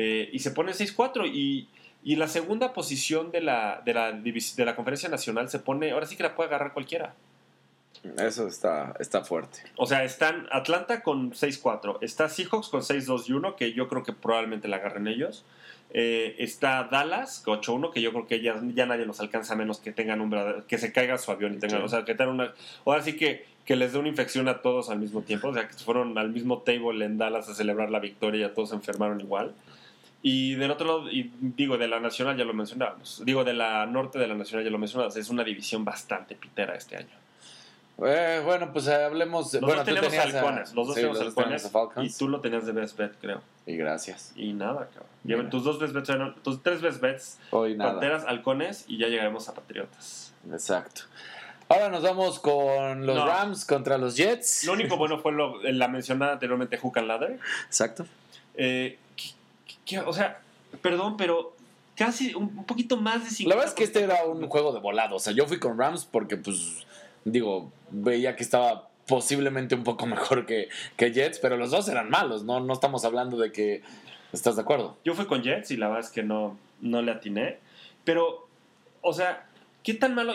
Eh, 0.00 0.30
y 0.32 0.38
se 0.38 0.52
pone 0.52 0.70
6-4 0.70 1.28
y, 1.28 1.66
y 2.04 2.14
la 2.14 2.28
segunda 2.28 2.72
posición 2.72 3.32
de 3.32 3.40
la, 3.40 3.82
de, 3.84 3.94
la, 3.94 4.12
de 4.12 4.64
la 4.64 4.76
conferencia 4.76 5.08
nacional 5.08 5.50
se 5.50 5.58
pone, 5.58 5.90
ahora 5.90 6.06
sí 6.06 6.16
que 6.16 6.22
la 6.22 6.36
puede 6.36 6.46
agarrar 6.50 6.72
cualquiera. 6.72 7.14
Eso 8.16 8.46
está, 8.46 8.94
está 9.00 9.24
fuerte. 9.24 9.58
O 9.76 9.86
sea, 9.86 10.04
están 10.04 10.46
Atlanta 10.52 11.02
con 11.02 11.32
6-4, 11.32 11.98
está 12.00 12.28
Seahawks 12.28 12.68
con 12.68 12.82
6-2 12.82 13.24
y 13.28 13.32
1, 13.32 13.56
que 13.56 13.72
yo 13.72 13.88
creo 13.88 14.04
que 14.04 14.12
probablemente 14.12 14.68
la 14.68 14.76
agarren 14.76 15.08
ellos. 15.08 15.44
Eh, 15.90 16.36
está 16.38 16.84
Dallas 16.84 17.40
con 17.44 17.60
8-1, 17.60 17.92
que 17.92 18.00
yo 18.00 18.12
creo 18.12 18.28
que 18.28 18.40
ya, 18.40 18.54
ya 18.74 18.86
nadie 18.86 19.04
los 19.04 19.18
alcanza 19.18 19.54
a 19.54 19.56
menos 19.56 19.80
que 19.80 19.90
tengan 19.90 20.20
un 20.20 20.62
que 20.68 20.78
se 20.78 20.92
caiga 20.92 21.18
su 21.18 21.32
avión 21.32 21.54
y 21.54 21.58
tengan, 21.58 21.80
Sí. 21.80 21.84
o 21.86 21.88
sea, 21.88 22.04
que 22.04 22.14
tengan 22.14 22.34
una, 22.34 22.54
ahora 22.84 23.02
sí 23.02 23.16
que, 23.16 23.46
que 23.64 23.74
les 23.74 23.92
dé 23.94 23.98
una 23.98 24.08
infección 24.08 24.46
a 24.46 24.62
todos 24.62 24.90
al 24.90 25.00
mismo 25.00 25.22
tiempo, 25.22 25.48
o 25.48 25.54
sea, 25.54 25.66
que 25.66 25.74
fueron 25.74 26.16
al 26.18 26.30
mismo 26.30 26.58
table 26.58 27.04
en 27.04 27.18
Dallas 27.18 27.48
a 27.48 27.54
celebrar 27.56 27.90
la 27.90 27.98
victoria 27.98 28.42
y 28.42 28.44
a 28.44 28.54
todos 28.54 28.68
se 28.68 28.76
enfermaron 28.76 29.20
igual. 29.20 29.54
Y 30.22 30.56
del 30.56 30.70
otro 30.72 30.86
lado, 30.86 31.10
y 31.10 31.30
digo, 31.40 31.78
de 31.78 31.86
la 31.88 32.00
Nacional 32.00 32.36
ya 32.36 32.44
lo 32.44 32.52
mencionábamos, 32.52 33.22
digo, 33.24 33.44
de 33.44 33.54
la 33.54 33.86
norte 33.86 34.18
de 34.18 34.26
la 34.26 34.34
Nacional 34.34 34.64
ya 34.64 34.70
lo 34.70 34.78
mencionábamos, 34.78 35.16
es 35.16 35.28
una 35.30 35.44
división 35.44 35.84
bastante 35.84 36.34
pitera 36.34 36.74
este 36.74 36.96
año. 36.96 37.16
Eh, 38.04 38.40
bueno, 38.44 38.72
pues 38.72 38.86
eh, 38.86 38.94
hablemos. 38.94 39.52
Los 39.54 39.60
bueno, 39.60 39.76
dos 39.76 39.84
tenemos 39.84 40.14
a- 40.14 40.22
halcones, 40.22 40.72
los 40.74 40.86
dos 40.86 40.94
sí, 40.96 41.02
tenemos 41.02 41.20
halcones, 41.20 42.14
y 42.14 42.16
tú 42.18 42.28
lo 42.28 42.40
tenías 42.40 42.64
de 42.66 42.72
best 42.72 42.96
bet, 42.96 43.12
creo. 43.20 43.42
Y 43.66 43.76
gracias. 43.76 44.32
Y 44.36 44.52
nada, 44.52 44.88
cabrón. 44.92 45.08
Lleven 45.24 45.50
tus 45.50 45.64
dos 45.64 45.78
best 45.80 45.94
bets, 45.94 46.10
tus 46.42 46.62
tres 46.62 46.80
best 46.80 47.00
bets, 47.00 47.38
Hoy 47.50 47.76
nada. 47.76 47.92
Panteras, 47.92 48.24
Halcones, 48.24 48.84
y 48.88 48.98
ya 48.98 49.08
llegaremos 49.08 49.48
a 49.48 49.54
Patriotas. 49.54 50.32
Exacto. 50.50 51.02
Ahora 51.68 51.90
nos 51.90 52.02
vamos 52.02 52.38
con 52.38 53.04
los 53.04 53.16
No. 53.16 53.26
Rams 53.26 53.64
contra 53.64 53.98
los 53.98 54.16
Jets. 54.16 54.64
Lo 54.64 54.72
único 54.72 54.96
bueno 54.96 55.18
fue 55.18 55.32
lo, 55.32 55.60
la 55.62 55.86
mencionada 55.88 56.32
anteriormente 56.34 56.78
Hook 56.78 56.98
and 56.98 57.08
Ladder. 57.08 57.38
Exacto. 57.66 58.06
Eh, 58.54 58.98
o 59.96 60.12
sea, 60.12 60.40
perdón, 60.82 61.16
pero 61.16 61.54
casi 61.96 62.34
un, 62.34 62.44
un 62.56 62.64
poquito 62.64 62.96
más 62.96 63.24
de 63.24 63.44
50%. 63.44 63.48
La 63.48 63.54
verdad 63.56 63.70
es 63.70 63.74
que 63.74 63.84
este 63.84 64.02
era 64.02 64.24
un 64.24 64.48
juego 64.48 64.72
de 64.72 64.80
volado. 64.80 65.16
O 65.16 65.18
sea, 65.18 65.32
yo 65.32 65.46
fui 65.46 65.58
con 65.58 65.78
Rams 65.78 66.04
porque, 66.04 66.36
pues, 66.36 66.86
digo, 67.24 67.72
veía 67.90 68.36
que 68.36 68.42
estaba 68.42 68.88
posiblemente 69.06 69.74
un 69.74 69.82
poco 69.82 70.06
mejor 70.06 70.46
que, 70.46 70.68
que 70.96 71.12
Jets, 71.12 71.40
pero 71.40 71.56
los 71.56 71.70
dos 71.70 71.88
eran 71.88 72.08
malos. 72.10 72.44
No, 72.44 72.60
no 72.60 72.72
estamos 72.72 73.04
hablando 73.04 73.36
de 73.36 73.50
que. 73.50 73.82
¿Estás 74.32 74.56
de 74.56 74.62
acuerdo? 74.62 74.96
Yo 75.04 75.14
fui 75.14 75.24
con 75.24 75.42
Jets 75.42 75.70
y 75.70 75.78
la 75.78 75.88
verdad 75.88 76.04
es 76.04 76.10
que 76.10 76.22
no, 76.22 76.58
no 76.82 77.00
le 77.00 77.12
atiné. 77.12 77.58
Pero, 78.04 78.46
o 79.00 79.14
sea, 79.14 79.47
¿qué 79.88 79.94
tan 79.94 80.14
malo? 80.14 80.34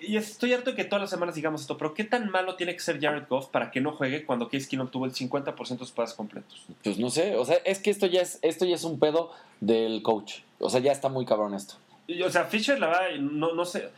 Y, 0.00 0.16
estoy 0.16 0.54
harto 0.54 0.70
de 0.70 0.76
que 0.76 0.84
todas 0.84 1.02
las 1.02 1.10
semanas 1.10 1.34
digamos 1.34 1.60
esto, 1.60 1.76
pero 1.76 1.92
¿qué 1.92 2.04
tan 2.04 2.30
malo 2.30 2.56
tiene 2.56 2.72
que 2.72 2.80
ser 2.80 2.98
Jared 2.98 3.24
Goff 3.28 3.48
para 3.48 3.70
que 3.70 3.82
no 3.82 3.92
juegue 3.92 4.24
cuando 4.24 4.48
Case 4.48 4.66
Keenum 4.66 4.88
tuvo 4.88 5.04
el 5.04 5.12
50% 5.12 5.68
de 5.68 5.76
sus 5.76 5.90
pases 5.90 6.16
completos? 6.16 6.64
Pues 6.82 6.98
no 6.98 7.10
sé. 7.10 7.36
O 7.36 7.44
sea, 7.44 7.56
es 7.66 7.80
que 7.80 7.90
esto 7.90 8.06
ya 8.06 8.22
es, 8.22 8.38
esto 8.40 8.64
ya 8.64 8.76
es 8.76 8.84
un 8.84 8.98
pedo 8.98 9.30
del 9.60 10.00
coach. 10.00 10.36
O 10.58 10.70
sea, 10.70 10.80
ya 10.80 10.90
está 10.90 11.10
muy 11.10 11.26
cabrón 11.26 11.52
esto. 11.52 11.74
Y, 12.06 12.22
O 12.22 12.30
sea, 12.30 12.44
Fisher, 12.44 12.80
la 12.80 12.86
verdad, 12.86 13.16
no, 13.20 13.52
no 13.52 13.66
sé. 13.66 13.90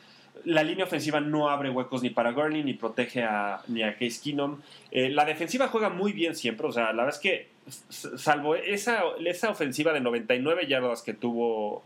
La 0.44 0.64
línea 0.64 0.87
ofensiva 0.87 1.20
no 1.20 1.50
abre 1.50 1.70
huecos 1.70 2.03
ni 2.03 2.11
para 2.11 2.33
Gurley 2.33 2.64
ni 2.64 2.74
protege 2.74 3.22
a, 3.22 3.62
ni 3.68 3.85
a 3.85 3.92
Case 3.92 4.18
Keenum. 4.20 4.59
Eh, 4.90 5.09
la 5.11 5.24
defensiva 5.24 5.68
juega 5.68 5.90
muy 5.90 6.12
bien 6.12 6.35
siempre. 6.35 6.66
O 6.66 6.72
sea, 6.72 6.87
la 6.87 7.05
verdad 7.05 7.14
es 7.14 7.20
que, 7.20 7.48
salvo 8.18 8.57
esa, 8.57 9.05
esa 9.24 9.50
ofensiva 9.50 9.92
de 9.92 10.00
99 10.00 10.66
yardas 10.66 11.03
que 11.03 11.14
tuvo, 11.14 11.85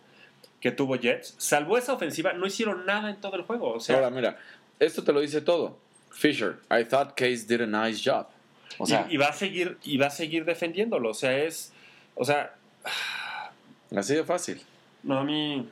que 0.64 0.72
tuvo 0.72 0.96
Jets, 0.96 1.34
salvo 1.36 1.76
esa 1.76 1.92
ofensiva, 1.92 2.32
no 2.32 2.46
hicieron 2.46 2.86
nada 2.86 3.10
en 3.10 3.16
todo 3.16 3.36
el 3.36 3.42
juego. 3.42 3.74
O 3.74 3.80
sea, 3.80 3.96
Ahora, 3.96 4.08
mira, 4.08 4.38
esto 4.80 5.04
te 5.04 5.12
lo 5.12 5.20
dice 5.20 5.42
todo. 5.42 5.76
Fisher, 6.10 6.56
I 6.70 6.84
thought 6.86 7.10
Case 7.14 7.44
did 7.46 7.60
a 7.60 7.66
nice 7.66 8.00
job. 8.02 8.26
O 8.78 8.86
sea, 8.86 9.06
y, 9.10 9.14
y 9.14 9.16
va 9.18 9.26
a 9.26 9.32
seguir, 9.34 9.76
y 9.84 9.98
va 9.98 10.06
a 10.06 10.10
seguir 10.10 10.46
defendiéndolo. 10.46 11.10
O 11.10 11.14
sea, 11.14 11.36
es. 11.36 11.70
O 12.14 12.24
sea, 12.24 12.54
así 13.94 14.14
de 14.14 14.24
fácil. 14.24 14.62
no 15.02 15.18
a 15.18 15.24
mí. 15.24 15.68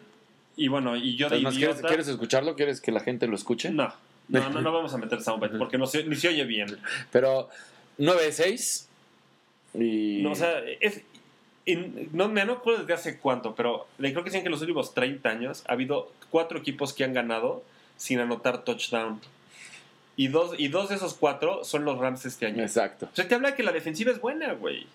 Y 0.57 0.69
bueno, 0.69 0.95
y 0.95 1.17
yo 1.17 1.31
de 1.31 1.41
más, 1.41 1.55
¿quieres, 1.57 1.77
idiota- 1.77 1.89
quieres 1.89 2.09
escucharlo? 2.09 2.55
¿Quieres 2.55 2.83
que 2.83 2.93
la 2.93 3.01
gente 3.01 3.27
lo 3.27 3.35
escuche? 3.37 3.71
No, 3.71 3.95
no, 4.29 4.51
no, 4.51 4.61
no 4.61 4.73
vamos 4.73 4.93
a 4.93 4.99
meter 4.99 5.23
soundbite 5.23 5.57
porque 5.57 5.79
no 5.79 5.87
se, 5.87 6.05
ni 6.05 6.17
se 6.17 6.29
oye 6.29 6.45
bien. 6.45 6.79
Pero 7.11 7.49
9-6. 7.99 8.89
Y. 9.75 10.21
No, 10.23 10.33
o 10.33 10.35
sea, 10.35 10.59
es. 10.81 11.01
No 11.67 12.29
me 12.29 12.45
no 12.45 12.55
acuerdo 12.55 12.81
desde 12.81 12.95
hace 12.95 13.19
cuánto, 13.19 13.55
pero 13.55 13.87
creo 13.99 14.15
que 14.15 14.31
dicen 14.31 14.43
que 14.43 14.49
en 14.49 14.53
los 14.53 14.61
últimos 14.61 14.95
30 14.95 15.29
años 15.29 15.65
ha 15.69 15.73
habido 15.73 16.11
cuatro 16.31 16.59
equipos 16.59 16.93
que 16.93 17.05
han 17.05 17.13
ganado 17.13 17.63
sin 17.97 18.19
anotar 18.19 18.65
touchdown. 18.65 19.21
Y 20.17 20.29
dos, 20.29 20.55
y 20.59 20.69
dos 20.69 20.89
de 20.91 20.97
esos 20.97 21.15
cuatro 21.15 21.65
son 21.65 21.85
los 21.85 21.99
Rams 21.99 22.27
este 22.27 22.47
año. 22.47 22.63
Exacto. 22.63 23.09
O 23.11 23.17
sea, 23.17 23.27
te 23.27 23.35
habla 23.35 23.51
de 23.51 23.57
que 23.57 23.63
la 23.63 23.73
defensiva 23.73 24.11
es 24.11 24.21
buena, 24.21 24.53
güey. 24.53 24.87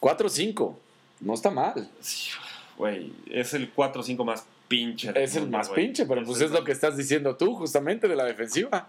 4-5. 0.00 0.74
No 1.20 1.34
está 1.34 1.50
mal. 1.50 1.88
Sí, 2.00 2.30
Güey, 2.76 3.12
es 3.30 3.54
el 3.54 3.70
4 3.70 4.00
o 4.00 4.04
5 4.04 4.24
más 4.24 4.46
pinche. 4.68 5.12
Es 5.16 5.34
el 5.34 5.42
mundo, 5.42 5.58
más 5.58 5.70
pinche, 5.70 6.06
pero 6.06 6.24
pues 6.24 6.40
es 6.40 6.50
lo 6.50 6.62
que 6.62 6.72
estás 6.72 6.96
diciendo 6.96 7.34
tú, 7.36 7.54
justamente, 7.54 8.06
de 8.06 8.14
la 8.14 8.24
defensiva. 8.24 8.86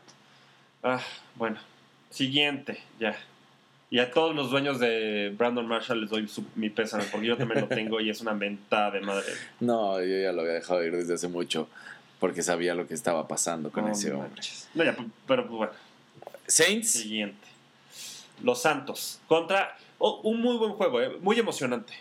Ah, 0.84 1.02
bueno. 1.36 1.58
Siguiente, 2.12 2.80
ya. 3.00 3.18
Y 3.92 3.98
a 4.00 4.12
todos 4.12 4.36
los 4.36 4.52
dueños 4.52 4.80
de 4.80 5.34
Brandon 5.38 5.66
Marshall 5.68 6.02
les 6.02 6.10
doy 6.12 6.28
su- 6.28 6.46
mi 6.56 6.70
pésame, 6.70 7.06
porque 7.12 7.26
yo 7.28 7.38
también 7.38 7.62
lo 7.62 7.68
tengo 7.68 8.00
y 8.00 8.10
es 8.10 8.22
una 8.22 8.34
mentada 8.36 8.92
de 8.92 9.02
madre. 9.02 9.26
No, 9.60 10.00
yo 10.00 10.18
ya 10.22 10.32
lo 10.32 10.42
había 10.42 10.54
dejado 10.54 10.84
ir 10.84 10.96
desde 10.96 11.16
hace 11.16 11.28
mucho, 11.28 11.68
porque 12.20 12.44
sabía 12.44 12.76
lo 12.76 12.88
que 12.88 12.94
estaba 12.94 13.28
pasando 13.28 13.72
con 13.72 13.88
ese 13.88 14.12
hombre. 14.12 14.30
manches. 14.30 14.70
No, 14.76 14.84
ya, 14.84 14.96
pero 15.28 15.48
pues 15.48 15.58
bueno. 15.58 15.74
Saints, 16.46 16.92
Siguiente. 16.92 17.48
Los 18.44 18.62
Santos. 18.62 19.20
Contra. 19.28 19.76
oh, 19.98 20.22
un 20.24 20.40
muy 20.40 20.58
buen 20.58 20.74
juego, 20.74 21.02
eh, 21.02 21.18
muy 21.22 21.40
emocionante. 21.40 21.94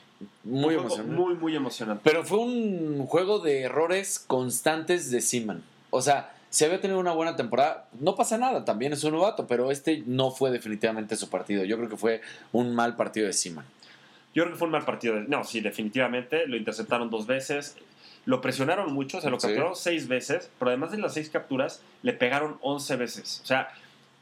muy 0.44 0.74
emocionante. 0.74 1.12
Muy, 1.14 1.34
muy 1.34 1.56
emocionante. 1.56 2.02
Pero 2.04 2.22
fue 2.24 2.38
un 2.38 3.06
juego 3.06 3.38
de 3.38 3.62
errores 3.62 4.18
constantes 4.18 5.10
de 5.10 5.20
Seaman. 5.22 5.62
O 5.90 6.02
sea, 6.02 6.34
se 6.50 6.64
había 6.66 6.80
tenido 6.80 6.98
una 6.98 7.12
buena 7.12 7.36
temporada. 7.36 7.88
No 8.00 8.14
pasa 8.14 8.38
nada, 8.38 8.64
también 8.64 8.92
es 8.92 9.04
un 9.04 9.12
novato, 9.12 9.46
pero 9.46 9.70
este 9.70 10.02
no 10.06 10.30
fue 10.30 10.50
definitivamente 10.50 11.16
su 11.16 11.28
partido. 11.28 11.64
Yo 11.64 11.76
creo 11.76 11.88
que 11.88 11.96
fue 11.96 12.20
un 12.52 12.74
mal 12.74 12.96
partido 12.96 13.26
de 13.26 13.32
Seaman. 13.32 13.64
Yo 14.34 14.44
creo 14.44 14.52
que 14.54 14.58
fue 14.58 14.66
un 14.66 14.72
mal 14.72 14.84
partido. 14.84 15.14
de- 15.16 15.22
No, 15.28 15.44
sí, 15.44 15.60
definitivamente. 15.60 16.46
Lo 16.46 16.56
interceptaron 16.56 17.10
dos 17.10 17.26
veces. 17.26 17.76
Lo 18.24 18.40
presionaron 18.40 18.92
mucho, 18.92 19.20
se 19.20 19.30
lo 19.30 19.40
Sí. 19.40 19.46
capturaron 19.46 19.74
seis 19.76 20.06
veces, 20.08 20.50
pero 20.58 20.70
además 20.70 20.90
de 20.90 20.98
las 20.98 21.14
seis 21.14 21.30
capturas, 21.30 21.80
le 22.02 22.12
pegaron 22.12 22.58
once 22.60 22.94
veces. 22.96 23.40
O 23.42 23.46
sea, 23.46 23.70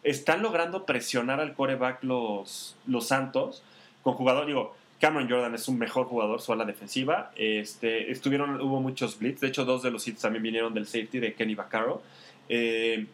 están 0.05 0.43
logrando 0.43 0.85
presionar 0.87 1.41
al 1.41 1.55
coreback 1.55 2.05
los, 2.05 2.77
los 2.87 3.07
Santos 3.09 3.63
con 4.03 4.15
jugador, 4.15 4.47
digo, 4.47 4.77
Cameron 5.01 5.29
Jordan 5.29 5.55
es 5.55 5.69
un 5.69 5.79
mejor 5.79 6.07
jugador, 6.07 6.41
su 6.41 6.53
ala 6.53 6.65
defensiva. 6.65 7.31
Este, 7.37 8.11
estuvieron, 8.11 8.61
hubo 8.61 8.81
muchos 8.81 9.19
blitz. 9.19 9.41
De 9.41 9.49
hecho, 9.49 9.65
dos 9.65 9.83
de 9.83 9.91
los 9.91 10.07
hits 10.09 10.23
también 10.23 10.43
vinieron 10.43 10.73
del 10.75 10.87
safety 10.87 11.19
de 11.19 11.35
Kenny 11.35 11.55
Vaccaro. 11.55 12.03
Eh, 12.49 13.07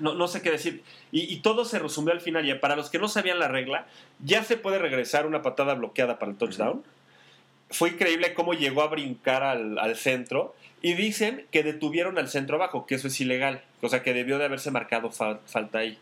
no, 0.00 0.14
no 0.14 0.28
sé 0.28 0.42
qué 0.42 0.50
decir. 0.50 0.82
Y, 1.12 1.32
y 1.32 1.36
todo 1.40 1.64
se 1.64 1.78
resumió 1.78 2.12
al 2.12 2.20
final. 2.20 2.46
Y 2.48 2.54
para 2.54 2.76
los 2.76 2.90
que 2.90 2.98
no 2.98 3.08
sabían 3.08 3.38
la 3.38 3.48
regla, 3.48 3.86
ya 4.22 4.44
se 4.44 4.56
puede 4.56 4.78
regresar 4.78 5.26
una 5.26 5.42
patada 5.42 5.74
bloqueada 5.74 6.18
para 6.18 6.32
el 6.32 6.38
touchdown. 6.38 6.82
Fue 7.70 7.88
increíble 7.90 8.34
cómo 8.34 8.52
llegó 8.52 8.82
a 8.82 8.88
brincar 8.88 9.42
al, 9.42 9.78
al 9.78 9.96
centro. 9.96 10.54
Y 10.82 10.94
dicen 10.94 11.46
que 11.52 11.62
detuvieron 11.62 12.18
al 12.18 12.28
centro 12.28 12.56
abajo, 12.56 12.86
que 12.86 12.96
eso 12.96 13.06
es 13.06 13.18
ilegal. 13.20 13.62
O 13.80 13.88
sea, 13.88 14.02
que 14.02 14.12
debió 14.12 14.38
de 14.38 14.44
haberse 14.44 14.70
marcado 14.70 15.10
fal- 15.10 15.38
falta 15.46 15.78
ahí. 15.78 15.96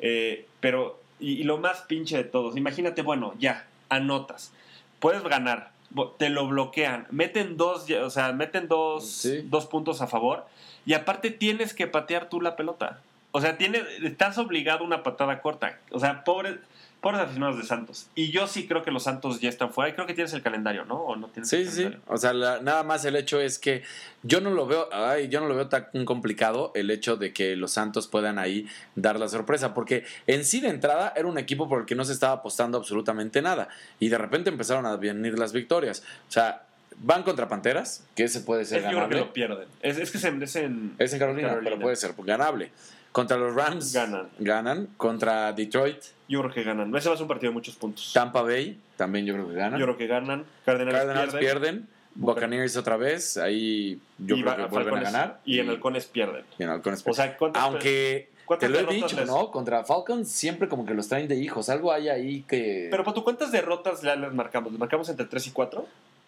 Eh, 0.00 0.44
pero, 0.60 1.00
y, 1.20 1.32
y 1.32 1.42
lo 1.44 1.58
más 1.58 1.82
pinche 1.82 2.16
de 2.16 2.24
todos, 2.24 2.56
imagínate, 2.56 3.02
bueno, 3.02 3.34
ya, 3.38 3.66
anotas. 3.88 4.52
Puedes 5.00 5.22
ganar, 5.22 5.70
te 6.18 6.28
lo 6.28 6.46
bloquean, 6.48 7.06
meten 7.10 7.56
dos, 7.56 7.86
ya- 7.86 8.04
o 8.04 8.10
sea, 8.10 8.32
meten 8.32 8.68
dos, 8.68 9.08
Sí. 9.10 9.42
dos 9.44 9.66
puntos 9.66 10.00
a 10.02 10.06
favor. 10.06 10.46
Y 10.86 10.94
aparte 10.94 11.30
tienes 11.30 11.74
que 11.74 11.86
patear 11.86 12.28
tú 12.28 12.40
la 12.40 12.56
pelota. 12.56 13.00
O 13.30 13.40
sea, 13.40 13.58
tienes, 13.58 13.82
estás 14.02 14.38
obligado 14.38 14.80
a 14.80 14.86
una 14.86 15.02
patada 15.02 15.40
corta. 15.42 15.78
O 15.90 15.98
sea, 16.00 16.24
pobre, 16.24 16.58
pobres 17.00 17.20
aficionados 17.20 17.56
de 17.58 17.64
Santos. 17.64 18.08
Y 18.14 18.30
yo 18.32 18.46
sí 18.46 18.66
creo 18.66 18.82
que 18.82 18.90
los 18.90 19.04
Santos 19.04 19.40
ya 19.40 19.48
están 19.48 19.72
fuera. 19.72 19.90
Y 19.90 19.94
creo 19.94 20.06
que 20.06 20.14
tienes 20.14 20.32
el 20.32 20.42
calendario, 20.42 20.84
¿no? 20.84 20.96
¿O 20.96 21.14
no 21.16 21.28
tienes 21.28 21.48
Sí, 21.48 21.56
el 21.58 21.70
sí. 21.70 21.88
O 22.08 22.16
sea, 22.16 22.32
la- 22.32 22.60
nada 22.60 22.82
más 22.82 23.04
el 23.04 23.14
hecho 23.16 23.40
es 23.40 23.58
que 23.58 23.82
yo 24.24 24.40
no 24.40 24.50
lo 24.50 24.66
veo, 24.66 24.88
ay, 24.92 25.28
yo 25.28 25.40
no 25.40 25.46
lo 25.46 25.54
veo 25.54 25.68
tan 25.68 25.86
complicado 26.04 26.72
el 26.74 26.90
hecho 26.90 27.16
de 27.16 27.32
que 27.32 27.54
los 27.56 27.70
Santos 27.72 28.08
puedan 28.08 28.38
ahí 28.38 28.66
dar 28.96 29.18
la 29.20 29.28
sorpresa, 29.28 29.74
porque 29.74 30.04
en 30.26 30.44
sí 30.44 30.60
de 30.60 30.68
entrada 30.70 31.12
era 31.16 31.28
un 31.28 31.38
equipo 31.38 31.68
por 31.68 31.80
el 31.80 31.86
que 31.86 31.94
no 31.94 32.04
se 32.04 32.12
estaba 32.12 32.34
apostando 32.34 32.78
absolutamente 32.78 33.42
nada 33.42 33.68
y 34.00 34.08
de 34.08 34.18
repente 34.18 34.50
empezaron 34.50 34.84
a 34.86 34.96
venir 34.96 35.38
las 35.38 35.52
victorias. 35.52 36.02
O 36.28 36.32
sea, 36.32 36.62
van 37.00 37.22
contra 37.22 37.46
Panteras, 37.48 38.04
que 38.16 38.24
ese 38.24 38.40
puede 38.40 38.64
ser 38.64 38.78
Es, 38.78 38.90
yo 38.90 38.96
creo 38.96 39.08
que 39.08 39.14
lo 39.16 39.32
pierden. 39.32 39.68
Es, 39.82 39.98
es 39.98 40.10
que 40.10 40.18
se, 40.18 40.28
es 40.42 40.56
en, 40.56 40.96
Es 40.98 41.12
en 41.12 41.20
Carolina, 41.20 41.48
Carolina. 41.50 41.70
pero 41.70 41.80
puede 41.82 41.94
ser 41.94 42.12
ganable. 42.18 42.72
Contra 43.18 43.36
los 43.36 43.52
Rams 43.52 43.92
Ganan. 43.92 44.28
ganan. 44.38 44.88
Contra 44.96 45.52
Detroit, 45.52 45.98
Yo 46.28 46.40
creo 46.40 46.52
que 46.54 46.62
ganan. 46.62 46.94
Ese 46.94 47.08
va 47.08 47.14
a 47.14 47.16
ser 47.16 47.22
un 47.24 47.28
partido 47.28 47.50
de 47.50 47.54
muchos 47.54 47.74
puntos. 47.74 48.12
Tampa 48.12 48.42
Bay 48.42 48.78
también 48.96 49.26
yo 49.26 49.34
creo 49.34 49.48
que 49.48 49.54
ganan. 49.54 49.80
Yo 49.80 49.86
creo 49.86 49.96
que 49.96 50.06
ganan. 50.06 50.44
Cardenales, 50.64 51.00
Cardenals 51.00 51.34
pierden. 51.34 51.60
pierden. 51.60 51.88
Buccaneers 52.14 52.76
otra 52.76 52.96
vez, 52.96 53.36
ahí 53.36 54.00
yo 54.18 54.36
y 54.36 54.42
creo 54.42 54.56
que 54.56 54.64
vuelven 54.66 54.96
a 54.98 55.00
ganar. 55.00 55.40
Y 55.44 55.58
en 55.58 55.68
Halcones 55.68 56.06
pierden. 56.06 56.44
y 56.58 56.62
en 56.62 56.68
Halcones 56.68 57.02
O 57.06 57.12
sea, 57.12 57.36
¿cuántas- 57.36 57.62
Aunque 57.62 58.30
¿cuántas 58.44 58.70
te 58.72 58.82
lo 58.82 58.90
he 58.90 58.94
dicho, 58.94 59.16
les- 59.16 59.26
¿no? 59.26 59.50
Contra 59.50 59.82
Falcons 59.84 60.28
siempre 60.30 60.68
como 60.68 60.86
que 60.86 60.94
los 60.94 61.08
traen 61.08 61.26
de 61.26 61.34
hijos. 61.36 61.68
Algo 61.68 61.92
hay 61.92 62.08
ahí 62.08 62.42
que... 62.42 62.88
Pero, 62.90 63.04
¿tú 63.12 63.24
cuántas 63.24 63.50
derrotas 63.52 64.00
ya 64.02 64.14
les 64.16 64.32
marcamos? 64.32 64.70
¿Les 64.72 64.78
marcamos 64.80 65.08
entre 65.08 65.26
3 65.26 65.46
y 65.46 65.50
4? 65.50 65.86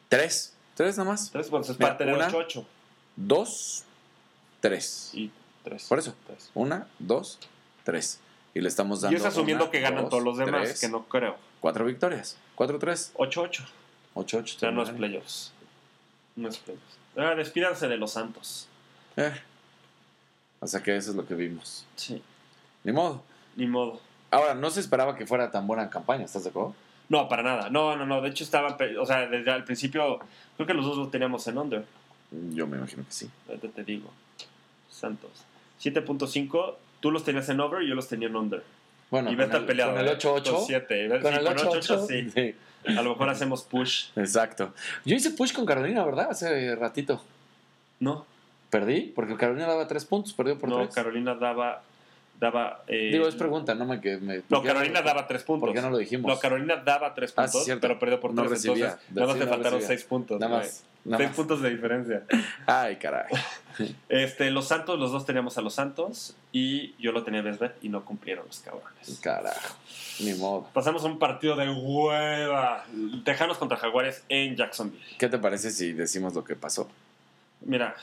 Tres. 0.09 0.55
Tres 0.75 0.97
nomás. 0.99 1.31
3, 1.31 1.51
bueno, 1.51 1.65
es 1.65 1.71
Mira, 1.71 1.79
para 1.79 1.99
tener 1.99 2.15
una. 2.15 2.29
8-8. 2.31 2.65
Dos. 3.17 3.85
Tres. 4.61 5.11
Y 5.15 5.31
3. 5.71 5.85
Por 5.89 5.99
eso. 5.99 6.15
Una, 6.55 6.87
dos, 6.99 7.39
tres. 7.85 8.21
Y 8.55 8.61
le 8.61 8.69
estamos 8.69 9.01
dando 9.01 9.17
Y 9.17 9.21
es 9.21 9.25
asumiendo 9.25 9.65
una, 9.65 9.71
que 9.71 9.81
ganan 9.81 10.03
dos, 10.03 10.11
todos 10.11 10.23
los 10.25 10.37
demás, 10.37 10.63
tres, 10.65 10.81
que 10.81 10.89
no 10.89 11.05
creo. 11.05 11.37
Cuatro 11.61 11.85
victorias. 11.85 12.37
Cuatro, 12.57 12.79
tres. 12.79 13.13
8-8. 13.17 13.65
Ocho, 14.15 14.39
ocho. 14.39 14.57
O 14.57 14.59
sea, 14.59 14.71
no 14.73 14.83
es 14.83 14.91
playoffs. 14.91 15.53
No 16.35 16.49
es 16.49 16.59
playoffs. 16.59 16.99
Ah, 17.17 17.35
despídanse 17.37 17.87
de 17.89 17.97
los 17.97 18.11
Santos. 18.13 18.67
Eh. 19.17 19.33
O 20.59 20.67
sea 20.67 20.83
que 20.83 20.97
eso 20.97 21.11
es 21.11 21.17
lo 21.17 21.27
que 21.27 21.35
vimos. 21.35 21.87
Sí. 21.97 22.23
Ni 22.85 22.93
modo. 22.93 23.23
Ni 23.57 23.67
modo. 23.67 24.01
Ahora, 24.31 24.55
no 24.55 24.71
se 24.71 24.81
esperaba 24.81 25.17
que 25.17 25.27
fuera 25.27 25.51
tan 25.51 25.67
buena 25.67 25.89
campaña, 25.91 26.25
¿estás 26.25 26.45
de 26.45 26.51
acuerdo? 26.51 26.75
No, 27.09 27.29
para 27.29 27.43
nada. 27.43 27.71
No, 27.71 27.97
no, 27.97 28.07
no. 28.07 28.21
De 28.21 28.29
hecho, 28.31 28.45
estaban. 28.45 28.77
pe- 28.77 28.97
O 28.99 29.07
sea, 29.07 29.27
desde 29.27 29.51
el 29.55 29.65
principio. 29.65 30.19
Creo 30.57 30.67
que 30.67 30.75
los 30.75 30.85
dos 30.85 30.97
lo 30.99 31.09
teníamos 31.09 31.47
en 31.49 31.59
under. 31.59 31.85
Yo 32.53 32.67
me 32.67 32.77
imagino 32.77 33.05
que 33.05 33.13
sí. 33.13 33.31
Ahorita 33.49 33.69
te 33.69 33.85
digo. 33.85 34.11
Santos. 34.89 35.31
7.5. 35.83 36.75
Tú 37.01 37.11
los 37.11 37.25
tenías 37.25 37.49
en 37.49 37.61
over 37.61 37.83
y 37.83 37.89
yo 37.89 37.95
los 37.95 38.09
tenía 38.09 38.29
en 38.29 38.37
under. 38.37 38.63
Bueno, 39.11 39.33
y 39.33 39.37
con 39.37 39.53
el, 39.53 39.65
peleado. 39.65 39.93
con 39.93 40.01
el 40.01 40.09
¿eh? 40.09 40.19
8-8. 40.19 40.51
Con 40.51 40.65
7. 40.67 41.21
Con 41.21 41.35
el 41.35 41.47
8-8. 41.47 42.07
sí. 42.07 42.31
sí. 42.31 42.55
A 42.87 43.03
lo 43.03 43.11
mejor 43.11 43.29
hacemos 43.29 43.63
push. 43.63 44.07
Exacto. 44.17 44.73
Yo 45.05 45.15
hice 45.15 45.31
push 45.31 45.53
con 45.53 45.67
Carolina, 45.67 46.05
¿verdad? 46.05 46.29
Hace 46.31 46.75
ratito. 46.77 47.23
No, 47.99 48.25
Perdí, 48.71 49.13
porque 49.15 49.37
Carolina 49.37 49.67
daba 49.67 49.89
tres 49.89 50.05
puntos, 50.05 50.33
perdió 50.33 50.57
por 50.57 50.69
no, 50.69 50.77
tres. 50.79 50.95
Carolina 50.95 51.35
daba. 51.35 51.83
Daba 52.41 52.83
eh, 52.89 53.11
Digo, 53.13 53.29
es 53.29 53.35
pregunta, 53.37 53.75
no 53.75 53.85
me... 53.85 54.01
Que 54.01 54.17
me 54.17 54.39
No, 54.39 54.43
¿por 54.49 54.63
qué 54.63 54.69
Carolina 54.69 55.03
daba 55.03 55.27
3 55.27 55.43
puntos. 55.45 55.67
¿Por 55.69 55.75
qué 55.75 55.83
no 55.83 55.91
lo 55.91 55.99
dijimos? 55.99 56.27
No, 56.33 56.39
Carolina 56.41 56.77
daba 56.77 57.15
3 57.15 57.33
Ah, 57.37 57.43
puntos, 57.43 57.65
sí, 57.65 57.73
pero 57.81 57.99
perdió 57.99 58.19
por 58.19 58.33
No 58.33 58.43
3. 58.43 58.51
recibía. 58.51 58.99
Entonces, 59.09 59.15
nada 59.15 59.27
más 59.27 59.35
Sí, 59.35 59.39
te 59.41 59.45
no 59.45 59.51
faltaron 59.51 59.79
recibía. 59.81 59.97
6 59.99 60.05
puntos. 60.09 60.41
Nada 60.41 60.57
más. 60.57 60.85
Nada 61.05 61.19
6 61.19 61.29
más. 61.31 61.37
puntos 61.37 61.63
de 61.63 61.71
diferencia. 61.71 62.23
Ay, 62.67 62.97
caray. 62.97 63.27
Este, 64.11 64.51
los 64.51 64.67
Santos, 64.69 64.99
los 64.99 65.11
dos 65.13 65.25
teníamos 65.25 65.57
a 65.57 65.63
los 65.63 65.73
Santos 65.75 66.37
y 66.53 66.95
yo 67.03 67.13
lo 67.13 67.23
tenía 67.25 67.41
Besbet 67.41 67.77
y 67.81 67.89
no 67.89 68.05
cumplieron 68.05 68.45
los 68.47 68.59
cabrones. 68.59 69.19
Carajo. 69.23 69.75
Ni 70.19 70.35
modo. 70.35 70.69
Pasamos 70.75 71.03
a 71.05 71.07
un 71.07 71.19
partido 71.19 71.57
de 71.57 71.71
hueva. 71.71 72.85
Tejanos 73.25 73.57
contra 73.57 73.79
Jaguares 73.79 74.23
en 74.29 74.57
Jacksonville. 74.57 75.03
¿Qué 75.19 75.29
te 75.29 75.39
parece 75.39 75.71
si 75.71 75.93
decimos 75.95 76.35
lo 76.35 76.45
que 76.45 76.57
pasó? 76.57 76.91
Mira, 77.63 77.95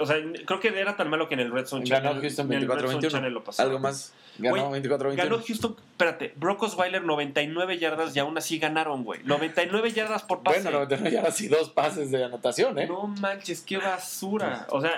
o 0.00 0.04
sea, 0.06 0.16
creo 0.44 0.60
que 0.60 0.68
era 0.68 0.96
tan 0.96 1.08
malo 1.08 1.28
que 1.28 1.34
en 1.34 1.40
el 1.40 1.50
Red 1.50 1.66
Zone 1.66 1.88
Ganó 1.88 2.08
Channel- 2.10 2.20
Houston 2.22 2.52
en 2.52 2.58
el 2.62 2.68
Red 2.68 2.80
Zone 2.80 2.94
24-21. 2.98 3.08
Channel 3.10 3.32
lo 3.32 3.44
pasaron. 3.44 3.70
¿Algo 3.72 3.80
más? 3.82 4.12
Ganó 4.36 4.68
Güey, 4.68 4.82
24-21. 4.82 5.16
Ganó 5.16 5.40
Houston, 5.44 5.76
espérate, 5.92 6.32
Brock 6.36 6.62
Osweiler 6.62 7.02
99 7.02 7.78
yardas 7.78 8.14
y 8.14 8.18
aún 8.20 8.36
así 8.38 8.58
ganaron, 8.58 9.02
güey. 9.02 9.20
99 9.24 9.90
yardas 9.92 10.22
por 10.22 10.42
pase. 10.42 10.60
Bueno, 10.62 10.78
99 10.80 11.10
ya 11.10 11.22
así 11.28 11.48
dos 11.48 11.70
pases 11.70 12.10
de 12.12 12.22
anotación, 12.22 12.78
¿eh? 12.78 12.86
No 12.86 13.06
manches, 13.08 13.62
qué 13.62 13.78
basura. 13.78 14.66
O 14.70 14.80
sea, 14.80 14.92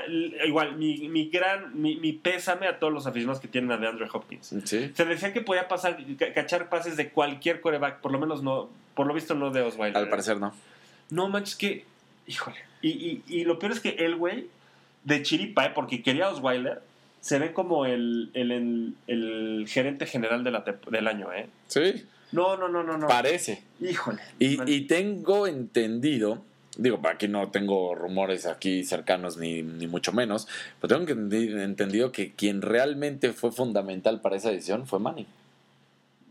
igual, 0.47 0.76
mi, 0.76 1.09
mi 1.09 1.30
gran, 1.30 1.80
mi, 1.80 1.97
mi 1.97 2.12
pésame 2.12 2.66
a 2.66 2.78
todos 2.78 2.93
los 2.93 3.07
aficionados 3.07 3.41
que 3.41 3.49
tienen 3.49 3.70
a 3.72 3.76
DeAndre 3.78 4.09
Hopkins. 4.12 4.53
Sí. 4.64 4.91
Se 4.95 5.05
decía 5.07 5.32
que 5.32 5.41
podía 5.41 5.68
pasar, 5.68 5.97
ca- 6.18 6.32
cachar 6.34 6.68
pases 6.68 6.97
de 6.97 7.11
cualquier 7.11 7.61
coreback, 7.61 8.01
por 8.01 8.12
lo 8.12 8.18
menos 8.18 8.43
no, 8.43 8.68
por 8.95 9.07
lo 9.07 9.14
visto 9.14 9.34
no 9.34 9.51
de 9.51 9.62
Osweiler. 9.62 9.97
Al 9.97 10.09
parecer 10.11 10.36
no. 10.38 10.53
No 11.11 11.28
manches, 11.28 11.55
que, 11.57 11.84
híjole. 12.26 12.59
Y, 12.82 12.91
y, 12.91 13.22
y 13.26 13.45
lo 13.45 13.59
peor 13.59 13.72
es 13.72 13.80
que 13.80 13.91
el 13.91 14.16
güey 14.16 14.49
de 15.05 15.22
chiripa, 15.22 15.66
¿eh? 15.66 15.72
porque 15.74 16.03
quería 16.03 16.28
Osweiler, 16.28 16.82
se 17.20 17.38
ve 17.38 17.53
como 17.53 17.86
el, 17.86 18.30
el, 18.34 18.51
el- 18.53 18.94
el 19.07 19.64
gerente 19.68 20.07
general 20.07 20.42
de 20.44 20.51
la 20.51 20.64
tep- 20.64 20.88
del 20.90 21.07
año, 21.09 21.32
¿eh? 21.32 21.48
Sí, 21.68 22.05
No, 22.32 22.57
no, 22.57 22.68
no, 22.68 22.82
no, 22.82 22.96
no. 22.96 23.09
parece. 23.09 23.62
Híjole. 23.80 24.20
Y, 24.38 24.57
Man- 24.57 24.68
y 24.68 24.82
tengo 24.82 25.46
entendido, 25.46 26.42
digo, 26.76 27.01
aquí 27.09 27.28
no 27.28 27.51
tengo 27.51 27.94
rumores 27.94 28.46
aquí 28.46 28.84
cercanos 28.84 29.36
ni, 29.36 29.62
ni 29.62 29.86
mucho 29.86 30.12
menos, 30.12 30.48
pero 30.80 30.96
tengo 30.98 31.11
entendi- 31.20 31.61
entendido 31.61 32.12
que 32.12 32.32
quien 32.32 32.62
realmente 32.62 33.32
fue 33.32 33.53
fundamental 33.53 34.20
para 34.20 34.36
esa 34.36 34.51
decisión 34.51 34.86
fue 34.86 34.98
Manning. 35.01 35.26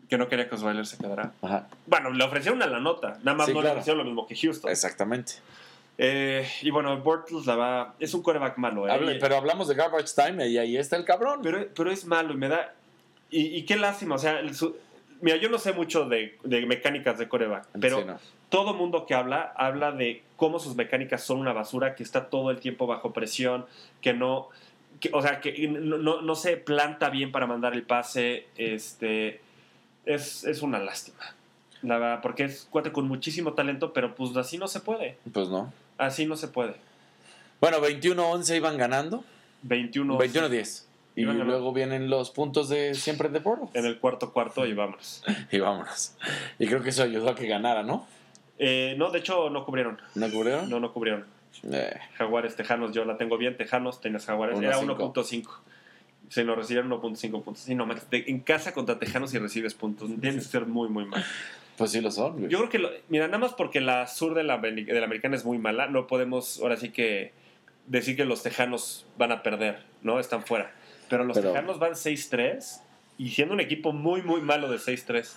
que 0.10 0.18
no 0.18 0.28
quería 0.28 0.50
que 0.50 0.56
Osweiler 0.56 0.88
se 0.88 0.98
quedara. 0.98 1.34
Ajá, 1.44 1.68
Bueno, 1.86 2.10
le 2.12 2.24
ofrecieron 2.24 2.64
a 2.64 2.68
la 2.68 2.80
nota, 2.80 3.20
nada 3.24 3.38
más 3.38 3.46
Sí, 3.46 3.54
no 3.54 3.60
claro. 3.60 3.76
le 3.76 3.80
ofrecieron 3.80 3.98
lo 4.00 4.06
mismo 4.06 4.26
que 4.26 4.36
Houston. 4.36 4.72
exactamente. 4.72 5.34
Eh, 6.02 6.48
y 6.62 6.70
bueno, 6.72 6.98
Bortles 7.02 7.46
la 7.46 7.56
va. 7.58 7.94
Es 8.00 8.14
un 8.14 8.22
coreback 8.24 8.58
malo, 8.58 8.88
¿eh? 8.88 8.92
Hable- 8.92 9.18
pero 9.20 9.36
hablamos 9.36 9.68
de 9.68 9.76
garbage 9.76 10.14
time 10.16 10.48
y 10.48 10.58
ahí 10.58 10.78
está 10.78 10.96
el 10.96 11.04
cabrón. 11.04 11.42
pero, 11.44 11.68
pero 11.76 11.92
es 11.92 12.06
malo 12.06 12.34
y 12.34 12.38
me 12.38 12.48
da. 12.48 12.74
Y, 13.30 13.48
y 13.58 13.66
qué 13.66 13.76
lástima, 13.76 14.16
o 14.16 14.18
sea, 14.18 14.40
el 14.40 14.56
su- 14.56 14.78
mira, 15.22 15.36
yo 15.38 15.50
no 15.50 15.60
sé 15.60 15.74
mucho 15.74 16.06
de, 16.06 16.38
de 16.46 16.66
mecánicas 16.66 17.18
de 17.20 17.28
coreback, 17.28 17.68
pero 17.82 18.00
Sí, 18.00 18.06
no. 18.06 18.18
todo 18.48 18.74
mundo 18.74 19.06
que 19.06 19.14
habla 19.14 19.54
habla 19.58 19.92
de 19.92 20.24
cómo 20.38 20.58
sus 20.60 20.76
mecánicas 20.78 21.22
son 21.24 21.40
una 21.40 21.52
basura, 21.52 21.96
que 21.96 22.04
está 22.04 22.30
todo 22.30 22.50
el 22.50 22.60
tiempo 22.62 22.88
bajo 22.88 23.12
presión, 23.12 23.66
que 24.02 24.14
no. 24.14 24.48
que- 25.02 25.10
o 25.14 25.22
sea, 25.22 25.42
que 25.42 25.68
no, 25.68 25.98
no- 25.98 26.22
no 26.22 26.36
se 26.36 26.56
planta 26.56 27.10
bien 27.10 27.32
para 27.34 27.46
mandar 27.46 27.74
el 27.74 27.84
pase. 27.84 28.48
Este. 28.56 29.42
Es, 30.06 30.46
es 30.46 30.62
una 30.62 30.80
lástima. 30.80 31.20
La 31.82 31.98
verdad, 31.98 32.20
porque 32.22 32.46
es 32.46 32.68
cuate 32.70 32.92
con 32.94 33.08
muchísimo 33.08 33.54
talento, 33.54 33.92
pero 33.94 34.16
pues 34.16 34.36
así 34.38 34.58
no 34.58 34.68
se 34.70 34.80
puede. 34.80 35.18
Pues 35.34 35.50
no. 35.50 35.72
Así 36.00 36.26
no 36.26 36.36
se 36.36 36.48
puede. 36.48 36.76
Bueno, 37.62 37.80
21-11 37.80 38.56
iban 38.56 38.78
ganando. 38.78 39.24
21, 39.64 40.18
21-10. 40.18 40.86
Y 41.16 41.26
ganando. 41.26 41.44
luego 41.44 41.74
vienen 41.74 42.10
los 42.10 42.32
puntos 42.32 42.70
de 42.70 42.96
siempre 42.96 43.28
de 43.28 43.40
Bortles. 43.40 43.76
en 43.76 43.86
el 43.86 44.00
cuarto 44.00 44.32
cuarto 44.32 44.66
y 44.66 44.74
vámonos. 44.74 45.24
Y 45.52 45.60
vámonos. 45.60 46.16
Y 46.58 46.68
creo 46.68 46.82
que 46.82 46.90
eso 46.90 47.04
ayudó 47.04 47.30
a 47.30 47.36
que 47.36 47.48
ganara, 47.48 47.84
¿no? 47.84 48.08
Eh, 48.58 48.96
no, 48.98 49.12
de 49.12 49.20
hecho 49.20 49.50
no 49.50 49.66
cubrieron. 49.66 50.00
¿No 50.16 50.32
cubrieron? 50.32 50.70
No, 50.70 50.80
no 50.80 50.94
cubrieron. 50.94 51.26
Eh, 51.70 52.00
Jaguares, 52.18 52.56
Tejanos, 52.56 52.94
yo 52.94 53.04
la 53.04 53.18
tengo 53.18 53.38
bien. 53.38 53.58
Tejanos, 53.58 54.00
tenías 54.00 54.26
Jaguares. 54.26 54.60
Era 54.62 54.80
1.5. 54.80 55.14
1.5. 55.14 55.50
Se 56.30 56.44
lo 56.46 56.56
recibieron 56.56 56.90
1.5 56.92 57.44
puntos. 57.44 57.60
Sí, 57.64 57.76
no, 57.76 57.88
en 58.12 58.40
casa 58.40 58.74
contra 58.74 59.00
Tejanos 59.00 59.34
y 59.34 59.40
recibes 59.40 59.74
puntos. 59.74 60.10
Tienes 60.22 60.46
que 60.46 60.52
ser 60.52 60.66
muy, 60.66 60.88
muy 60.88 61.06
mal. 61.06 61.26
Pues 61.80 61.92
sí 61.92 62.00
lo 62.02 62.12
son. 62.12 62.34
güey. 62.38 62.50
Yo 62.50 62.60
creo 62.60 62.70
que, 62.70 62.78
lo- 62.78 62.92
mira, 63.08 63.26
nada 63.26 63.40
más 63.40 63.54
porque 63.54 63.82
la 63.82 64.06
sur 64.06 64.36
de 64.36 64.44
la, 64.44 64.60
de 64.60 64.84
la 65.00 65.06
americana 65.06 65.36
es 65.36 65.44
muy 65.46 65.58
mala, 65.58 65.88
no 65.88 66.06
podemos 66.06 66.60
ahora 66.62 66.78
sí 66.78 66.90
que 66.90 67.32
decir 67.88 68.16
que 68.16 68.26
los 68.26 68.44
Tejanos 68.44 69.08
van 69.18 69.32
a 69.32 69.42
perder, 69.42 69.82
¿no? 70.04 70.20
Están 70.20 70.44
fuera. 70.46 70.72
Pero 71.10 71.24
los 71.24 71.36
Pero- 71.36 71.52
Tejanos 71.54 71.80
van 71.80 71.94
6-3 71.94 72.82
y 73.18 73.30
siendo 73.30 73.56
un 73.56 73.60
equipo 73.62 73.94
muy, 73.94 74.22
muy 74.22 74.42
malo 74.42 74.70
de 74.70 74.78
6-3. 74.78 75.34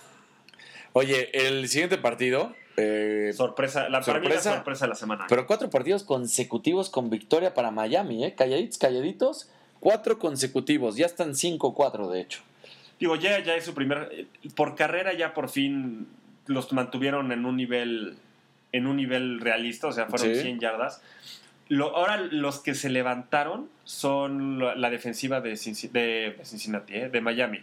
Oye, 0.93 1.29
el 1.47 1.67
siguiente 1.67 1.97
partido. 1.97 2.53
eh, 2.77 3.31
Sorpresa, 3.35 3.89
la, 3.89 4.01
para 4.01 4.19
mí 4.19 4.27
la 4.27 4.33
Sorpresa. 4.35 4.55
sorpresa 4.55 4.85
de 4.85 4.89
la 4.89 4.95
semana. 4.95 5.25
pero 5.29 5.45
cuatro 5.47 5.69
partidos 5.69 6.03
consecutivos 6.03 6.89
con 6.89 7.09
victoria 7.09 7.53
para 7.53 7.71
Miami, 7.71 8.23
¿eh? 8.25 8.33
Calladitos, 8.35 8.77
calladitos. 8.77 9.49
Cuatro 9.79 10.17
consecutivos. 10.19 10.95
Ya 10.95 11.05
están 11.05 11.31
5-4, 11.33 12.09
de 12.09 12.21
hecho. 12.21 12.41
Digo, 12.99 13.15
ya, 13.15 13.39
ya 13.43 13.55
es 13.55 13.65
su 13.65 13.73
primer. 13.73 14.09
eh, 14.11 14.27
Por 14.55 14.75
carrera 14.75 15.13
ya 15.13 15.33
por 15.33 15.49
fin 15.49 16.07
los 16.47 16.71
mantuvieron 16.73 17.31
en 17.31 17.45
un 17.45 17.57
nivel. 17.57 18.17
En 18.71 18.87
un 18.87 18.97
nivel 18.97 19.39
realista, 19.39 19.87
o 19.87 19.91
sea, 19.91 20.07
fueron 20.07 20.33
Sí. 20.35 20.41
100 20.41 20.59
yardas. 20.59 21.01
Lo- 21.69 21.95
ahora 21.95 22.17
los 22.17 22.59
que 22.59 22.73
se 22.73 22.89
levantaron 22.89 23.69
son 23.83 24.57
la, 24.59 24.75
la 24.75 24.89
defensiva 24.89 25.41
de, 25.41 25.51
de, 25.91 26.35
de 26.37 26.45
Cincinnati, 26.45 26.95
¿eh? 26.95 27.09
de 27.09 27.21
Miami. 27.21 27.59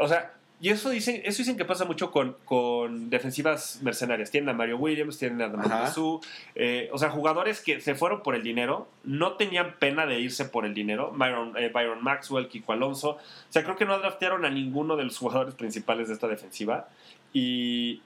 O 0.00 0.08
sea, 0.08 0.32
y 0.60 0.70
eso 0.70 0.88
dicen, 0.90 1.20
eso 1.24 1.38
dicen 1.38 1.56
que 1.58 1.64
pasa 1.66 1.84
mucho 1.84 2.10
con, 2.10 2.34
con 2.46 3.10
defensivas 3.10 3.80
mercenarias. 3.82 4.30
Tienen 4.30 4.48
a 4.48 4.54
Mario 4.54 4.78
Williams, 4.78 5.18
tienen 5.18 5.40
a. 5.42 5.48
Damontasu, 5.48 6.20
eh, 6.54 6.88
o 6.92 6.98
sea, 6.98 7.10
jugadores 7.10 7.60
que 7.60 7.80
se 7.82 7.94
fueron 7.94 8.22
por 8.22 8.34
el 8.34 8.42
dinero, 8.42 8.88
no 9.04 9.34
tenían 9.34 9.74
pena 9.78 10.06
de 10.06 10.18
irse 10.18 10.46
por 10.46 10.64
el 10.64 10.72
dinero. 10.74 11.12
Byron, 11.14 11.56
eh, 11.58 11.70
Byron 11.72 12.02
Maxwell, 12.02 12.48
Kiko 12.48 12.72
Alonso. 12.72 13.10
O 13.10 13.20
sea, 13.50 13.62
creo 13.64 13.76
que 13.76 13.84
no 13.84 13.98
draftearon 13.98 14.44
a 14.46 14.50
ninguno 14.50 14.96
de 14.96 15.04
los 15.04 15.18
jugadores 15.18 15.54
principales 15.54 16.08
de 16.08 16.14
esta 16.14 16.26
defensiva. 16.26 16.88
Y. 17.34 18.00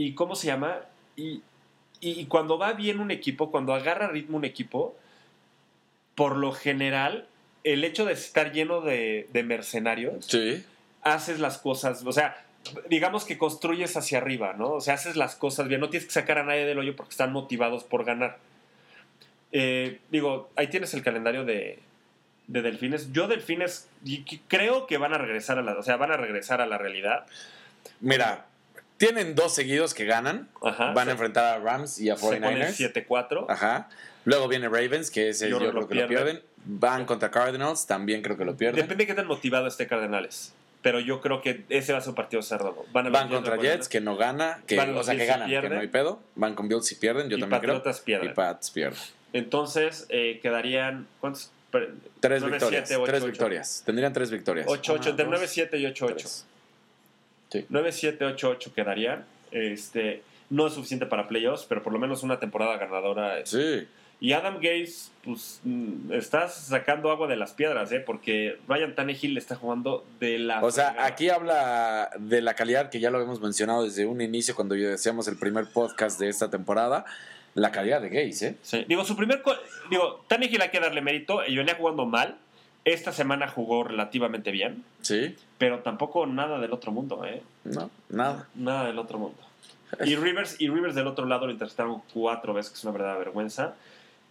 ¿Y 0.00 0.14
cómo 0.14 0.34
se 0.34 0.46
llama? 0.46 0.80
Y, 1.16 1.42
y, 2.00 2.20
y 2.20 2.26
cuando 2.26 2.56
va 2.56 2.72
bien 2.72 3.00
un 3.00 3.10
equipo, 3.10 3.50
cuando 3.50 3.74
agarra 3.74 4.08
ritmo 4.08 4.36
un 4.38 4.44
equipo, 4.46 4.96
por 6.14 6.36
lo 6.36 6.52
general, 6.52 7.26
el 7.64 7.84
hecho 7.84 8.06
de 8.06 8.14
estar 8.14 8.52
lleno 8.52 8.80
de, 8.80 9.28
de 9.32 9.42
mercenarios, 9.42 10.24
Sí. 10.26 10.64
haces 11.02 11.38
las 11.38 11.58
cosas, 11.58 12.02
o 12.06 12.12
sea, 12.12 12.42
digamos 12.88 13.24
que 13.24 13.36
construyes 13.36 13.94
hacia 13.96 14.18
arriba, 14.18 14.54
¿no? 14.54 14.70
O 14.72 14.80
sea, 14.80 14.94
haces 14.94 15.16
las 15.16 15.34
cosas 15.36 15.68
bien, 15.68 15.80
no 15.80 15.90
tienes 15.90 16.06
que 16.06 16.12
sacar 16.14 16.38
a 16.38 16.44
nadie 16.44 16.64
del 16.64 16.78
hoyo 16.78 16.96
porque 16.96 17.10
están 17.10 17.32
motivados 17.32 17.84
por 17.84 18.04
ganar. 18.04 18.38
Eh, 19.52 19.98
digo, 20.10 20.48
ahí 20.56 20.68
tienes 20.68 20.94
el 20.94 21.02
calendario 21.02 21.44
de, 21.44 21.78
de 22.46 22.62
Delfines. 22.62 23.12
Yo 23.12 23.28
Delfines 23.28 23.88
creo 24.48 24.86
que 24.86 24.96
van 24.98 25.12
a 25.12 25.18
regresar 25.18 25.58
a 25.58 25.62
la, 25.62 25.72
o 25.78 25.82
sea, 25.82 25.96
van 25.96 26.12
a 26.12 26.16
regresar 26.16 26.60
a 26.60 26.66
la 26.66 26.78
realidad. 26.78 27.26
Mira, 28.00 28.46
tienen 29.00 29.34
dos 29.34 29.54
seguidos 29.54 29.94
que 29.94 30.04
ganan. 30.04 30.46
Ajá. 30.62 30.92
Van 30.92 31.08
a 31.08 31.12
enfrentar 31.12 31.44
a 31.46 31.58
Rams 31.58 31.98
y 31.98 32.10
a 32.10 32.16
se 32.16 32.20
ponen 32.20 32.42
49ers. 32.42 33.06
7-4. 33.08 33.46
Ajá. 33.48 33.88
Luego 34.26 34.46
viene 34.46 34.68
Ravens, 34.68 35.10
que 35.10 35.30
ese 35.30 35.48
Yo 35.48 35.58
yo, 35.58 35.70
creo 35.70 35.88
que 35.88 35.94
lo 35.94 36.06
pierden. 36.06 36.08
pierden. 36.08 36.42
Van 36.66 37.06
contra 37.06 37.30
Cardinals, 37.30 37.86
también 37.86 38.20
creo 38.20 38.36
que 38.36 38.44
lo 38.44 38.54
pierden. 38.58 38.82
Depende 38.82 39.04
de 39.04 39.06
qué 39.08 39.14
tan 39.14 39.26
motivado 39.26 39.66
esté 39.66 39.86
Cardenales. 39.86 40.52
Pero 40.82 41.00
yo 41.00 41.22
creo 41.22 41.40
que 41.40 41.64
ese 41.70 41.92
va 41.92 41.98
a 41.98 42.02
ser 42.02 42.10
un 42.10 42.14
partido 42.14 42.42
cerrado. 42.42 42.84
Van, 42.92 43.06
a 43.06 43.10
Van 43.10 43.30
contra 43.30 43.56
Jets, 43.56 43.88
que 43.88 44.02
no 44.02 44.16
gana, 44.16 44.60
que, 44.66 44.76
Van 44.76 44.94
o 44.94 45.02
sea, 45.02 45.16
que 45.16 45.24
ganan, 45.24 45.48
que 45.48 45.52
pierden. 45.54 45.74
no 45.74 45.80
hay 45.80 45.88
pedo. 45.88 46.20
Van 46.34 46.54
con 46.54 46.68
Bills 46.68 46.92
y 46.92 46.96
pierden, 46.96 47.30
yo 47.30 47.38
y 47.38 47.40
también 47.40 47.60
Patriotas 47.62 47.96
creo. 47.96 48.04
pierden. 48.04 48.30
Y 48.30 48.34
Pats 48.34 48.70
pierden. 48.70 49.00
Entonces 49.32 50.06
eh, 50.10 50.40
quedarían. 50.42 51.06
¿Cuántos? 51.20 51.50
Tres 51.70 52.42
9, 52.42 52.50
victorias. 52.50 52.88
7, 52.88 52.96
8, 53.02 53.10
tres 53.10 53.22
8. 53.22 53.30
victorias. 53.30 53.82
Tendrían 53.86 54.12
tres 54.12 54.30
victorias. 54.30 54.66
8, 54.68 54.92
8, 54.92 55.00
Una, 55.00 55.10
entre 55.10 55.24
dos, 55.24 55.30
9, 55.30 55.48
7 55.48 55.78
y 55.78 55.86
8, 55.86 56.04
8. 56.04 56.14
tres. 56.16 56.46
Sí. 57.50 57.66
9, 57.68 57.92
7, 57.92 58.24
8, 58.24 58.48
8 58.50 58.72
quedarían. 58.74 59.24
Este, 59.50 60.22
no 60.48 60.66
es 60.66 60.72
suficiente 60.74 61.06
para 61.06 61.28
playoffs, 61.28 61.66
pero 61.68 61.82
por 61.82 61.92
lo 61.92 61.98
menos 61.98 62.22
una 62.22 62.38
temporada 62.40 62.76
ganadora. 62.76 63.38
es- 63.40 63.50
Sí. 63.50 63.86
Y 64.22 64.32
Adam 64.34 64.56
Gates, 64.56 65.10
pues 65.24 65.60
mm, 65.64 66.12
estás 66.12 66.54
sacando 66.54 67.10
agua 67.10 67.26
de 67.26 67.36
las 67.36 67.52
piedras, 67.52 67.90
¿eh? 67.90 68.00
Porque 68.00 68.58
Ryan 68.68 68.94
Tannehill 68.94 69.38
está 69.38 69.56
jugando 69.56 70.04
de 70.20 70.38
la. 70.38 70.62
O 70.62 70.70
sea, 70.70 70.94
aquí 71.06 71.30
habla 71.30 72.10
de 72.18 72.42
la 72.42 72.52
calidad 72.52 72.90
que 72.90 73.00
ya 73.00 73.10
lo 73.10 73.16
habíamos 73.16 73.40
mencionado 73.40 73.82
desde 73.82 74.04
un 74.04 74.20
inicio 74.20 74.54
cuando 74.54 74.74
yo 74.76 74.90
decíamos 74.90 75.26
el 75.26 75.38
primer 75.38 75.68
podcast 75.72 76.20
de 76.20 76.28
esta 76.28 76.50
temporada. 76.50 77.06
La 77.54 77.72
calidad 77.72 78.02
de 78.02 78.10
Gaze, 78.10 78.46
¿eh? 78.48 78.54
Sí. 78.60 78.84
Digo, 78.86 79.04
su 79.06 79.16
primer. 79.16 79.42
Digo, 79.88 80.22
Tannehill 80.28 80.60
hay 80.60 80.68
que 80.68 80.80
darle 80.80 81.00
mérito. 81.00 81.40
Y 81.46 81.56
venía 81.56 81.74
jugando 81.76 82.04
mal. 82.04 82.36
Esta 82.84 83.12
semana 83.12 83.48
jugó 83.48 83.84
relativamente 83.84 84.50
bien. 84.50 84.84
Sí. 85.02 85.36
Pero 85.58 85.80
tampoco 85.80 86.26
nada 86.26 86.58
del 86.58 86.72
otro 86.72 86.92
mundo, 86.92 87.24
¿eh? 87.26 87.42
No, 87.64 87.90
nada. 88.08 88.48
Nada 88.54 88.86
del 88.86 88.98
otro 88.98 89.18
mundo. 89.18 89.36
Y 90.04 90.14
Rivers, 90.16 90.60
y 90.60 90.68
Rivers 90.68 90.94
del 90.94 91.06
otro 91.06 91.26
lado 91.26 91.46
lo 91.46 91.52
interceptaron 91.52 92.00
cuatro 92.14 92.54
veces, 92.54 92.70
que 92.72 92.78
es 92.78 92.84
una 92.84 92.92
verdadera 92.92 93.18
vergüenza. 93.18 93.74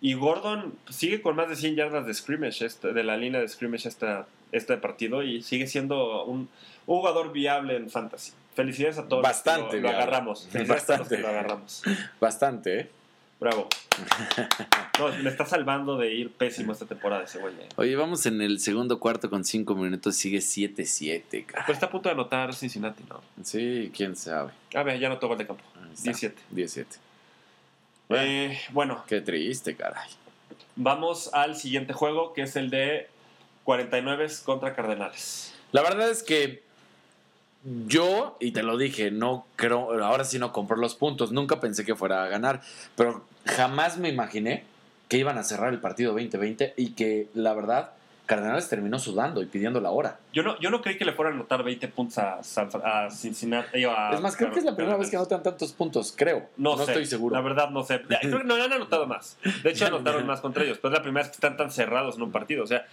Y 0.02 0.14
Gordon 0.14 0.74
sigue 0.90 1.22
con 1.22 1.36
más 1.36 1.50
de 1.50 1.56
100 1.58 1.76
yardas 1.76 2.06
de 2.08 2.14
scrimmage, 2.14 2.66
este- 2.66 2.94
de 2.94 3.04
la 3.04 3.18
línea 3.18 3.42
de 3.42 3.48
scrimmage 3.50 3.88
esta, 3.88 4.26
este 4.54 4.78
partido, 4.78 5.22
y 5.24 5.44
sigue 5.44 5.68
siendo 5.68 6.24
un, 6.24 6.50
un 6.88 6.98
jugador 6.98 7.34
viable 7.34 7.76
en 7.76 7.90
fantasy. 7.90 8.32
Felicidades 8.56 8.98
a 8.98 9.08
todos 9.08 9.22
Bastante 9.22 9.62
los 9.64 9.72
que 9.76 9.82
lo, 9.82 9.90
agarramos. 9.90 10.46
Los 10.46 10.64
que 10.64 10.70
Bastante. 10.70 11.18
lo 11.20 11.28
agarramos. 11.30 11.84
Bastante, 12.20 12.80
¿eh? 12.80 12.90
Bravo. 13.40 13.68
No, 15.00 15.08
me 15.24 15.30
está 15.30 15.46
salvando 15.46 15.98
de 15.98 16.14
ir 16.14 16.30
pésimo 16.30 16.74
esta 16.74 16.86
temporada 16.86 17.24
ese 17.24 17.40
güey. 17.40 17.54
eh. 17.54 17.70
Oye, 17.78 17.96
vamos 17.96 18.26
en 18.26 18.42
el 18.42 18.60
segundo 18.60 19.00
cuarto 19.00 19.30
con 19.30 19.46
cinco 19.46 19.74
minutos. 19.74 20.18
Sigue 20.18 20.40
7-7, 20.40 21.46
cara. 21.46 21.64
Pero 21.66 21.74
está 21.74 21.86
a 21.86 21.90
punto 21.90 22.10
de 22.10 22.14
anotar 22.16 22.54
Cincinnati, 22.54 23.04
¿no? 23.08 23.22
Sí, 23.42 23.92
quién 23.96 24.18
sabe. 24.18 24.52
A 24.76 24.84
ver, 24.84 25.00
ya 25.00 25.08
anotó 25.08 25.30
gol 25.30 25.38
de 25.38 25.48
campo. 25.48 25.64
Ahí 25.78 25.94
está. 25.94 26.04
17. 26.04 26.42
17. 26.52 26.98
Eh, 28.10 28.60
bueno, 28.72 29.06
Qué 29.08 29.22
triste, 29.22 29.74
caray. 29.78 30.10
Vamos 30.76 31.30
al 31.34 31.56
siguiente 31.56 31.94
juego, 31.94 32.34
que 32.34 32.42
es 32.42 32.58
el 32.58 32.70
de 32.70 33.08
49 33.64 34.28
contra 34.44 34.76
Cardenales. 34.76 35.54
La 35.72 35.82
verdad 35.82 36.10
es 36.10 36.24
que 36.24 36.62
yo, 37.88 38.38
y 38.40 38.52
te 38.52 38.64
lo 38.64 38.78
dije, 38.78 39.12
no 39.12 39.46
creo, 39.56 40.04
ahora 40.04 40.24
sí 40.24 40.40
no 40.40 40.52
compré 40.52 40.78
los 40.78 40.96
puntos, 40.96 41.32
nunca 41.32 41.60
pensé 41.60 41.86
que 41.86 41.96
fuera 41.96 42.24
a 42.24 42.28
ganar, 42.28 42.62
pero 42.96 43.26
jamás 43.56 43.98
me 43.98 44.10
imaginé 44.10 44.64
que 45.08 45.18
iban 45.18 45.38
a 45.38 45.44
cerrar 45.44 45.74
el 45.74 45.80
partido 45.80 46.12
2020 46.14 46.74
y 46.78 46.92
que 46.92 47.28
la 47.34 47.54
verdad 47.54 47.92
Cardenales 48.26 48.70
terminó 48.70 49.00
sudando 49.00 49.42
y 49.42 49.48
pidiendo 49.48 49.82
la 49.82 49.90
hora. 49.90 50.20
Yo 50.34 50.44
no, 50.44 50.60
yo 50.60 50.70
no 50.70 50.84
creí 50.84 51.00
que 51.00 51.06
le 51.06 51.14
fueran 51.14 51.34
a 51.34 51.36
anotar 51.38 51.64
20 51.64 51.88
puntos 51.88 52.20
a, 52.20 52.40
a 52.84 53.10
Cincinnati. 53.10 53.84
a- 53.86 54.12
es 54.14 54.22
más, 54.22 54.36
creo 54.38 54.52
que 54.52 54.60
es 54.60 54.66
la 54.66 54.76
primera 54.76 54.98
vez 54.98 55.10
que 55.10 55.16
anotan 55.16 55.42
tantos 55.42 55.74
puntos, 55.74 56.14
creo. 56.16 56.48
No, 56.56 56.76
No, 56.76 56.86
sé, 56.86 56.92
estoy 56.92 57.06
seguro. 57.08 57.36
La 57.36 57.42
verdad 57.42 57.72
no 57.72 57.84
sé. 57.84 58.00
Creo 58.22 58.38
que 58.38 58.44
no 58.44 58.54
han 58.54 58.72
anotado 58.72 59.08
más. 59.08 59.36
De 59.64 59.72
hecho, 59.72 59.88
anotaron 59.88 60.28
más 60.28 60.42
contra 60.42 60.64
ellos. 60.64 60.78
Pero 60.80 60.94
es 60.94 61.00
la 61.00 61.04
primera 61.04 61.24
vez 61.24 61.30
que 61.32 61.38
están 61.38 61.58
tan 61.58 61.72
cerrados 61.72 62.18
en 62.18 62.22
un 62.22 62.32
partido. 62.32 62.64
O 62.64 62.68
sea, 62.68 62.86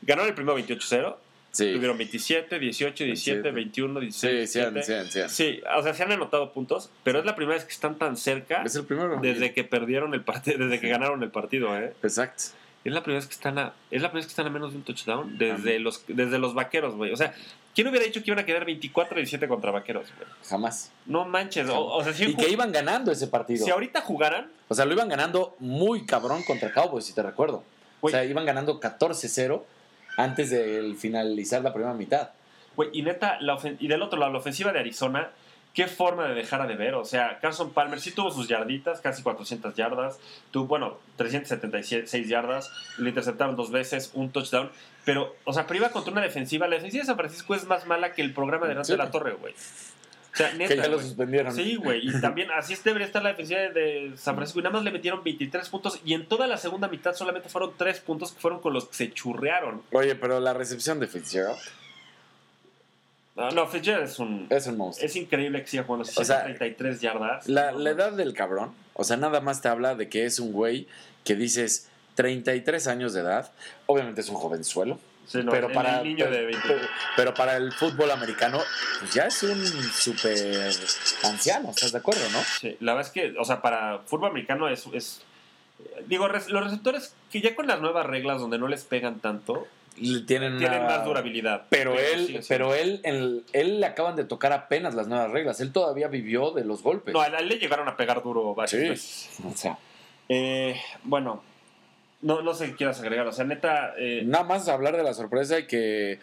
ganaron 0.00 0.28
el 0.30 0.34
primero 0.34 0.56
28-0. 0.58 1.16
Sí, 1.50 1.72
Tuvieron 1.72 1.96
27, 1.98 2.58
18, 2.58 3.04
17, 3.04 3.50
27. 3.50 3.50
21, 3.50 4.00
sí, 4.00 4.06
16. 4.28 4.50
sí, 4.52 4.60
han- 4.60 4.74
17. 4.74 5.10
sí, 5.10 5.20
han- 5.20 5.30
sí 5.30 5.60
o 5.76 5.82
sea, 5.82 5.94
se 5.94 6.02
han 6.02 6.12
anotado 6.12 6.52
puntos, 6.52 6.90
pero 7.04 7.18
es 7.18 7.24
la 7.24 7.34
primera 7.34 7.56
vez 7.56 7.64
que 7.64 7.72
están 7.72 7.96
tan 7.98 8.16
cerca 8.16 8.62
Es 8.64 8.76
el 8.76 8.84
primero. 8.84 9.18
desde 9.20 9.52
que 9.54 9.64
perdieron 9.64 10.14
el 10.14 10.22
partido, 10.22 10.58
desde 10.58 10.78
que 10.80 10.88
ganaron 10.88 11.22
el 11.22 11.30
partido, 11.30 11.76
¿eh? 11.76 11.94
Exacto. 12.02 12.44
Es 12.84 12.92
la 12.92 13.02
primera 13.02 13.18
vez 13.18 13.26
que 13.26 13.34
están 13.34 13.58
a, 13.58 13.72
es 13.90 14.02
la 14.02 14.08
primera 14.10 14.20
vez 14.20 14.26
que 14.26 14.30
están 14.30 14.46
a 14.46 14.50
menos 14.50 14.70
de 14.72 14.78
un 14.78 14.84
touchdown 14.84 15.36
desde 15.36 15.78
los 15.80 16.04
desde 16.06 16.38
los 16.38 16.54
vaqueros, 16.54 16.94
güey. 16.94 17.12
O 17.12 17.16
sea, 17.16 17.34
¿quién 17.74 17.88
hubiera 17.88 18.06
dicho 18.06 18.20
que 18.22 18.30
iban 18.30 18.38
a 18.38 18.46
quedar 18.46 18.64
24-17 18.64 19.48
contra 19.48 19.70
vaqueros, 19.72 20.06
güey? 20.16 20.28
Jamás. 20.48 20.92
No 21.06 21.24
manches, 21.24 21.68
o, 21.70 21.84
o 21.86 22.04
sea, 22.04 22.12
si, 22.12 22.24
Y 22.26 22.34
que 22.36 22.48
iban 22.48 22.70
ganando 22.72 23.10
ese 23.10 23.26
partido. 23.26 23.64
si 23.64 23.70
ahorita 23.70 24.00
jugaran, 24.02 24.50
O 24.68 24.74
sea, 24.74 24.84
lo 24.84 24.92
iban 24.92 25.08
ganando 25.08 25.56
muy 25.58 26.06
cabrón 26.06 26.42
contra 26.44 26.72
Cowboys, 26.72 27.04
si 27.06 27.14
te 27.14 27.22
recuerdo. 27.22 27.64
O 28.00 28.08
sea, 28.10 28.24
iban 28.24 28.46
ganando 28.46 28.78
14-0 28.80 29.64
antes 30.18 30.50
de 30.50 30.94
finalizar 30.98 31.62
la 31.62 31.72
primera 31.72 31.94
mitad. 31.94 32.30
güey, 32.76 32.90
y 32.92 33.02
neta, 33.02 33.38
la 33.40 33.58
y 33.80 33.88
del 33.88 34.02
otro 34.02 34.18
lado, 34.18 34.32
la 34.32 34.38
ofensiva 34.38 34.72
de 34.72 34.78
Arizona, 34.80 35.30
qué 35.74 35.86
forma 35.86 36.26
de 36.28 36.34
dejar 36.34 36.60
a 36.60 36.66
de 36.66 36.76
ver. 36.76 36.94
O 36.94 37.04
sea, 37.04 37.38
Carson 37.40 37.72
Palmer 37.72 38.00
sí 38.00 38.10
tuvo 38.12 38.30
sus 38.30 38.46
yarditas, 38.48 39.00
casi 39.00 39.22
400 39.22 39.74
yardas, 39.74 40.18
tuvo, 40.50 40.66
bueno, 40.66 40.98
376 41.16 42.28
yardas, 42.28 42.70
lo 42.98 43.08
interceptaron 43.08 43.56
dos 43.56 43.70
veces, 43.70 44.10
un 44.14 44.30
touchdown, 44.30 44.70
pero, 45.04 45.34
o 45.44 45.52
sea, 45.52 45.66
pero 45.66 45.78
iba 45.78 45.90
contra 45.90 46.12
una 46.12 46.20
defensiva. 46.20 46.66
La 46.68 46.76
defensiva 46.76 47.02
de 47.02 47.06
San 47.06 47.16
Francisco 47.16 47.54
es 47.54 47.64
más 47.66 47.86
mala 47.86 48.12
que 48.12 48.22
el 48.22 48.32
programa 48.32 48.66
de 48.66 48.72
Hernández 48.72 48.86
Sí. 48.88 48.92
de 48.92 48.98
la 48.98 49.10
Torre, 49.10 49.32
güey. 49.34 49.54
O 50.44 50.48
sea, 50.48 50.54
neta. 50.54 50.74
que 50.74 50.80
ya 50.80 50.88
lo 50.88 51.00
suspendieron. 51.00 51.54
Sí, 51.54 51.76
güey. 51.76 52.08
Y 52.08 52.20
también 52.20 52.50
así 52.52 52.72
es, 52.74 52.84
debería 52.84 53.06
estar 53.06 53.22
la 53.22 53.30
defensiva 53.30 53.60
de- 53.60 54.12
San 54.16 54.34
Francisco. 54.36 54.60
Y 54.60 54.62
nada 54.62 54.74
más 54.74 54.84
le 54.84 54.90
metieron 54.92 55.22
23 55.24 55.68
puntos. 55.68 56.00
Y 56.04 56.14
en 56.14 56.26
toda 56.26 56.46
la 56.46 56.56
segunda 56.56 56.88
mitad 56.88 57.14
solamente 57.14 57.48
fueron 57.48 57.72
3 57.76 58.00
puntos 58.00 58.32
que 58.32 58.40
fueron 58.40 58.60
con 58.60 58.72
los 58.72 58.86
que 58.86 58.94
se 58.94 59.12
churrearon. 59.12 59.82
Oye, 59.92 60.14
pero 60.14 60.40
la 60.40 60.54
recepción 60.54 61.00
de 61.00 61.06
Fitzgerald 61.08 61.58
No, 63.36 63.50
no 63.52 63.66
Fitzgerald 63.68 64.04
es 64.04 64.18
un. 64.18 64.46
es 64.50 64.66
un 64.66 64.76
monstruo. 64.76 65.06
Es 65.06 65.14
increíble 65.16 65.60
que 65.62 65.68
siga 65.68 65.84
jugando. 65.84 66.08
O 66.16 66.24
sea, 66.24 66.44
33 66.44 67.00
yardas. 67.00 67.48
La, 67.48 67.70
la 67.72 67.90
edad 67.90 68.12
del 68.12 68.34
cabrón, 68.34 68.72
o 68.94 69.04
sea, 69.04 69.16
nada 69.16 69.40
más 69.40 69.60
te 69.62 69.68
habla 69.68 69.94
de 69.94 70.08
que 70.08 70.24
es 70.24 70.40
un 70.40 70.52
güey 70.52 70.88
que 71.24 71.36
dices 71.36 71.88
33 72.16 72.86
años 72.88 73.12
de 73.14 73.20
edad. 73.20 73.52
Obviamente 73.86 74.22
es 74.22 74.28
un 74.28 74.34
jovenzuelo, 74.36 74.98
sí, 75.28 75.38
no, 75.44 75.52
pero, 75.52 75.68
el 75.68 75.72
para, 75.74 76.02
niño 76.02 76.24
pero, 76.24 76.36
de 76.36 76.44
20. 76.46 76.68
pero- 77.16 77.34
para 77.34 77.56
el 77.56 77.72
fútbol 77.72 78.10
americano, 78.10 78.58
pues 78.98 79.14
ya 79.14 79.26
es 79.26 79.40
un 79.44 79.64
súper 79.64 80.72
anciano, 81.22 81.70
¿estás 81.70 81.92
de 81.92 81.98
acuerdo, 81.98 82.28
no? 82.32 82.40
Sí, 82.60 82.76
la 82.80 82.94
verdad 82.94 83.06
es 83.06 83.12
que, 83.12 83.38
o 83.38 83.44
sea, 83.44 83.62
para 83.62 84.00
fútbol 84.06 84.30
americano 84.30 84.68
es. 84.68 84.84
es 84.92 85.22
digo, 86.08 86.26
los 86.26 86.64
receptores 86.64 87.14
que 87.30 87.40
ya 87.40 87.54
con 87.54 87.68
las 87.68 87.80
nuevas 87.80 88.04
reglas 88.06 88.40
donde 88.40 88.58
no 88.58 88.66
les 88.66 88.82
pegan 88.84 89.20
tanto, 89.20 89.68
Tienen, 89.94 90.26
tienen 90.58 90.58
una- 90.62 90.80
más 90.80 91.04
durabilidad. 91.04 91.64
Pero 91.70 91.98
él, 91.98 92.40
pero 92.48 92.74
él, 92.74 93.00
él 93.52 93.80
le 93.80 93.86
acaban 93.86 94.16
de 94.16 94.24
tocar 94.24 94.52
apenas 94.52 94.94
las 94.94 95.06
nuevas 95.08 95.30
reglas. 95.30 95.60
Él 95.60 95.72
todavía 95.72 96.08
vivió 96.08 96.50
de 96.52 96.64
los 96.64 96.82
golpes. 96.82 97.12
No, 97.14 97.20
a 97.20 97.26
él 97.28 97.48
le 97.48 97.58
llegaron 97.58 97.86
a 97.88 97.96
pegar 97.96 98.22
duro 98.22 98.54
varias 98.54 98.70
sí. 98.80 98.88
veces. 98.88 99.30
O 99.44 99.56
sea, 99.56 99.78
Eh, 100.28 100.80
bueno, 101.04 101.42
no, 102.20 102.42
no 102.42 102.54
sé 102.54 102.66
qué 102.66 102.76
quieras 102.76 103.00
agregar. 103.00 103.26
O 103.26 103.32
sea, 103.32 103.44
neta. 103.44 103.94
eh, 103.98 104.22
nada 104.24 104.44
más 104.44 104.68
hablar 104.68 104.96
de 104.96 105.02
la 105.02 105.14
sorpresa 105.14 105.58
y 105.58 105.66
que. 105.66 106.18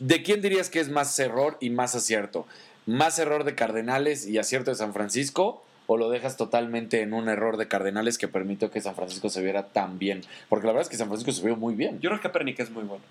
¿De 0.00 0.22
quién 0.22 0.40
dirías 0.40 0.70
que 0.70 0.80
es 0.80 0.88
más 0.88 1.18
error 1.18 1.58
y 1.60 1.70
más 1.70 1.94
acierto? 1.94 2.46
¿Más 2.86 3.18
error 3.18 3.44
de 3.44 3.54
Cardenales 3.54 4.26
y 4.26 4.38
acierto 4.38 4.70
de 4.70 4.76
San 4.76 4.94
Francisco? 4.94 5.62
¿O 5.86 5.96
lo 5.96 6.08
dejas 6.08 6.36
totalmente 6.36 7.02
en 7.02 7.12
un 7.12 7.28
error 7.28 7.56
de 7.58 7.68
Cardenales 7.68 8.18
que 8.18 8.26
permitió 8.26 8.70
que 8.70 8.80
San 8.80 8.94
Francisco 8.96 9.28
se 9.28 9.42
viera 9.42 9.68
tan 9.68 9.98
bien? 9.98 10.22
Porque 10.48 10.66
la 10.66 10.72
verdad 10.72 10.86
es 10.86 10.88
que 10.88 10.96
San 10.96 11.08
Francisco 11.08 11.30
se 11.30 11.44
vio 11.44 11.56
muy 11.56 11.74
bien. 11.74 12.00
Yo 12.00 12.10
creo 12.10 12.20
que 12.20 12.22
Kaepernick 12.24 12.58
es 12.60 12.70
muy 12.70 12.84
bueno. 12.84 13.04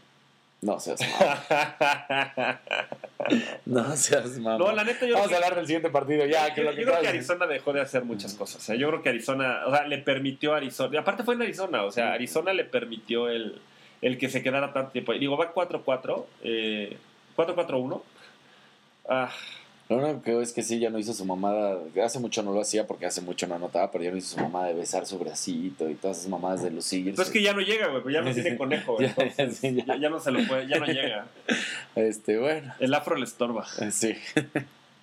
No 0.65 0.79
seas 0.79 0.99
mamón. 1.01 2.57
No 3.65 3.95
seas 3.95 4.37
mamón. 4.39 4.59
no, 4.59 4.71
la 4.71 4.83
neta, 4.83 5.05
yo 5.05 5.13
Vamos 5.13 5.27
a 5.27 5.29
creo 5.29 5.29
que, 5.29 5.35
hablar 5.45 5.55
del 5.55 5.65
siguiente 5.65 5.89
partido 5.89 6.25
ya. 6.25 6.53
Que 6.53 6.61
yo- 6.61 6.65
lo 6.65 6.71
yo 6.71 6.77
que 6.77 6.83
creo 6.85 7.01
que 7.01 7.07
Arizona 7.07 7.47
dejó 7.47 7.73
de 7.73 7.81
hacer 7.81 8.03
muchas 8.03 8.33
cosas. 8.33 8.61
O 8.61 8.65
sea, 8.65 8.75
yo 8.75 8.87
creo 8.89 9.01
que 9.01 9.09
Arizona, 9.09 9.61
o 9.67 9.71
sea, 9.71 9.87
le 9.87 9.97
permitió 9.99 10.53
a 10.53 10.57
Arizona. 10.57 10.93
Y 10.93 10.97
aparte 10.97 11.23
fue 11.23 11.35
en 11.35 11.41
Arizona, 11.41 11.83
o 11.83 11.91
sea, 11.91 12.13
Arizona 12.13 12.53
le 12.53 12.65
permitió 12.65 13.29
el, 13.29 13.59
el 14.01 14.17
que 14.17 14.29
se 14.29 14.43
quedara 14.43 14.73
tanto 14.73 14.91
tiempo. 14.91 15.13
Digo, 15.13 15.37
va 15.37 15.53
4-4, 15.53 16.25
eh, 16.43 16.97
4-4-1. 17.35 18.01
Ah, 19.09 19.29
Lo 19.87 19.97
único 19.97 20.23
que 20.23 20.41
es 20.41 20.51
que 20.51 20.63
sí, 20.63 20.79
ya 20.79 20.89
no 20.89 20.97
hizo 20.97 21.13
su 21.13 21.25
mamada. 21.25 21.77
Hace 22.03 22.19
mucho 22.19 22.41
no 22.41 22.51
lo 22.53 22.61
hacía 22.61 22.87
porque 22.87 23.05
hace 23.05 23.21
mucho 23.21 23.45
no 23.45 23.55
anotaba, 23.55 23.91
pero 23.91 24.03
ya 24.03 24.11
no 24.11 24.17
hizo 24.17 24.35
su 24.35 24.41
mamada 24.41 24.67
de 24.67 24.73
besar 24.73 25.05
su 25.05 25.19
bracito 25.19 25.87
y 25.89 25.93
todas 25.93 26.17
esas 26.17 26.29
mamadas 26.29 26.63
de 26.63 26.71
lucir. 26.71 27.13
pues 27.13 27.27
es 27.27 27.33
que 27.33 27.43
ya 27.43 27.53
no 27.53 27.61
llega, 27.61 27.87
güey, 27.89 28.01
pues 28.01 28.13
ya 28.13 28.21
no 28.21 28.33
tiene 28.33 28.57
conejo. 28.57 28.97
Ya, 29.05 29.13
entonces, 29.17 29.57
sí, 29.57 29.75
ya. 29.75 29.85
ya, 29.85 29.97
ya 29.97 30.09
no 30.09 30.19
se 30.19 30.31
lo 30.31 30.45
puede, 30.47 30.67
ya 30.67 30.79
no 30.79 30.85
llega. 30.85 31.27
Este, 31.95 32.37
bueno, 32.37 32.73
El 32.79 32.93
afro 32.93 33.15
le 33.15 33.25
estorba. 33.25 33.65
sí. 33.91 34.15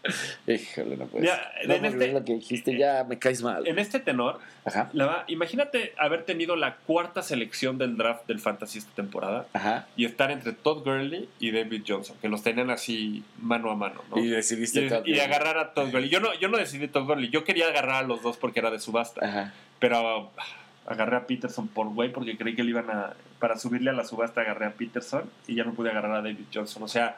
Híjole, 0.46 0.96
no 0.96 1.06
puedes. 1.06 1.30
Mira, 1.30 1.52
no, 1.66 1.74
en 1.74 1.84
este- 1.84 2.12
lo 2.12 2.24
que 2.24 2.34
dijiste 2.34 2.76
ya 2.76 3.04
me 3.04 3.18
caes 3.18 3.42
mal. 3.42 3.66
En 3.66 3.78
este 3.78 4.00
tenor, 4.00 4.40
Ajá, 4.64 4.90
la 4.92 5.06
va- 5.06 5.24
imagínate 5.28 5.94
haber 5.98 6.24
tenido 6.24 6.56
la 6.56 6.76
cuarta 6.76 7.22
selección 7.22 7.78
del 7.78 7.96
draft 7.96 8.26
del 8.26 8.40
Fantasy 8.40 8.78
esta 8.78 8.92
temporada 8.94 9.46
ajá. 9.52 9.86
y 9.96 10.04
estar 10.04 10.30
entre 10.30 10.52
Todd 10.52 10.84
Gurley 10.84 11.28
y 11.38 11.50
David 11.52 11.84
Johnson, 11.86 12.16
que 12.20 12.28
los 12.28 12.42
tenían 12.42 12.70
así 12.70 13.22
mano 13.38 13.70
a 13.70 13.76
mano, 13.76 14.02
¿no? 14.10 14.18
Y 14.18 14.28
decidiste 14.28 14.86
Y, 14.86 14.88
Todd 14.88 15.06
y 15.06 15.20
agarrar 15.20 15.58
a 15.58 15.72
Todd 15.74 15.90
Gurley. 15.92 16.08
Yo 16.08 16.20
no, 16.20 16.34
yo 16.34 16.48
no 16.48 16.58
decidí 16.58 16.88
Todd 16.88 17.06
Gurley, 17.06 17.30
yo 17.30 17.44
quería 17.44 17.68
agarrar 17.68 18.04
a 18.04 18.06
los 18.06 18.22
dos 18.22 18.36
porque 18.36 18.60
era 18.60 18.70
de 18.70 18.80
subasta, 18.80 19.24
Ajá. 19.24 19.54
pero 19.78 20.32
ah, 20.36 20.42
agarré 20.86 21.16
a 21.16 21.26
Peterson 21.26 21.68
por 21.68 21.88
güey 21.88 22.10
porque 22.12 22.36
creí 22.36 22.54
que 22.56 22.64
le 22.64 22.70
iban 22.70 22.90
a... 22.90 23.14
Para 23.38 23.56
subirle 23.56 23.90
a 23.90 23.92
la 23.92 24.04
subasta 24.04 24.40
agarré 24.40 24.66
a 24.66 24.70
Peterson 24.72 25.28
y 25.46 25.54
ya 25.56 25.64
no 25.64 25.74
pude 25.74 25.90
agarrar 25.90 26.12
a 26.12 26.22
David 26.22 26.44
Johnson. 26.52 26.82
O 26.84 26.88
sea, 26.88 27.16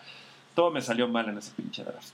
todo 0.54 0.70
me 0.70 0.80
salió 0.80 1.08
mal 1.08 1.28
en 1.28 1.36
ese 1.38 1.52
pinche 1.54 1.82
draft. 1.84 2.12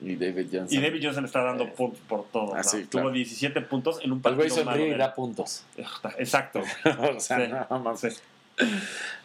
Y 0.00 0.16
David 0.16 0.46
Johnson. 0.52 0.78
Y 0.78 0.82
David 0.82 1.00
Johnson 1.04 1.24
está 1.24 1.42
dando 1.42 1.64
Eh, 1.64 1.74
puntos 1.76 2.00
por 2.08 2.24
todo. 2.26 2.54
ah, 2.56 2.62
Tuvo 2.62 2.88
claro. 2.90 3.10
17 3.12 3.60
puntos 3.62 4.00
en 4.02 4.12
un 4.12 4.20
El 4.24 4.34
güey 4.34 4.48
partido 4.48 4.64
malo. 4.64 4.76
sonríe 4.78 4.88
y 4.88 4.90
de- 4.92 4.96
da 4.98 5.14
puntos. 5.14 5.64
Exacto. 6.18 6.60
o 7.16 7.20
sea, 7.20 7.38
Sí. 7.46 7.52
no. 7.52 7.96
Sí. 7.96 8.08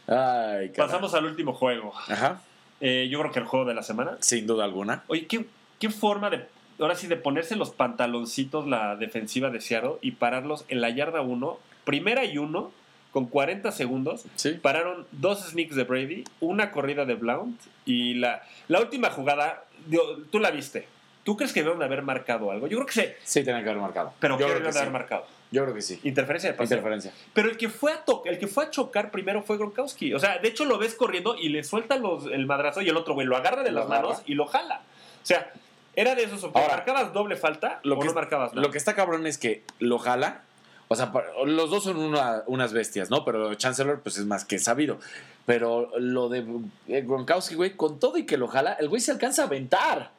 Ay. 0.07 0.69
Pasamos 0.75 1.13
al 1.13 1.25
último 1.25 1.53
juego. 1.53 1.93
Ajá, 2.07 2.41
Eh, 2.79 3.07
yo 3.09 3.19
creo 3.19 3.31
que 3.31 3.39
el 3.39 3.45
juego 3.45 3.65
de 3.65 3.73
la 3.73 3.81
semana. 3.83 4.17
sin 4.19 4.45
duda 4.45 4.63
alguna. 4.65 5.03
Oye, 5.07 5.25
¿qué, 5.25 5.47
qué 5.79 5.89
forma 5.89 6.29
de, 6.29 6.45
ahora 6.79 6.93
sí, 6.95 7.07
de 7.07 7.15
ponerse 7.17 7.55
los 7.55 7.71
pantaloncitos 7.71 8.67
la 8.67 8.95
defensiva 8.95 9.49
de 9.49 9.61
Seattle 9.61 9.93
y 10.01 10.11
pararlos 10.11 10.63
en 10.69 10.81
la 10.81 10.89
yarda 10.91 11.21
1, 11.21 11.59
primera 11.85 12.23
y 12.25 12.37
uno, 12.37 12.71
con 13.11 13.25
40 13.25 13.71
segundos. 13.71 14.25
Sí. 14.35 14.51
Pararon 14.61 15.07
dos 15.11 15.39
sneaks 15.49 15.75
de 15.75 15.85
Brady, 15.85 16.23
una 16.39 16.69
corrida 16.71 17.05
de 17.05 17.15
Blount 17.15 17.59
y 17.85 18.13
la, 18.13 18.43
la 18.67 18.79
última 18.79 19.09
jugada, 19.09 19.63
digo, 19.87 20.03
tú 20.31 20.39
la 20.39 20.51
viste. 20.51 20.87
¿Tú 21.23 21.35
crees 21.35 21.51
que 21.51 21.61
deben 21.61 21.79
de 21.79 21.85
haber 21.85 22.03
marcado 22.03 22.51
algo? 22.51 22.67
Yo 22.67 22.77
creo 22.77 22.85
que 22.87 22.93
sí, 22.93 23.05
Sí, 23.23 23.43
tenía 23.43 23.61
que 23.61 23.69
haber 23.69 23.81
marcado. 23.81 24.13
pero 24.19 24.37
¿qué 24.37 24.45
que 24.45 24.49
de 24.51 24.55
haber 24.69 24.73
sí. 24.73 24.89
marcado? 24.89 25.25
Yo 25.51 25.63
creo 25.63 25.73
que 25.75 25.81
sí. 25.81 25.99
Interferencia 26.03 26.51
de 26.51 26.57
pase. 26.57 26.73
Interferencia. 26.73 27.11
Pero 27.33 27.49
el 27.49 27.57
que 27.57 27.67
fue 27.69 27.91
a 27.91 28.05
to- 28.05 28.21
el 28.25 28.37
que 28.39 28.47
fue 28.47 28.65
a 28.65 28.69
chocar 28.69 29.11
primero 29.11 29.41
fue 29.43 29.57
Gronkowski. 29.57 30.13
O 30.13 30.19
sea, 30.19 30.37
de 30.37 30.47
hecho 30.47 30.63
lo 30.65 30.77
ves 30.77 30.93
corriendo 30.95 31.35
y 31.35 31.49
le 31.49 31.63
suelta 31.65 31.97
los, 31.97 32.25
el 32.27 32.45
madrazo 32.45 32.81
y 32.81 32.87
el 32.89 32.95
otro 32.97 33.13
güey 33.13 33.27
lo 33.27 33.35
agarra 33.35 33.63
de 33.63 33.71
Lo 33.71 33.79
las 33.81 33.87
agarra. 33.89 34.03
manos 34.09 34.23
y 34.25 34.35
lo 34.35 34.45
jala. 34.45 34.81
O 35.21 35.25
sea, 35.25 35.51
era 35.95 36.15
de 36.15 36.23
esos. 36.23 36.43
Ahora, 36.45 36.67
¿Marcabas 36.77 37.11
doble 37.11 37.35
falta 37.35 37.81
lo 37.83 37.95
o 37.97 37.99
que 37.99 38.07
no 38.07 38.13
marcabas 38.13 38.53
nada? 38.53 38.65
Lo 38.65 38.71
que 38.71 38.77
está 38.77 38.93
cabrón 38.95 39.25
es 39.27 39.37
que 39.37 39.63
lo 39.79 39.99
jala. 39.99 40.43
O 40.89 40.95
sea, 40.95 41.11
los 41.45 41.69
dos 41.69 41.83
son 41.83 41.97
una- 41.97 42.43
unas 42.47 42.71
bestias, 42.73 43.09
¿no? 43.09 43.25
Pero 43.25 43.53
Chancellor, 43.55 43.99
pues 44.01 44.17
es 44.17 44.25
más 44.25 44.45
que 44.45 44.57
sabido. 44.59 44.99
Pero 45.45 45.91
lo 45.99 46.29
de 46.29 46.45
eh, 46.87 47.01
Gronkowski, 47.05 47.55
güey, 47.55 47.75
con 47.75 47.99
todo 47.99 48.17
y 48.17 48.25
que 48.25 48.37
lo 48.37 48.47
jala, 48.47 48.73
el 48.73 48.87
güey 48.89 49.01
se 49.01 49.11
alcanza 49.11 49.43
a 49.43 49.45
aventar. 49.45 50.11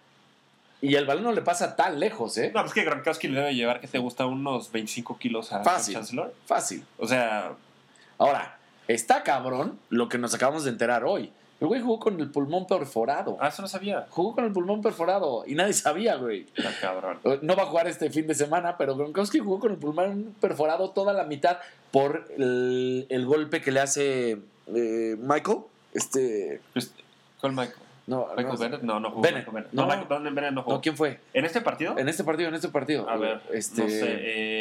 Y 0.81 0.95
el 0.95 1.07
balón 1.07 1.25
no 1.25 1.33
le 1.33 1.43
pasa 1.43 1.75
tan 1.75 1.99
lejos, 1.99 2.37
¿eh? 2.39 2.53
No, 2.55 2.61
pues 2.63 2.73
que 2.73 2.85
Gronkowski 2.85 3.29
le 3.29 3.41
debe 3.41 3.55
llevar, 3.55 3.81
que 3.81 3.89
te 3.89 3.99
gusta, 3.99 4.27
unos 4.27 4.71
25 4.71 5.19
kilos 5.19 5.53
a 5.53 5.65
Fácil. 5.65 5.95
Chancellor. 5.95 6.35
Fácil. 6.47 6.85
O 6.99 7.07
sea, 7.09 7.53
Ahora, 8.19 8.59
está 8.89 9.23
cabrón 9.23 9.79
lo 9.91 10.09
que 10.09 10.19
nos 10.19 10.35
acabamos 10.35 10.65
de 10.65 10.71
enterar 10.71 11.05
hoy. 11.05 11.33
El 11.61 11.67
güey 11.67 11.81
jugó 11.81 11.99
con 11.99 12.21
el 12.21 12.31
pulmón 12.31 12.67
perforado. 12.67 13.37
ah, 13.41 13.49
eso 13.49 13.63
no 13.63 13.69
sabía. 13.69 14.07
Jugó 14.11 14.35
con 14.35 14.45
el 14.45 14.53
pulmón 14.53 14.81
perforado 14.81 15.43
y 15.47 15.55
nadie 15.55 15.73
sabía, 15.73 16.15
güey. 16.15 16.47
Está 16.57 16.71
cabrón. 16.81 17.19
No 17.43 17.57
va 17.57 17.65
a 17.65 17.67
jugar 17.67 17.89
este 17.89 18.11
fin 18.11 18.29
de 18.29 18.35
semana, 18.35 18.77
pero 18.77 18.95
Gronkowski 18.97 19.41
jugó 19.41 19.59
con 19.59 19.73
el 19.73 19.79
pulmón 19.79 20.35
perforado 20.41 20.91
toda 20.91 21.13
la 21.13 21.25
mitad 21.25 21.59
por 21.91 22.27
el, 22.37 23.07
el 23.09 23.27
golpe 23.27 23.61
que 23.61 23.73
le 23.73 23.81
hace 23.81 24.39
eh, 24.69 25.17
Michael. 25.19 25.59
Este, 25.95 26.61
Pues, 26.73 26.93
¿Cuál 27.41 27.53
Michael? 27.55 27.88
No, 28.09 28.27
Michael 28.37 28.47
no, 28.47 28.57
Bennett, 28.57 28.83
no, 28.83 29.01
no 29.01 29.11
jugó. 29.11 29.23
Bennett. 29.23 29.41
Michael 29.47 29.55
Bennett. 29.55 29.73
No. 29.75 29.83
No, 29.83 29.89
Michael 29.89 30.09
Bennett 30.09 30.35
Bennett 30.35 30.53
no 30.55 30.63
jugó. 30.63 30.77
no, 30.77 30.81
¿quién 30.81 30.97
fue? 30.97 31.21
¿En 31.35 31.45
este 31.45 31.61
partido? 31.61 31.99
En 31.99 32.09
este 32.09 32.25
partido, 32.25 32.49
en 32.49 32.55
este 32.55 32.69
partido. 32.69 33.09
A 33.11 33.17
ver, 33.17 33.41
este, 33.53 33.83
no 33.83 33.89
sé. 33.89 34.07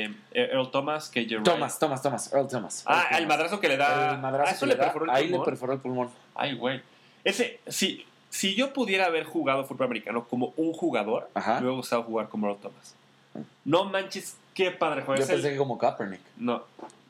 Eh, 0.04 0.16
Earl 0.34 0.70
Thomas, 0.70 1.10
KJ 1.10 1.28
Wright. 1.38 1.44
Thomas, 1.46 1.80
Thomas, 1.80 2.02
Thomas, 2.02 2.34
Earl 2.34 2.48
Thomas. 2.50 2.84
Ah, 2.86 3.04
Earl 3.04 3.06
el 3.06 3.24
Thomas. 3.24 3.28
madrazo 3.38 3.60
que 3.62 3.68
le 3.70 3.78
da. 3.78 4.16
El 4.16 4.20
madrazo 4.20 4.50
ah, 4.50 4.52
eso 4.52 4.60
que 4.62 4.66
le 4.68 4.74
le 4.74 4.78
da, 4.80 4.84
perforó 4.86 5.06
el 5.06 5.12
Ahí 5.12 5.24
le 5.24 5.30
pulmón. 5.30 5.46
perforó 5.46 5.74
el 5.74 5.80
pulmón. 5.80 6.10
Ay, 6.36 6.56
güey. 6.56 6.82
Ese, 7.24 7.60
si, 7.68 8.06
si 8.30 8.54
yo 8.54 8.74
pudiera 8.74 9.06
haber 9.06 9.24
jugado 9.24 9.64
fútbol 9.66 9.86
americano 9.88 10.26
como 10.28 10.54
un 10.58 10.74
jugador, 10.74 11.30
Ajá. 11.34 11.54
me 11.56 11.60
hubiera 11.62 11.76
gustado 11.78 12.04
jugar 12.04 12.28
como 12.28 12.48
Earl 12.50 12.60
Thomas. 12.60 12.96
No 13.64 13.86
manches, 13.86 14.36
qué 14.54 14.72
padre 14.72 15.04
juega. 15.04 15.20
Yo 15.20 15.24
Es 15.24 15.30
el- 15.30 15.36
pensé 15.38 15.52
que 15.52 15.58
como 15.58 15.78
Kaepernick. 15.78 16.20
No, 16.38 16.64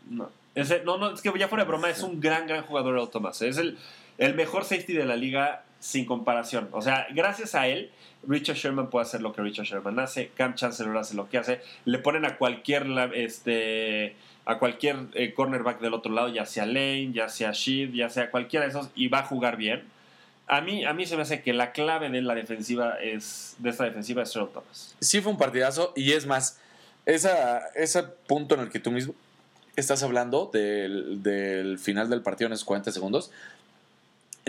no. 0.10 0.30
Ese- 0.54 0.84
no, 0.84 0.98
no, 0.98 1.12
es 1.12 1.22
que 1.22 1.32
ya 1.38 1.48
fuera 1.48 1.64
de 1.64 1.68
broma, 1.68 1.90
es 1.90 2.04
un 2.04 2.20
gran, 2.20 2.46
gran 2.48 2.64
jugador 2.64 2.96
Earl 2.98 3.10
Thomas. 3.10 3.42
Es 3.42 3.58
el, 3.58 3.78
el 4.20 4.36
mejor 4.36 4.66
safety 4.66 4.94
de 4.94 5.06
la 5.06 5.16
liga 5.16 5.64
sin 5.80 6.06
comparación. 6.06 6.70
O 6.72 6.82
sea, 6.82 7.08
gracias 7.12 7.56
a 7.56 7.68
él, 7.68 7.92
Richard 8.28 8.56
Sherman 8.56 8.90
puede 8.90 9.06
hacer 9.06 9.22
lo 9.22 9.34
que 9.34 9.42
Richard 9.42 9.66
Sherman 9.66 10.00
hace, 10.00 10.30
Cam 10.30 10.56
Chancellor 10.56 10.98
hace 10.98 11.16
lo 11.16 11.30
que 11.30 11.38
hace. 11.38 11.62
Le 11.86 12.00
ponen 12.00 12.26
a 12.26 12.38
cualquier, 12.38 12.88
este, 13.14 14.16
a 14.46 14.58
cualquier 14.60 14.98
eh, 15.14 15.34
cornerback 15.34 15.80
del 15.80 15.94
otro 15.94 16.12
lado, 16.12 16.30
ya 16.30 16.46
sea 16.46 16.66
Lane, 16.66 17.12
ya 17.14 17.30
sea 17.30 17.52
Sheed, 17.52 17.94
ya 17.94 18.10
sea 18.10 18.32
cualquiera 18.32 18.66
de 18.66 18.72
esos, 18.72 18.90
y 18.96 19.08
va 19.08 19.20
a 19.20 19.24
jugar 19.24 19.58
bien. 19.58 19.84
A 20.48 20.62
mí, 20.62 20.86
a 20.86 20.94
mí 20.94 21.06
se 21.06 21.18
me 21.18 21.24
hace 21.24 21.42
que 21.42 21.54
la 21.54 21.74
clave 21.74 22.10
de 22.10 22.22
la 22.22 22.34
defensiva 22.34 22.96
es, 23.02 23.56
de 23.60 23.70
esta 23.70 23.84
defensiva 23.84 24.24
es 24.24 24.36
Earl 24.36 24.50
Thomas. 24.50 24.96
Sí 25.02 25.20
fue 25.20 25.32
un 25.34 25.38
partidazo 25.38 25.92
y 25.96 26.14
es 26.14 26.26
más, 26.26 26.60
esa, 27.06 27.68
ese 27.76 28.04
punto 28.04 28.56
en 28.56 28.62
el 28.62 28.70
que 28.70 28.80
tú 28.80 28.92
mismo 28.92 29.14
estás 29.76 30.04
hablando 30.04 30.50
del, 30.52 31.22
del 31.22 31.78
final 31.78 32.10
del 32.10 32.22
partido 32.22 32.48
en 32.48 32.54
esos 32.54 32.66
40 32.66 32.92
segundos, 32.92 33.32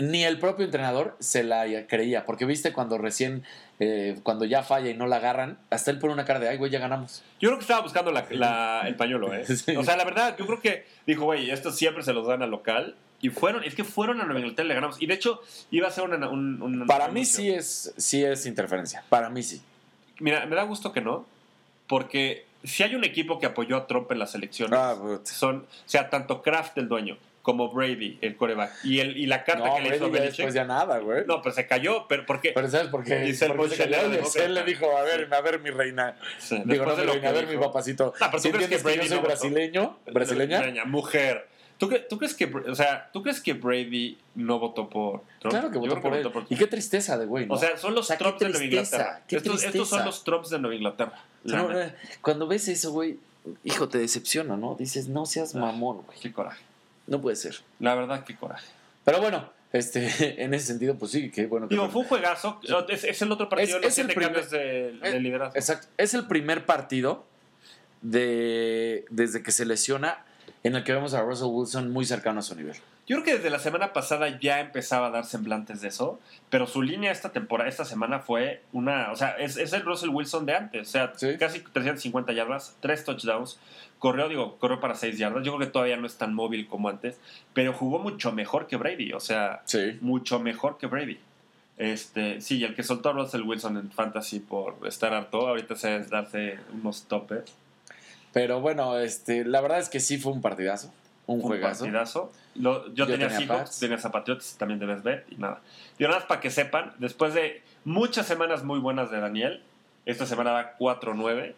ni 0.01 0.23
el 0.23 0.39
propio 0.39 0.65
entrenador 0.65 1.15
se 1.19 1.43
la 1.43 1.65
creía, 1.87 2.25
porque 2.25 2.45
viste 2.45 2.73
cuando 2.73 2.97
recién, 2.97 3.43
eh, 3.79 4.19
cuando 4.23 4.45
ya 4.45 4.63
falla 4.63 4.89
y 4.89 4.93
no 4.93 5.07
la 5.07 5.17
agarran, 5.17 5.57
hasta 5.69 5.91
él 5.91 5.99
pone 5.99 6.13
una 6.13 6.25
cara 6.25 6.39
de, 6.39 6.49
ay, 6.49 6.57
güey, 6.57 6.71
ya 6.71 6.79
ganamos. 6.79 7.23
Yo 7.39 7.49
creo 7.49 7.57
que 7.59 7.63
estaba 7.63 7.81
buscando 7.81 8.11
la- 8.11 8.25
la- 8.31 8.81
el 8.87 8.95
pañuelo, 8.95 9.33
¿eh? 9.33 9.45
Sí. 9.45 9.75
O 9.75 9.83
sea, 9.83 9.95
la 9.97 10.05
verdad, 10.05 10.35
yo 10.37 10.45
creo 10.45 10.59
que 10.61 10.85
dijo, 11.07 11.23
güey, 11.25 11.49
estos 11.51 11.75
siempre 11.75 12.03
se 12.03 12.13
los 12.13 12.27
dan 12.27 12.41
al 12.41 12.51
local. 12.51 12.95
Y 13.21 13.29
fueron, 13.31 13.65
es 13.65 13.75
que 13.75 13.83
fueron 13.83 14.21
a 14.21 14.23
Nueva 14.23 14.39
Inglaterra 14.39 14.63
y 14.65 14.69
le 14.69 14.73
ganamos. 14.75 15.01
Y 15.01 15.05
de 15.05 15.13
hecho, 15.15 15.41
iba 15.71 15.89
a 15.89 15.91
ser 15.91 16.05
una. 16.05 16.29
un- 16.29 16.61
un- 16.61 16.87
Para 16.87 17.07
un 17.07 17.13
mí 17.13 17.25
sí 17.25 17.49
es, 17.49 17.93
sí 17.97 18.23
es 18.23 18.45
interferencia, 18.45 19.03
para 19.09 19.29
mí 19.29 19.43
sí. 19.43 19.61
Mira, 20.21 20.45
me 20.45 20.55
da 20.55 20.63
gusto 20.63 20.93
que 20.93 21.01
no, 21.01 21.25
porque 21.87 22.45
si 22.63 22.83
hay 22.83 22.95
un 22.95 23.03
equipo 23.03 23.39
que 23.39 23.45
apoyó 23.45 23.75
a 23.77 23.87
Trump 23.87 24.11
en 24.11 24.19
las 24.19 24.35
elecciones, 24.35 24.77
Ah, 24.79 24.95
son, 25.23 25.57
o 25.57 25.65
sea, 25.89 26.09
tanto 26.09 26.41
Kraft, 26.41 26.77
el 26.77 26.87
dueño, 26.87 27.17
como 27.41 27.71
Brady, 27.71 28.17
el 28.21 28.35
coreback, 28.35 28.71
y, 28.83 28.99
el, 28.99 29.17
y 29.17 29.25
la 29.25 29.43
carta 29.43 29.67
no, 29.67 29.75
que 29.75 29.81
le 29.81 29.95
hizo 29.95 29.99
Brady 30.09 30.11
Belichick. 30.11 30.37
después 30.37 30.53
ya 30.53 30.65
nada, 30.65 30.99
güey. 30.99 31.25
No, 31.25 31.41
pero 31.41 31.55
se 31.55 31.65
cayó, 31.67 32.05
pero 32.07 32.25
¿por 32.25 32.41
qué? 32.41 32.51
Pero 32.53 32.69
¿sabes 32.69 32.89
por 32.89 33.03
qué? 33.03 33.15
Porque 33.55 33.75
se 33.75 33.89
cayó, 33.89 34.09
demócrata. 34.09 34.45
Él 34.45 34.53
le 34.53 34.63
dijo, 34.63 34.97
a 34.97 35.03
ver, 35.03 35.33
a 35.33 35.41
ver, 35.41 35.59
mi 35.61 35.69
reina. 35.71 36.15
Sí, 36.37 36.61
Digo, 36.65 36.85
no, 36.85 36.95
mi 36.95 37.05
lo 37.05 37.13
reina, 37.13 37.29
a 37.29 37.33
que 37.33 37.39
ver, 37.39 37.47
mi 37.47 37.57
papacito. 37.57 38.13
Ah, 38.19 38.27
pero 38.29 38.39
¿Sí 38.43 38.49
¿tú 38.49 38.57
crees 38.57 38.69
que 38.69 38.75
entiendes 38.75 38.83
que, 38.83 38.89
yo 38.89 38.97
Brady 38.97 39.07
soy 39.07 39.17
no 39.17 39.21
votó? 39.21 39.27
brasileño? 39.27 39.99
¿Brasileña? 40.13 40.57
Brasileña, 40.59 40.85
mujer. 40.85 41.47
¿Tú, 41.77 41.89
cre- 41.89 42.05
tú 42.09 42.17
crees 42.17 42.33
que, 42.35 42.45
o 42.45 42.75
sea, 42.75 43.09
¿tú 43.13 43.23
crees 43.23 43.39
que 43.39 43.53
Brady 43.53 44.17
no 44.35 44.59
votó 44.59 44.89
por 44.89 45.21
Trump? 45.39 45.51
Claro 45.53 45.71
que 45.71 45.77
votó 45.77 46.01
por 46.01 46.13
él. 46.13 46.23
votó 46.23 46.33
por 46.33 46.45
Y 46.49 46.57
qué 46.57 46.67
tristeza 46.67 47.17
de 47.17 47.25
güey, 47.25 47.45
¿no? 47.45 47.53
O 47.53 47.57
sea, 47.57 47.77
son 47.77 47.95
los 47.95 48.03
O 48.05 48.07
sea, 48.07 48.17
Trumps 48.17 48.39
de 48.41 48.49
Nueva 48.49 48.65
Inglaterra. 48.65 49.21
qué 49.27 49.37
Estos, 49.37 49.63
estos 49.63 49.87
son 49.87 50.03
los 50.03 50.23
Trumps 50.25 50.49
de 50.49 50.59
Nueva 50.59 50.75
Inglaterra. 50.75 51.13
No, 51.45 51.71
eh, 51.79 51.95
cuando 52.21 52.47
ves 52.47 52.67
eso, 52.67 52.91
güey, 52.91 53.17
hijo, 53.63 53.87
te 53.87 53.97
decepciona, 53.97 54.57
¿no? 54.57 54.75
Dices, 54.75 55.07
no 55.07 55.25
seas 55.25 55.55
Ah. 55.55 55.59
mamón, 55.59 56.01
güey. 56.05 56.19
Qué 56.19 56.33
coraje. 56.33 56.61
No 57.09 57.19
puede 57.21 57.35
ser. 57.35 57.55
La 57.79 57.95
verdad, 57.95 58.23
qué 58.23 58.35
coraje. 58.35 58.65
Pero 59.03 59.19
bueno, 59.19 59.49
este, 59.73 60.07
en 60.43 60.53
ese 60.53 60.67
sentido, 60.67 60.95
pues 60.95 61.11
sí, 61.11 61.29
qué 61.31 61.47
bueno 61.47 61.67
que. 61.67 61.75
Digo, 61.75 61.89
fue 61.89 62.01
un 62.03 62.07
juegazo. 62.07 62.61
Es, 62.87 63.03
es 63.03 63.21
el 63.21 63.31
otro 63.31 63.49
partido 63.49 63.77
Es- 63.77 63.81
de 63.81 63.87
los 63.87 63.91
es 63.91 63.97
el 63.99 64.05
siete 64.05 64.21
primer- 64.21 64.49
de, 65.13 65.19
liderazgo. 65.19 65.55
Exacto. 65.55 65.87
Es 65.97 66.13
el 66.13 66.27
primer 66.27 66.65
partido 66.65 67.25
de 68.01 69.05
desde 69.09 69.43
que 69.43 69.51
se 69.51 69.65
lesiona 69.65 70.23
en 70.63 70.75
el 70.75 70.83
que 70.83 70.93
vemos 70.93 71.13
a 71.13 71.21
Russell 71.21 71.47
Wilson 71.47 71.91
muy 71.91 72.05
cercano 72.05 72.39
a 72.39 72.43
su 72.43 72.55
nivel. 72.55 72.75
Yo 73.07 73.15
creo 73.15 73.23
que 73.23 73.35
desde 73.37 73.49
la 73.49 73.57
semana 73.59 73.91
pasada 73.91 74.39
ya 74.39 74.59
empezaba 74.59 75.07
a 75.07 75.09
dar 75.09 75.25
semblantes 75.25 75.81
de 75.81 75.87
eso, 75.87 76.19
pero 76.51 76.67
su 76.67 76.83
línea 76.83 77.11
esta 77.11 77.31
temporada, 77.31 77.67
esta 77.67 77.83
semana 77.83 78.19
fue 78.19 78.61
una, 78.71 79.11
o 79.11 79.15
sea, 79.15 79.31
es, 79.31 79.57
es 79.57 79.73
el 79.73 79.81
Russell 79.81 80.09
Wilson 80.09 80.45
de 80.45 80.55
antes, 80.55 80.89
o 80.89 80.91
sea, 80.91 81.13
Sí. 81.15 81.35
casi 81.39 81.61
350 81.61 82.33
yardas, 82.33 82.75
tres 82.81 83.03
touchdowns, 83.05 83.57
corrió, 83.99 84.27
digo, 84.29 84.57
corrió 84.57 84.79
para 84.79 84.95
6 84.95 85.17
yardas, 85.17 85.43
yo 85.45 85.55
creo 85.55 85.67
que 85.67 85.71
todavía 85.71 85.97
no 85.97 86.07
es 86.07 86.17
tan 86.17 86.33
móvil 86.33 86.67
como 86.67 86.89
antes, 86.89 87.19
pero 87.53 87.73
jugó 87.73 87.99
mucho 87.99 88.31
mejor 88.31 88.65
que 88.67 88.77
Brady, 88.77 89.13
o 89.13 89.19
sea, 89.19 89.61
Sí. 89.65 89.97
mucho 90.01 90.39
mejor 90.39 90.77
que 90.77 90.87
Brady. 90.87 91.19
Este, 91.77 92.41
sí, 92.41 92.57
y 92.57 92.63
el 92.65 92.75
que 92.75 92.83
soltó 92.83 93.09
a 93.09 93.13
Russell 93.13 93.43
Wilson 93.43 93.77
en 93.77 93.91
Fantasy 93.91 94.39
por 94.41 94.75
estar 94.85 95.13
harto, 95.13 95.47
ahorita 95.47 95.75
se 95.75 95.95
es 95.97 96.09
darse 96.09 96.59
unos 96.73 97.03
topes. 97.03 97.43
Pero 98.33 98.59
bueno, 98.59 98.97
este, 98.99 99.45
la 99.45 99.61
verdad 99.61 99.79
es 99.79 99.89
que 99.89 99.99
sí 99.99 100.17
fue 100.17 100.31
un 100.33 100.41
partidazo. 100.41 100.93
Un 101.25 101.37
un 101.37 101.41
juegazo. 101.41 101.85
partidazo. 101.85 102.31
Lo- 102.55 102.87
yo, 102.87 102.93
Yo 102.95 103.07
tenía 103.07 103.27
tenía 103.29 103.47
Seahawks, 103.47 103.79
tenía 103.79 103.97
Zapatriots, 103.97 104.55
también 104.57 104.79
debes 104.79 105.03
ver 105.03 105.25
y 105.29 105.35
nada. 105.35 105.61
Y 105.97 106.03
nada 106.03 106.15
más 106.15 106.25
para 106.25 106.41
que 106.41 106.49
sepan, 106.49 106.93
después 106.97 107.33
de 107.33 107.61
muchas 107.85 108.25
semanas 108.27 108.63
muy 108.63 108.79
buenas 108.79 109.09
de 109.11 109.19
Daniel, 109.19 109.61
esta 110.05 110.25
semana 110.25 110.51
va 110.51 110.73
4-9, 110.77 111.53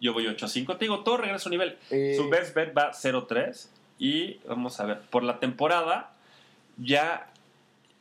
yo 0.00 0.12
voy 0.12 0.26
8-5. 0.26 0.78
Te 0.78 0.84
digo, 0.84 1.00
todo 1.00 1.16
regresa 1.18 1.36
a 1.36 1.38
su 1.40 1.50
nivel. 1.50 1.78
Eh, 1.90 2.14
Su 2.16 2.28
best 2.28 2.54
bet 2.54 2.76
va 2.76 2.92
0-3 2.92 3.68
y 3.98 4.38
vamos 4.46 4.78
a 4.80 4.84
ver, 4.86 5.00
por 5.00 5.22
la 5.22 5.38
temporada 5.40 6.12
ya, 6.76 7.28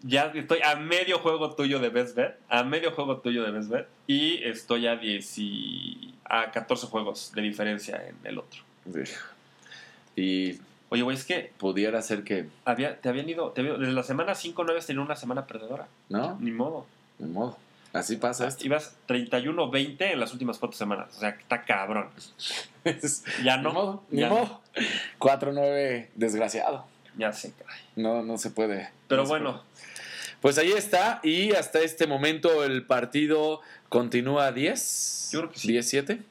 ya 0.04 0.26
estoy 0.36 0.60
a 0.64 0.76
medio 0.76 1.20
juego 1.20 1.56
tuyo 1.56 1.80
de 1.80 1.90
best 1.90 2.16
bet, 2.16 2.36
a 2.50 2.64
medio 2.64 2.92
juego 2.92 3.18
tuyo 3.20 3.44
de 3.44 3.52
best 3.52 3.70
bet 3.70 3.88
y 4.08 4.44
estoy 4.44 4.88
a, 4.88 4.98
10 4.98 5.38
y- 5.38 6.14
a 6.26 6.52
14 6.52 6.88
juegos 6.88 7.32
de 7.34 7.42
diferencia 7.42 8.06
en 8.08 8.16
el 8.24 8.38
otro. 8.40 8.62
Y 10.16 10.60
Oye, 10.90 11.02
güey, 11.02 11.18
es 11.18 11.26
que 11.26 11.52
pudiera 11.58 12.00
ser 12.04 12.24
que, 12.24 12.48
había, 12.64 13.02
te 13.02 13.10
habían 13.10 13.28
ido, 13.28 13.50
te 13.52 13.62
había- 13.62 13.74
desde 13.74 13.92
la 13.92 14.04
semana 14.04 14.34
5-9 14.36 14.78
has 14.78 14.86
tenido 14.86 15.04
una 15.04 15.16
semana 15.16 15.46
perdedora. 15.48 15.88
¿no? 16.10 16.38
Ni 16.40 16.52
modo. 16.52 16.86
Ni 17.18 17.28
modo. 17.28 17.58
Así 17.96 18.18
pasa 18.18 18.48
esto. 18.48 18.66
Ibas 18.66 18.96
31-20 19.08 19.96
en 20.12 20.20
las 20.20 20.34
últimas 20.34 20.58
cuatro 20.58 20.78
semanas. 20.78 21.16
O 21.16 21.20
sea, 21.22 21.30
está 21.30 21.64
cabrón. 21.64 22.10
Ya 23.44 23.58
Ni 23.58 23.64
no. 23.64 23.74
modo, 23.74 24.04
ni 24.12 24.24
modo. 24.26 24.62
4-9, 25.20 26.10
desgraciado. 26.16 26.86
Ya 27.18 27.32
sé, 27.34 27.52
caray. 27.58 27.80
No, 27.96 28.22
no 28.22 28.38
se 28.38 28.52
puede. 28.52 28.92
Pero 29.08 29.24
no 29.24 29.28
bueno, 29.30 29.52
puede. 29.54 29.64
Pues 30.42 30.58
ahí 30.60 30.72
está. 30.74 31.20
Y 31.24 31.54
hasta 31.54 31.80
este 31.80 32.06
momento 32.06 32.64
el 32.64 32.86
partido 32.86 33.62
continúa 33.90 34.52
10. 34.52 35.30
Yo 35.32 35.40
creo 35.40 35.52
que 35.52 35.58
sí. 35.60 35.74
10-7. 35.74 36.22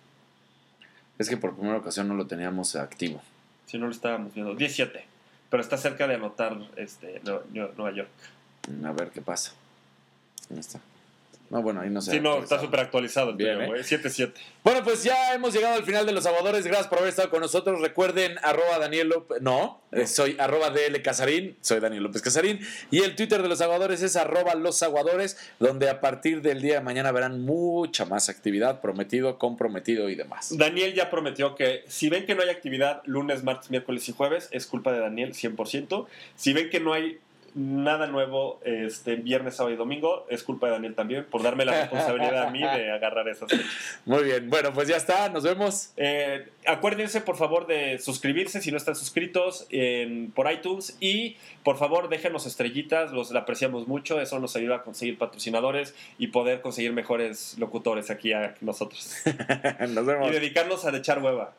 Es 1.19 1.29
que 1.29 1.37
por 1.37 1.57
primera 1.57 1.79
ocasión 1.79 2.07
no 2.07 2.15
lo 2.15 2.27
teníamos 2.27 2.77
activo. 2.77 3.21
si 3.67 3.79
no 3.79 3.87
lo 3.87 3.93
estábamos 3.93 4.35
viendo. 4.35 4.55
17. 4.55 5.05
Pero 5.51 5.61
está 5.63 5.77
cerca 5.77 6.07
de 6.07 6.15
anotar 6.17 6.57
este, 6.77 7.21
Nueva 7.53 7.93
York. 7.93 8.11
A 8.85 8.93
ver 8.93 9.11
qué 9.11 9.23
pasa. 9.23 9.53
Ahí 10.53 10.59
está. 10.59 10.81
No, 11.55 11.63
bueno, 11.63 11.83
ahí 11.83 11.89
no 11.89 12.03
sé. 12.03 12.11
Sí, 12.11 12.21
no, 12.21 12.43
está 12.43 12.61
súper 12.61 12.81
actualizado 12.81 13.31
el 13.31 13.37
Bien, 13.37 13.63
¿eh? 13.63 13.67
güey. 13.69 13.83
7-7. 13.83 14.33
Bueno, 14.65 14.83
pues 14.83 15.05
ya 15.05 15.35
hemos 15.35 15.55
llegado 15.55 15.77
al 15.77 15.85
final 15.85 16.05
de 16.05 16.11
los 16.11 16.27
aguadores. 16.27 16.67
Gracias 16.67 16.89
por 16.89 16.99
haber 16.99 17.11
estado 17.11 17.31
con 17.31 17.41
nosotros. 17.41 17.81
Recuerden, 17.81 18.39
arroba 18.43 18.81
Daniel 18.81 19.11
López. 19.11 19.41
No, 19.41 19.81
eh, 19.93 20.09
soy 20.09 20.37
arroba 20.41 20.71
DL 20.71 21.01
Casarín. 21.01 21.57
Soy 21.61 21.79
Daniel 21.79 22.03
López 22.03 22.23
Casarín. 22.23 22.59
Y 22.91 23.03
el 23.03 23.15
Twitter 23.15 23.41
de 23.41 23.49
los 23.49 23.61
aguadores 23.61 24.03
es 24.03 24.17
arroba 24.17 24.57
los 24.57 24.83
aguadores, 24.83 25.39
donde 25.61 25.89
a 25.89 26.01
partir 26.01 26.43
del 26.43 26.61
día 26.61 26.75
de 26.75 26.81
mañana 26.81 27.13
verán 27.13 27.43
mucha 27.43 28.05
más 28.05 28.29
actividad, 28.29 28.81
prometido, 28.81 29.39
comprometido 29.39 30.11
y 30.11 30.17
demás. 30.17 30.59
Daniel 30.59 30.93
ya 30.93 31.09
prometió 31.09 31.55
que 31.55 31.85
si 31.87 32.09
ven 32.09 32.27
que 32.27 32.35
no 32.35 32.43
hay 32.43 32.49
actividad 32.49 33.01
lunes, 33.05 33.45
martes, 33.45 33.71
miércoles 33.71 34.09
y 34.09 34.13
jueves, 34.13 34.49
es 34.51 34.67
culpa 34.67 34.91
de 34.91 34.99
Daniel 34.99 35.35
100%. 35.35 36.07
Si 36.35 36.53
ven 36.53 36.69
que 36.69 36.81
no 36.81 36.93
hay 36.93 37.21
nada 37.55 38.07
nuevo 38.09 38.61
este 38.65 39.17
viernes, 39.17 39.57
sábado 39.57 39.75
y 39.75 39.79
domingo, 39.79 40.27
es 40.29 40.43
culpa 40.43 40.67
de 40.67 40.73
Daniel 40.73 40.95
también 40.95 41.25
por 41.25 41.43
darme 41.43 41.65
la 41.65 41.83
responsabilidad 41.83 42.43
a 42.49 42.51
mí 42.51 42.61
de 42.61 42.91
agarrar 42.93 43.29
esas 43.29 43.49
fechas. 43.51 43.67
Muy 44.05 44.25
bien, 44.25 44.51
bueno, 44.51 44.73
pues 44.73 44.89
ya 44.89 44.97
está. 44.97 45.29
Nos 45.29 45.45
vemos. 45.45 45.93
Eh, 45.97 46.49
acuérdense, 46.67 47.21
por 47.21 47.37
favor, 47.37 47.67
de 47.67 47.99
suscribirse 47.99 48.61
si 48.61 48.71
no 48.73 48.77
están 48.77 48.97
suscritos 48.97 49.67
en- 49.71 50.33
por 50.33 50.51
iTunes 50.51 50.97
y, 51.01 51.37
por 51.63 51.79
favor, 51.79 52.09
déjenos 52.09 52.47
estrellitas, 52.47 53.13
los 53.13 53.35
apreciamos 53.35 53.87
mucho, 53.87 54.21
eso 54.21 54.39
nos 54.41 54.57
ayuda 54.57 54.77
a 54.77 54.83
conseguir 54.83 55.17
patrocinadores 55.19 55.95
y 56.19 56.29
poder 56.29 56.61
conseguir 56.61 56.93
mejores 56.93 57.57
locutores 57.59 58.11
aquí 58.11 58.33
a 58.33 58.57
nosotros. 58.61 59.15
Nos 59.81 60.05
y 60.05 60.07
vemos. 60.07 60.31
dedicarnos 60.33 60.85
a 60.85 60.97
echar 60.97 61.21
hueva. 61.23 61.53